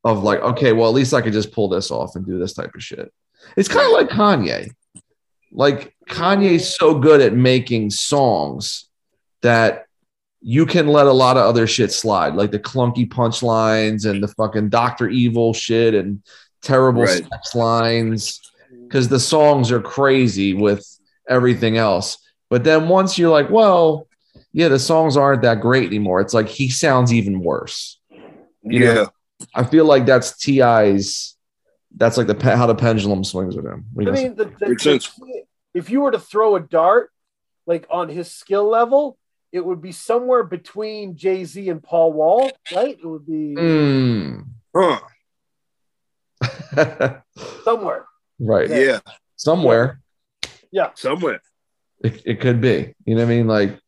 [0.04, 2.54] of like, okay, well, at least I could just pull this off and do this
[2.54, 3.12] type of shit.
[3.56, 4.70] It's kind of like Kanye.
[5.50, 8.88] Like Kanye's so good at making songs
[9.42, 9.86] that
[10.40, 14.28] you can let a lot of other shit slide, like the clunky punchlines and the
[14.28, 16.22] fucking Doctor Evil shit and
[16.62, 17.24] terrible Right.
[17.28, 18.40] sex lines,
[18.84, 20.84] because the songs are crazy with
[21.28, 22.18] everything else.
[22.52, 24.08] But then once you're like, well,
[24.52, 26.20] yeah, the songs aren't that great anymore.
[26.20, 27.98] It's like he sounds even worse.
[28.62, 29.06] You know, yeah.
[29.54, 31.34] I feel like that's Ti's.
[31.96, 33.86] That's like the pe- how the pendulum swings with him.
[33.98, 35.18] I mean, the, the, Makes the sense.
[35.72, 37.10] if you were to throw a dart,
[37.64, 39.16] like on his skill level,
[39.50, 42.98] it would be somewhere between Jay Z and Paul Wall, right?
[43.02, 44.44] It would be Mm.
[44.76, 45.00] Huh.
[47.64, 48.04] somewhere.
[48.38, 48.68] right.
[48.68, 49.00] Yeah.
[49.36, 50.02] Somewhere.
[50.70, 51.40] Yeah, somewhere.
[52.04, 52.94] It, it could be.
[53.04, 53.46] You know what I mean?
[53.46, 53.78] Like,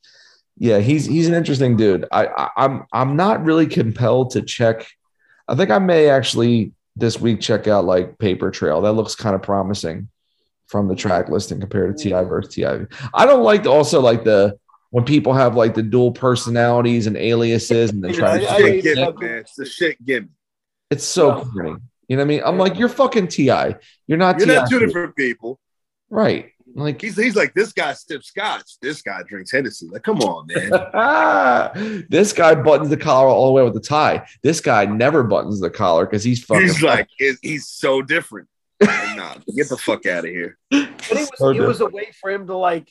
[0.57, 2.07] yeah, he's he's an interesting dude.
[2.12, 4.86] I, I I'm I'm not really compelled to check.
[5.49, 8.81] I think I may actually this week check out like Paper Trail.
[8.82, 10.09] That looks kind of promising
[10.66, 12.65] from the track listing compared to Ti versus Ti.
[13.12, 14.57] I don't like the, also like the
[14.91, 19.12] when people have like the dual personalities and aliases and they try to shit gimme,
[19.20, 19.39] man.
[19.39, 20.28] It's the shit gimme.
[20.91, 21.74] it's so corny.
[22.07, 22.43] You know what I mean?
[22.45, 23.47] I'm like, you're fucking Ti.
[24.07, 24.55] You're not You're Ti.
[24.55, 25.59] not two different people.
[26.11, 26.53] right.
[26.76, 28.78] Like He's he's like this guy sips scotch.
[28.82, 29.86] This guy drinks Hennessy.
[29.90, 32.06] Like, come on, man.
[32.10, 34.26] this guy buttons the collar all the way with the tie.
[34.42, 36.62] This guy never buttons the collar because he's fucking.
[36.62, 38.48] he's like, is- he's so different.
[38.80, 40.59] Like, nah, get the fuck out of here.
[40.70, 42.90] But it was, So it was a way for him to like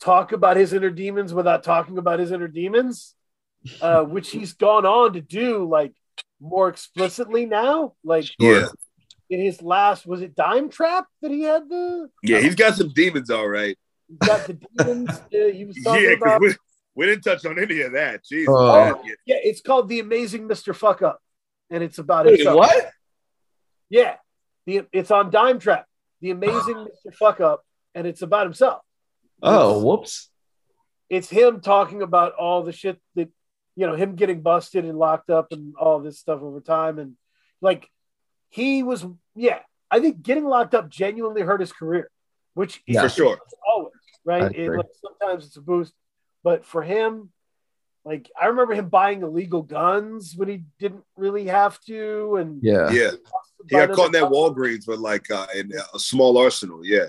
[0.00, 3.14] talk about his inner demons without talking about his inner demons,
[3.80, 5.92] uh, which he's gone on to do like
[6.40, 7.94] more explicitly now.
[8.02, 8.66] Like Yeah.
[9.32, 12.90] In his last was it Dime Trap that he had the Yeah, he's got some
[12.90, 13.76] demons, all right.
[14.08, 15.10] he got the demons.
[15.10, 15.22] uh,
[15.52, 16.40] he was talking Yeah, 'cause about.
[16.42, 16.54] we,
[16.94, 18.24] we didn't touch on any of that.
[18.24, 18.54] Jesus.
[18.56, 19.02] Oh.
[19.04, 19.14] Yeah.
[19.26, 20.76] Yeah, it's called The Amazing Mr.
[20.76, 21.20] Fuck Up,
[21.70, 22.56] and it's about Wait, himself.
[22.58, 22.90] what?
[23.88, 24.16] Yeah,
[24.66, 25.86] the, it's on Dime Trap.
[26.20, 26.74] The Amazing
[27.06, 27.14] Mr.
[27.14, 27.64] Fuck Up,
[27.94, 28.82] and it's about himself.
[29.42, 30.28] Oh, whoops.
[31.10, 33.28] It's him talking about all the shit that
[33.74, 37.14] you know, him getting busted and locked up and all this stuff over time, and
[37.62, 37.88] like
[38.52, 39.04] he was,
[39.34, 39.60] yeah.
[39.90, 42.10] I think getting locked up genuinely hurt his career,
[42.54, 43.02] which Yeah.
[43.02, 43.38] For sure.
[43.66, 43.92] always
[44.24, 44.54] right.
[44.54, 44.76] It, agree.
[44.76, 45.94] like, sometimes it's a boost,
[46.44, 47.30] but for him,
[48.04, 52.90] like I remember him buying illegal guns when he didn't really have to, and Yeah.
[52.90, 53.10] Yeah.
[53.68, 56.84] He got caught in that Walgreens with like uh, in a small arsenal.
[56.84, 57.06] Yeah.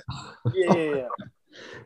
[0.53, 1.07] Yeah, yeah, yeah.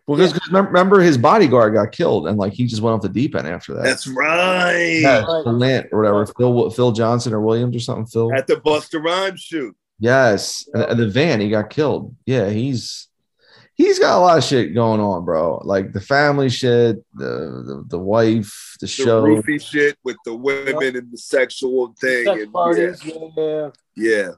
[0.07, 3.47] Because remember his bodyguard got killed and like he just went off the deep end
[3.47, 3.83] after that.
[3.83, 4.99] That's right.
[5.01, 8.05] yeah, Lint or whatever, Phil Phil Johnson or Williams or something.
[8.05, 8.33] Phil.
[8.33, 9.75] At the Busta Rhymes shoot.
[9.99, 12.15] Yes, and, and the van he got killed.
[12.25, 13.07] Yeah, he's
[13.75, 15.61] he's got a lot of shit going on, bro.
[15.65, 17.25] Like the family shit, the
[17.65, 19.23] the, the wife, the The show.
[19.23, 22.25] roofie shit with the women and the sexual thing.
[22.25, 23.13] Sex And, parties, yeah.
[23.35, 24.29] yeah, yeah.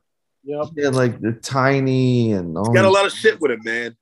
[0.43, 2.65] yep, Yeah, like the tiny and all.
[2.71, 3.95] He's got a lot of shit with him, man.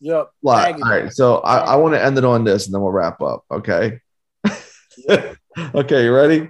[0.00, 0.30] Yep.
[0.42, 0.74] lot.
[0.74, 3.20] All right, so I, I want to end it on this, and then we'll wrap
[3.20, 3.44] up.
[3.50, 4.00] Okay.
[5.74, 6.48] okay, you ready?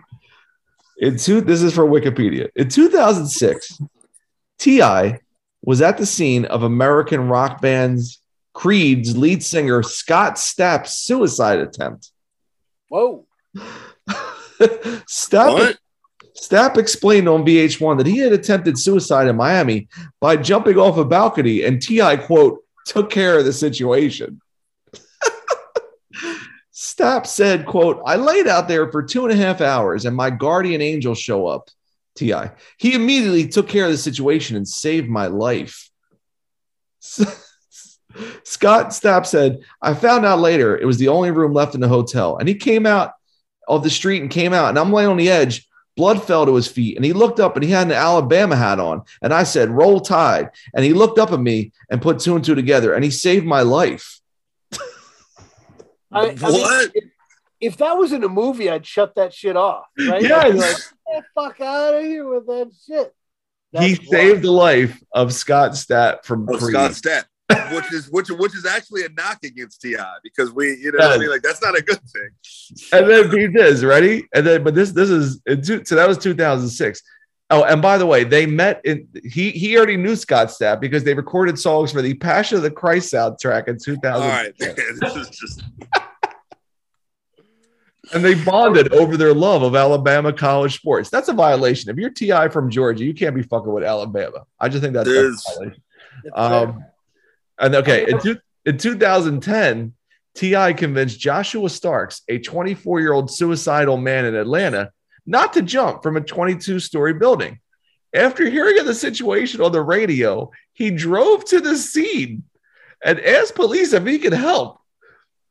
[0.99, 2.49] In two, this is for Wikipedia.
[2.55, 3.81] In 2006,
[4.59, 5.17] Ti
[5.63, 8.21] was at the scene of American rock band's
[8.53, 12.11] Creed's lead singer Scott Stapp's suicide attempt.
[12.89, 13.27] Whoa,
[14.61, 15.79] Stapp, What?
[16.39, 19.89] Stapp explained on VH1 that he had attempted suicide in Miami
[20.21, 22.61] by jumping off a balcony, and Ti quote
[22.91, 24.41] took care of the situation.
[26.75, 30.31] Stapp said, quote, I laid out there for two and a half hours and my
[30.31, 31.71] guardian angel show up.
[32.17, 32.35] Ti.
[32.79, 35.89] He immediately took care of the situation and saved my life.
[37.01, 41.87] Scott Stapp said, I found out later it was the only room left in the
[41.87, 42.39] hotel.
[42.39, 43.13] And he came out
[43.69, 45.69] of the street and came out, and I'm laying on the edge.
[46.01, 48.81] Blood fell to his feet, and he looked up and he had an Alabama hat
[48.81, 49.03] on.
[49.21, 50.49] And I said, Roll Tide.
[50.75, 53.45] And he looked up at me and put two and two together, and he saved
[53.45, 54.19] my life.
[54.73, 54.79] I,
[56.13, 56.91] I mean, What?
[56.95, 57.05] if,
[57.61, 59.85] if that was in a movie, I'd shut that shit off.
[59.99, 60.23] Right?
[60.23, 60.55] Yes.
[60.57, 63.15] Like, get the fuck out of here with that shit.
[63.79, 64.43] he saved wild.
[64.43, 66.71] the life of Scott Stapp from Oh, Creed.
[66.73, 67.25] Scott Stapp.
[67.73, 71.17] Which is which which is actually a knock against Ti because we you know what
[71.17, 71.31] I mean?
[71.31, 72.31] Like that's not a good thing.
[72.93, 74.29] and then he this ready?
[74.35, 77.03] And then but this this is in two, so that was 2006
[77.51, 81.05] oh and by the way they met in he he already knew scott stapp because
[81.05, 84.75] they recorded songs for the passion of the christ soundtrack in 2000 All right, man,
[85.01, 85.63] this is just
[88.13, 91.11] and they bonded over their love of alabama college sports.
[91.11, 91.91] That's a violation.
[91.91, 94.45] If you're ti from georgia you can't be fucking with alabama.
[94.59, 95.83] I just think that's, that's a violation.
[96.35, 96.85] Um
[97.61, 99.93] and okay in, two, in 2010
[100.35, 104.91] ti convinced joshua starks a 24 year old suicidal man in atlanta
[105.27, 107.61] not to jump from a 22 story building.
[108.13, 112.45] After hearing of the situation on the radio he drove to the scene
[113.05, 114.81] and asked police if he could help.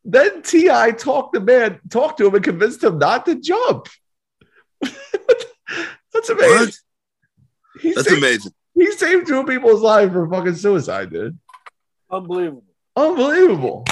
[0.03, 3.87] Then ti talked the man talked to him and convinced him not to jump.
[4.81, 6.57] That's amazing.
[6.57, 6.79] What?
[7.83, 8.51] That's saved, amazing.
[8.73, 11.37] he saved two people's lives from fucking suicide dude
[12.11, 12.63] Unbelievable.
[12.95, 13.85] Unbelievable.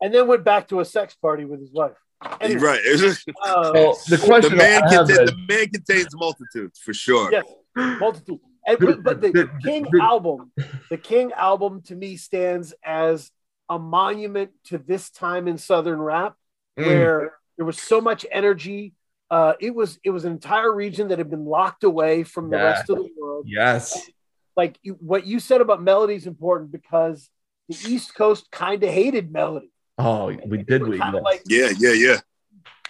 [0.00, 1.92] And then went back to a sex party with his wife.
[2.40, 2.80] Anyway, Right.
[3.42, 6.92] Uh, Well, the the question man I have contain, is, the man contains multitudes for
[6.94, 7.30] sure.
[7.30, 7.44] yes,
[7.76, 8.40] multitude.
[8.66, 10.52] And, but, but the The- King album,
[10.90, 13.30] the King album to me stands as
[13.68, 16.34] a monument to this time in Southern rap,
[16.78, 16.86] Mm.
[16.86, 18.94] where there was so much energy.
[19.30, 22.56] Uh, it was it was an entire region that had been locked away from the
[22.56, 22.64] Yeah.
[22.64, 23.44] rest of the world.
[23.46, 24.10] yes,
[24.56, 27.30] Like you, what you said about melody is important because
[27.68, 29.70] the East Coast kind of hated melody.
[29.98, 31.14] oh, we did we yes.
[31.22, 32.20] like Yeah, yeah, yeah.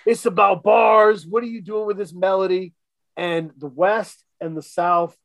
[0.06, 1.26] it's about bars.
[1.26, 2.74] What are you doing with this melody?
[3.16, 5.16] And the West and the South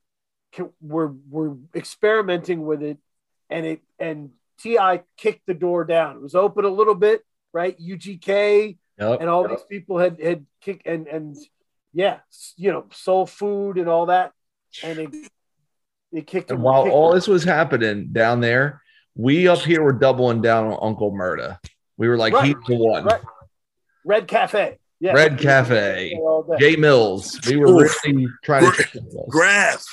[0.52, 2.98] can, were were experimenting with it,
[3.50, 4.32] and it and
[4.62, 6.18] Ti kicked the door down.
[6.18, 7.24] It was open a little bit,
[7.54, 7.78] right?
[7.80, 9.22] UGK Yep.
[9.22, 11.38] and all these people had had kicked and and
[11.94, 12.20] yeah,
[12.58, 14.34] you know, soul food and all that,
[14.84, 15.32] and it
[16.12, 16.52] it kicked.
[16.52, 17.18] And while kicked all them.
[17.18, 18.82] this was happening down there,
[19.15, 21.57] we up here were doubling down on Uncle Murda.
[21.98, 22.45] We were like, Right.
[22.45, 23.06] he's the one.
[23.06, 23.22] Right.
[24.06, 26.14] Red Cafe, yeah, Red Cafe.
[26.15, 27.45] Jae Millz.
[27.48, 28.03] We were Oof.
[28.06, 28.84] really trying to.
[29.02, 29.86] Gra- Graph.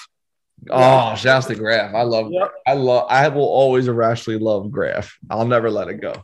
[0.71, 1.95] Oh, shouts to Graph.
[1.95, 2.31] I love.
[2.31, 2.53] Yep.
[2.67, 3.07] I love.
[3.11, 5.17] I will always irrationally love Graph.
[5.29, 6.15] I'll never let it go.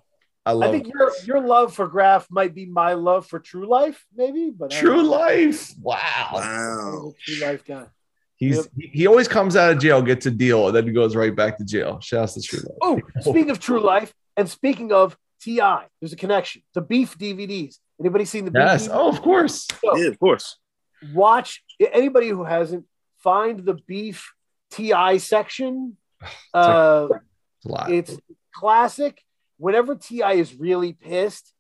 [0.45, 3.67] I love I think your your love for Graph might be my love for True
[3.69, 4.51] Life, maybe.
[4.51, 5.03] But True.
[5.03, 5.73] Life.
[5.81, 6.31] Wow.
[6.33, 7.13] Wow.
[7.25, 7.87] True Life guy.
[8.43, 8.67] He's Yep.
[8.77, 11.35] he, he always comes out of jail, gets a deal, and then he goes right
[11.35, 12.01] back to jail.
[12.01, 12.79] Shouts to True Life.
[12.83, 15.61] Oh, speaking of True Life, and speaking of Ti,
[16.01, 16.63] there's a connection.
[16.75, 17.77] The Beef DVDs.
[18.01, 18.63] Anybody seen the Beef?
[18.65, 18.89] Yes.
[18.89, 18.91] DVDs?
[18.95, 19.67] Oh, of course.
[19.85, 20.47] So, Yeah, of course.
[21.13, 22.85] watch anybody who hasn't
[23.19, 24.33] find the beef
[24.71, 25.97] ti section
[26.55, 27.09] uh
[27.89, 28.17] It's a it's
[28.55, 29.15] classic
[29.59, 31.53] whenever ti is really pissed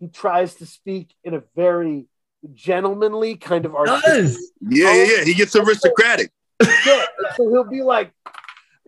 [0.00, 2.06] he tries to speak in a very
[2.54, 4.52] gentlemanly kind of artistic Does.
[4.60, 5.24] Yeah, yeah, yeah.
[5.24, 6.30] He gets oh, aristocratic.
[6.62, 7.04] yeah,
[7.36, 8.12] so he'll be like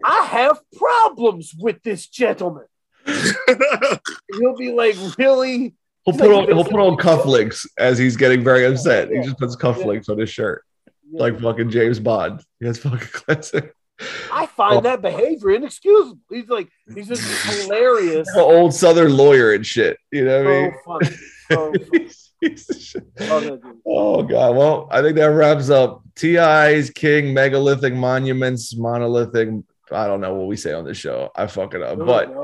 [0.05, 2.67] i have problems with this gentleman
[4.39, 5.75] he'll be like really
[6.05, 9.09] He'll put on he'll put on cufflinks as he's getting very upset.
[9.11, 10.63] He just puts cufflinks on his shirt,
[11.11, 12.43] like fucking James Bond.
[12.61, 13.75] That's fucking classic.
[14.31, 14.81] i find Oh.
[14.83, 17.23] that behavior inexcusable he's like he's just
[17.63, 19.97] hilarious An old Southern lawyer and shit.
[20.13, 20.75] You know what I mean?
[20.85, 21.17] funny
[21.51, 22.11] so funny.
[22.45, 23.07] Piece of shit.
[23.21, 23.61] Oh.
[23.87, 24.57] Oh god.
[24.57, 29.49] Well, I think that wraps up TI's King megalithic monuments, monolithic.
[29.91, 31.31] I don't know what we say on this show.
[31.35, 31.99] I fuck it up.
[31.99, 32.35] But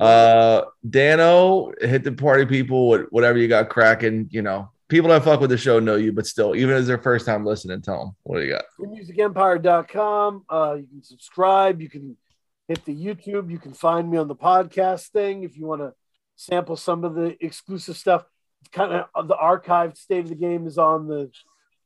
[0.00, 4.28] uh Dano, hit the party people with whatever you got cracking.
[4.30, 6.98] You know, people that fuck with the show know you, but still, even as their
[6.98, 8.64] first time listening, tell them what do you got?
[8.80, 10.44] musicempire.com.
[10.48, 11.80] Uh, you can subscribe.
[11.80, 12.16] You can
[12.68, 13.50] hit the YouTube.
[13.50, 15.92] You can find me on the podcast thing if you want to
[16.36, 18.24] sample some of the exclusive stuff.
[18.70, 21.30] Kind of the archived state of the game is on the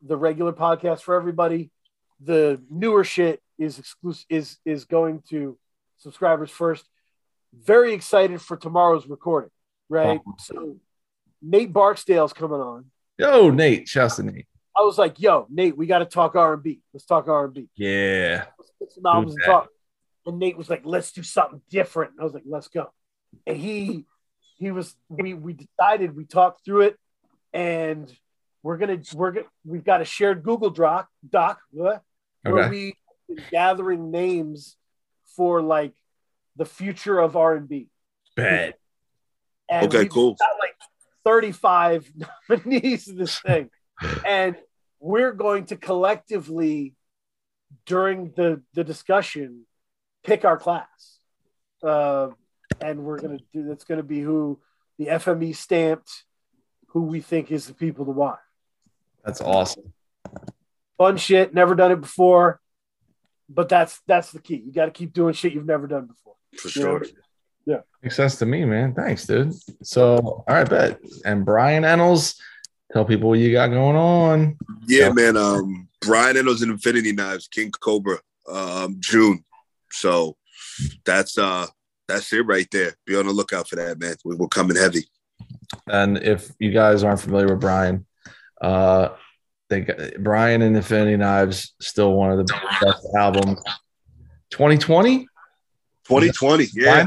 [0.02, 1.70] the regular podcast for everybody.
[2.20, 5.58] The newer shit is exclusive is is going to
[5.98, 6.84] subscribers first.
[7.52, 9.50] Very excited for tomorrow's recording.
[9.88, 10.20] Right.
[10.38, 10.76] So
[11.42, 12.86] Nate Barksdale's coming on.
[13.18, 14.46] Yo, Nate, shouts to Nate.
[14.76, 16.82] I was like, "Yo, Nate, we got to talk R and B.
[16.92, 17.68] Let's talk R and B.
[17.76, 18.46] Yeah.
[18.58, 19.68] Let's put some albums and talk."
[20.26, 22.90] And Nate was like, "Let's do something different." I was like, "Let's go."
[23.46, 24.04] And he
[24.56, 26.96] he was we we decided we talked through it,
[27.52, 28.12] and
[28.62, 32.00] we're gonna we're gonna we've got a shared Google Doc doc where
[32.46, 32.68] Okay.
[32.68, 32.94] we
[33.28, 34.76] been gathering names
[35.36, 35.92] for like
[36.56, 37.88] the future of R and B.
[38.36, 38.74] bad
[39.68, 40.34] And Okay, cool.
[40.34, 40.76] Got like
[41.24, 42.12] 35
[42.48, 43.68] nominees in this thing.
[44.26, 44.56] and
[45.00, 46.94] we're going to collectively,
[47.84, 49.66] during the, the discussion,
[50.24, 51.18] pick our class.
[51.82, 52.28] Uh,
[52.80, 54.58] and we're going to do that's going to be who
[54.98, 56.24] the FME stamped,
[56.88, 58.38] who we think is the people to watch.
[59.24, 59.92] That's awesome.
[60.98, 62.60] Fun shit, never done it before.
[63.48, 64.56] But that's that's the key.
[64.56, 66.34] You got to keep doing shit you've never done before.
[66.56, 66.98] For You know?
[66.98, 67.06] sure.
[68.02, 68.94] Makes sense to me, man.
[68.94, 69.52] Thanks, dude.
[69.82, 71.00] So, all right, bet.
[71.24, 72.36] And Brian Ennals,
[72.92, 74.56] tell people what you got going on.
[74.86, 75.36] Yeah, man.
[75.36, 79.44] Um, Brian Ennals and Infinity Knives, King Cobra, um, June.
[79.90, 80.36] So
[81.04, 81.66] that's uh
[82.08, 82.94] that's it right there.
[83.06, 84.14] Be on the lookout for that, man.
[84.24, 85.06] We- We're coming heavy.
[85.88, 88.06] And if you guys aren't familiar with Brian,
[88.60, 89.10] uh,
[89.68, 93.60] they got, Brian and Infinity Knives still one of the best albums.
[94.50, 95.26] 2020,
[96.04, 97.04] 2020, yeah.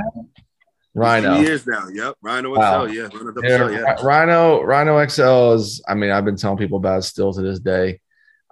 [0.93, 1.37] Rhino.
[1.37, 1.87] Two years now.
[1.87, 2.15] Yep.
[2.21, 2.85] Rhino Wow.
[2.85, 3.07] Yeah.
[3.13, 3.95] Rhino XL, yeah.
[4.03, 5.81] Rhino Rhino XL is.
[5.87, 8.01] I mean, I've been telling people about it still to this day.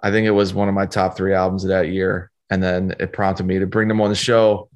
[0.00, 2.94] I think it was one of my top three albums of that year, and then
[3.00, 4.67] it prompted me to bring them on the show,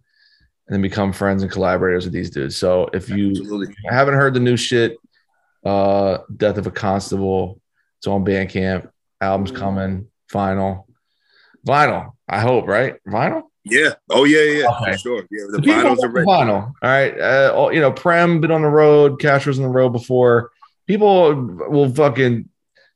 [0.68, 2.56] and then become friends and collaborators with these dudes.
[2.56, 3.74] So if you Absolutely.
[3.88, 4.96] haven't heard the new shit,
[5.64, 7.60] uh, Death of a Constable,
[7.98, 8.88] it's on Bandcamp.
[9.20, 10.08] Album's coming.
[10.32, 10.84] Vinyl,
[11.66, 12.12] vinyl.
[12.28, 12.96] I hope right.
[13.06, 13.42] Vinyl.
[13.64, 13.90] Yeah.
[14.10, 14.92] Oh, yeah, yeah, Okay.
[14.92, 15.26] for sure.
[15.30, 16.26] Yeah, the The vinyls are ready.
[16.26, 16.62] Vinyl.
[16.64, 17.20] All right.
[17.20, 19.20] Uh, all- you know, Prem been on the road.
[19.20, 20.50] Castro's on the road before.
[20.88, 21.34] People
[21.68, 22.48] will fucking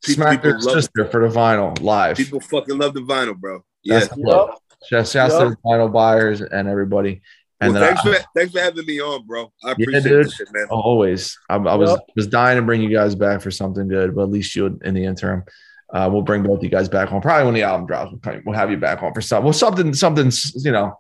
[0.05, 2.17] People- smack their people love sister for the vinyl live.
[2.17, 3.65] People fucking love the vinyl, bro.
[3.85, 4.01] Yeah.
[4.01, 4.59] That's the love.
[4.89, 7.23] Shout shouts to the vinyl buyers and everybody.
[7.61, 9.51] And well, thanks, I- for, thanks for having me on, bro.
[9.65, 10.27] I yeah, appreciate dude.
[10.27, 10.67] this shit, man.
[10.71, 11.39] Always.
[11.49, 12.01] I, I was Yep.
[12.15, 14.95] was dying to bring you guys back for something good, but at least you in
[14.95, 15.43] the interim.
[15.93, 17.21] Uh, we'll bring both you guys back on.
[17.23, 19.45] Probably when the album drops, we'll, probably- we'll have you back on for something.
[19.45, 20.31] Well, something, something.
[20.57, 20.99] You know,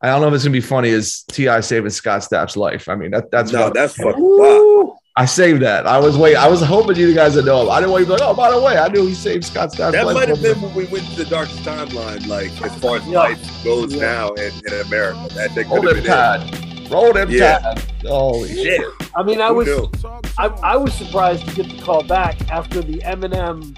[0.00, 2.88] I don't know if it's gonna be funny as Ti saving Scott Stapp's life.
[2.88, 4.96] I mean, that that's No, what- that's fucking wild.
[5.14, 5.86] I saved that.
[5.86, 6.36] I was wait.
[6.36, 7.70] I was hoping you guys would know him.
[7.70, 9.44] I didn't want you to be like, oh, by the way, I knew he saved
[9.44, 12.74] Scott Stapp's That might have been when we went to the darkest timeline, like as
[12.78, 15.28] far as life goes now in, in America.
[15.34, 16.06] That, that Roll could have them been it.
[16.06, 16.90] tide.
[16.90, 17.58] Roll them Yeah.
[17.58, 17.78] tide.
[18.06, 18.80] Holy shit.
[19.14, 20.04] I mean, I Who was?
[20.38, 23.76] I, I was surprised to get the call back after the Eminem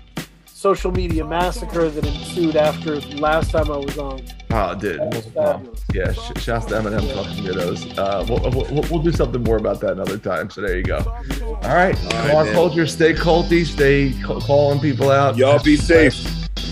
[0.65, 4.23] social media massacre that ensued after last time I was on.
[4.51, 4.99] Oh, dude.
[5.35, 5.62] Well,
[5.93, 7.99] yeah, sh- shouts to Eminem fucking weirdos.
[7.99, 10.49] Uh, we'll, we'll, we'll do something more about that another time.
[10.49, 11.01] So there you go.
[11.45, 11.95] All right.
[12.03, 15.36] All right, Car culture, stay culty, stay ca- calling people out.
[15.36, 16.15] Y'all be safe.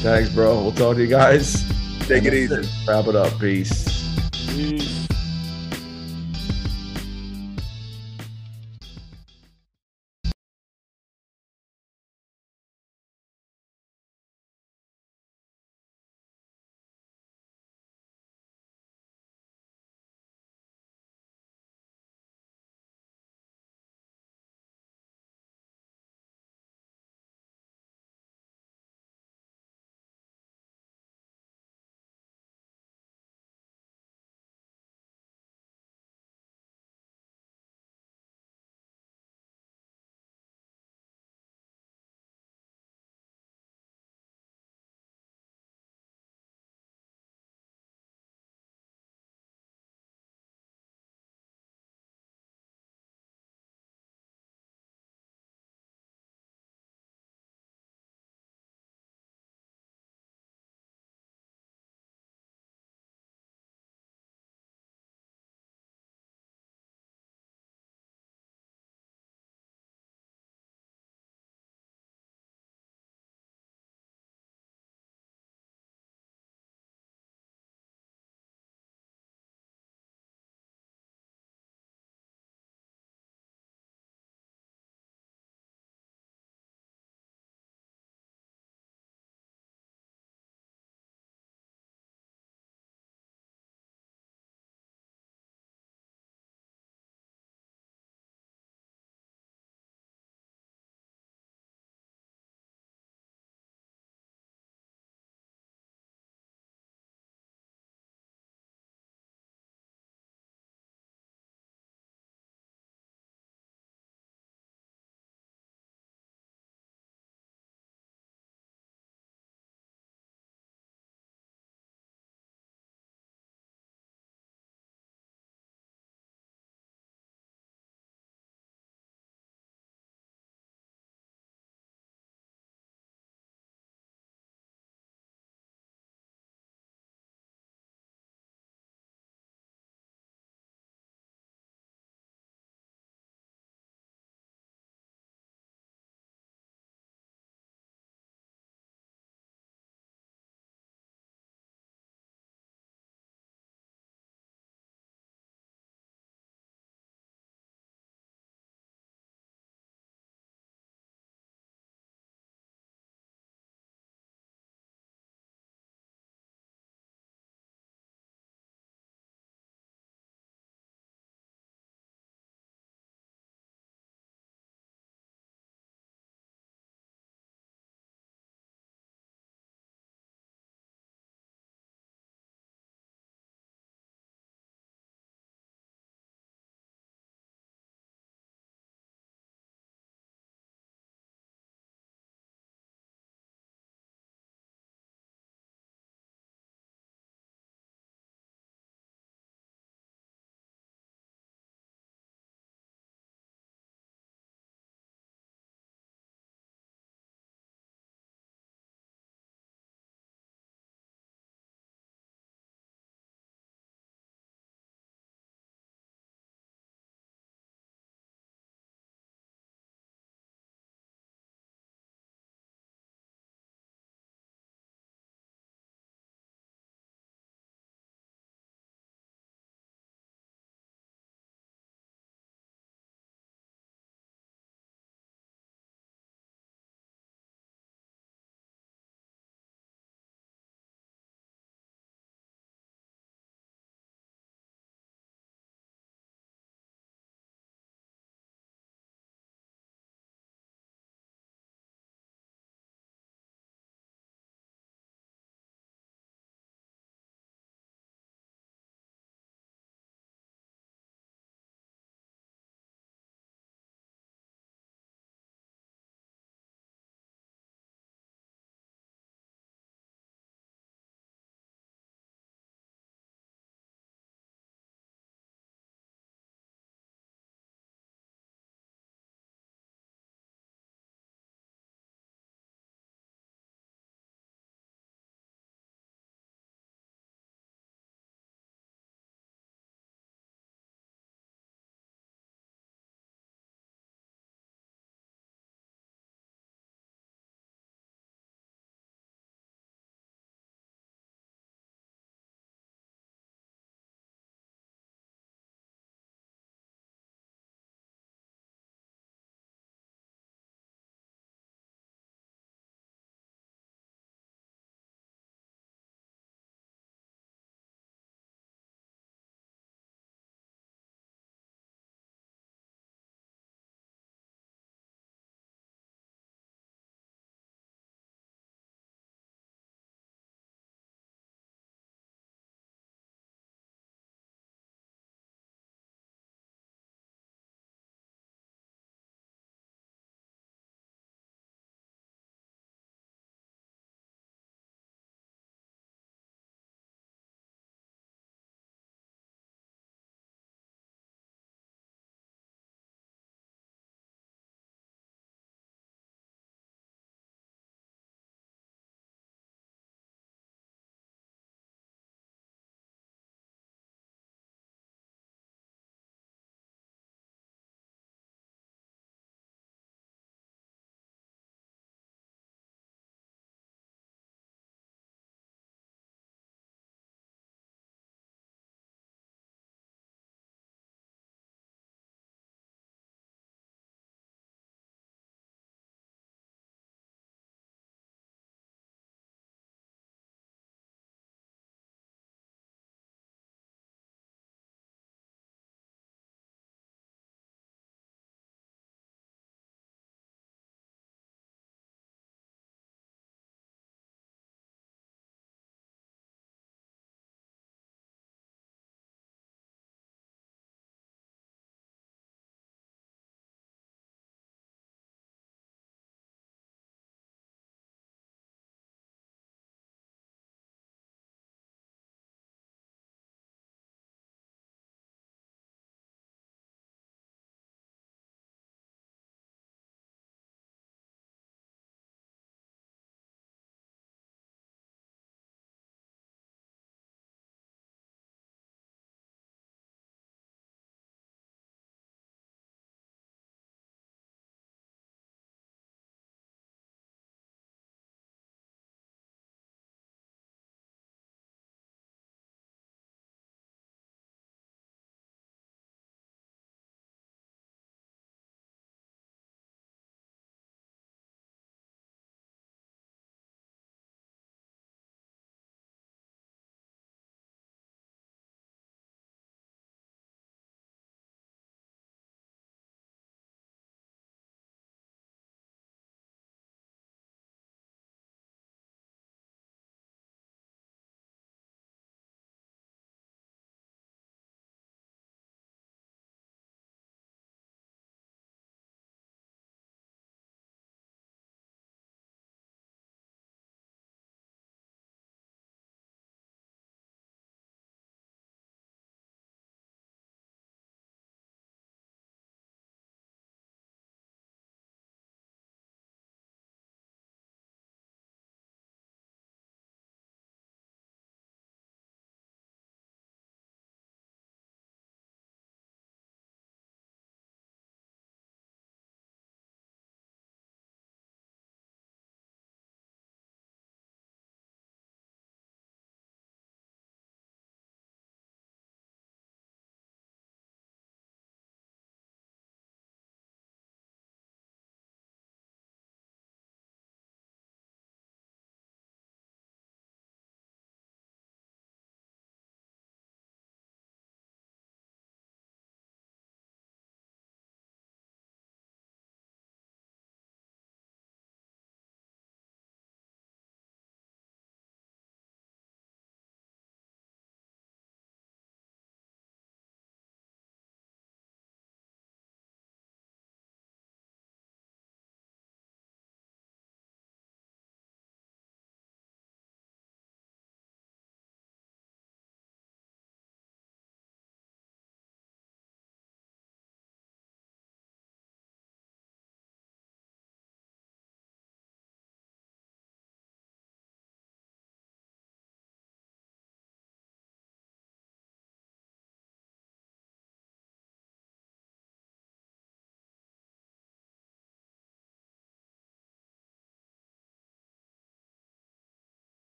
[0.00, 0.54] Thanks, bro.
[0.62, 1.62] We'll talk to you guys.
[2.08, 2.66] Take it easy.
[2.88, 3.38] Wrap it up.
[3.38, 4.08] Peace.
[4.48, 5.01] Peace.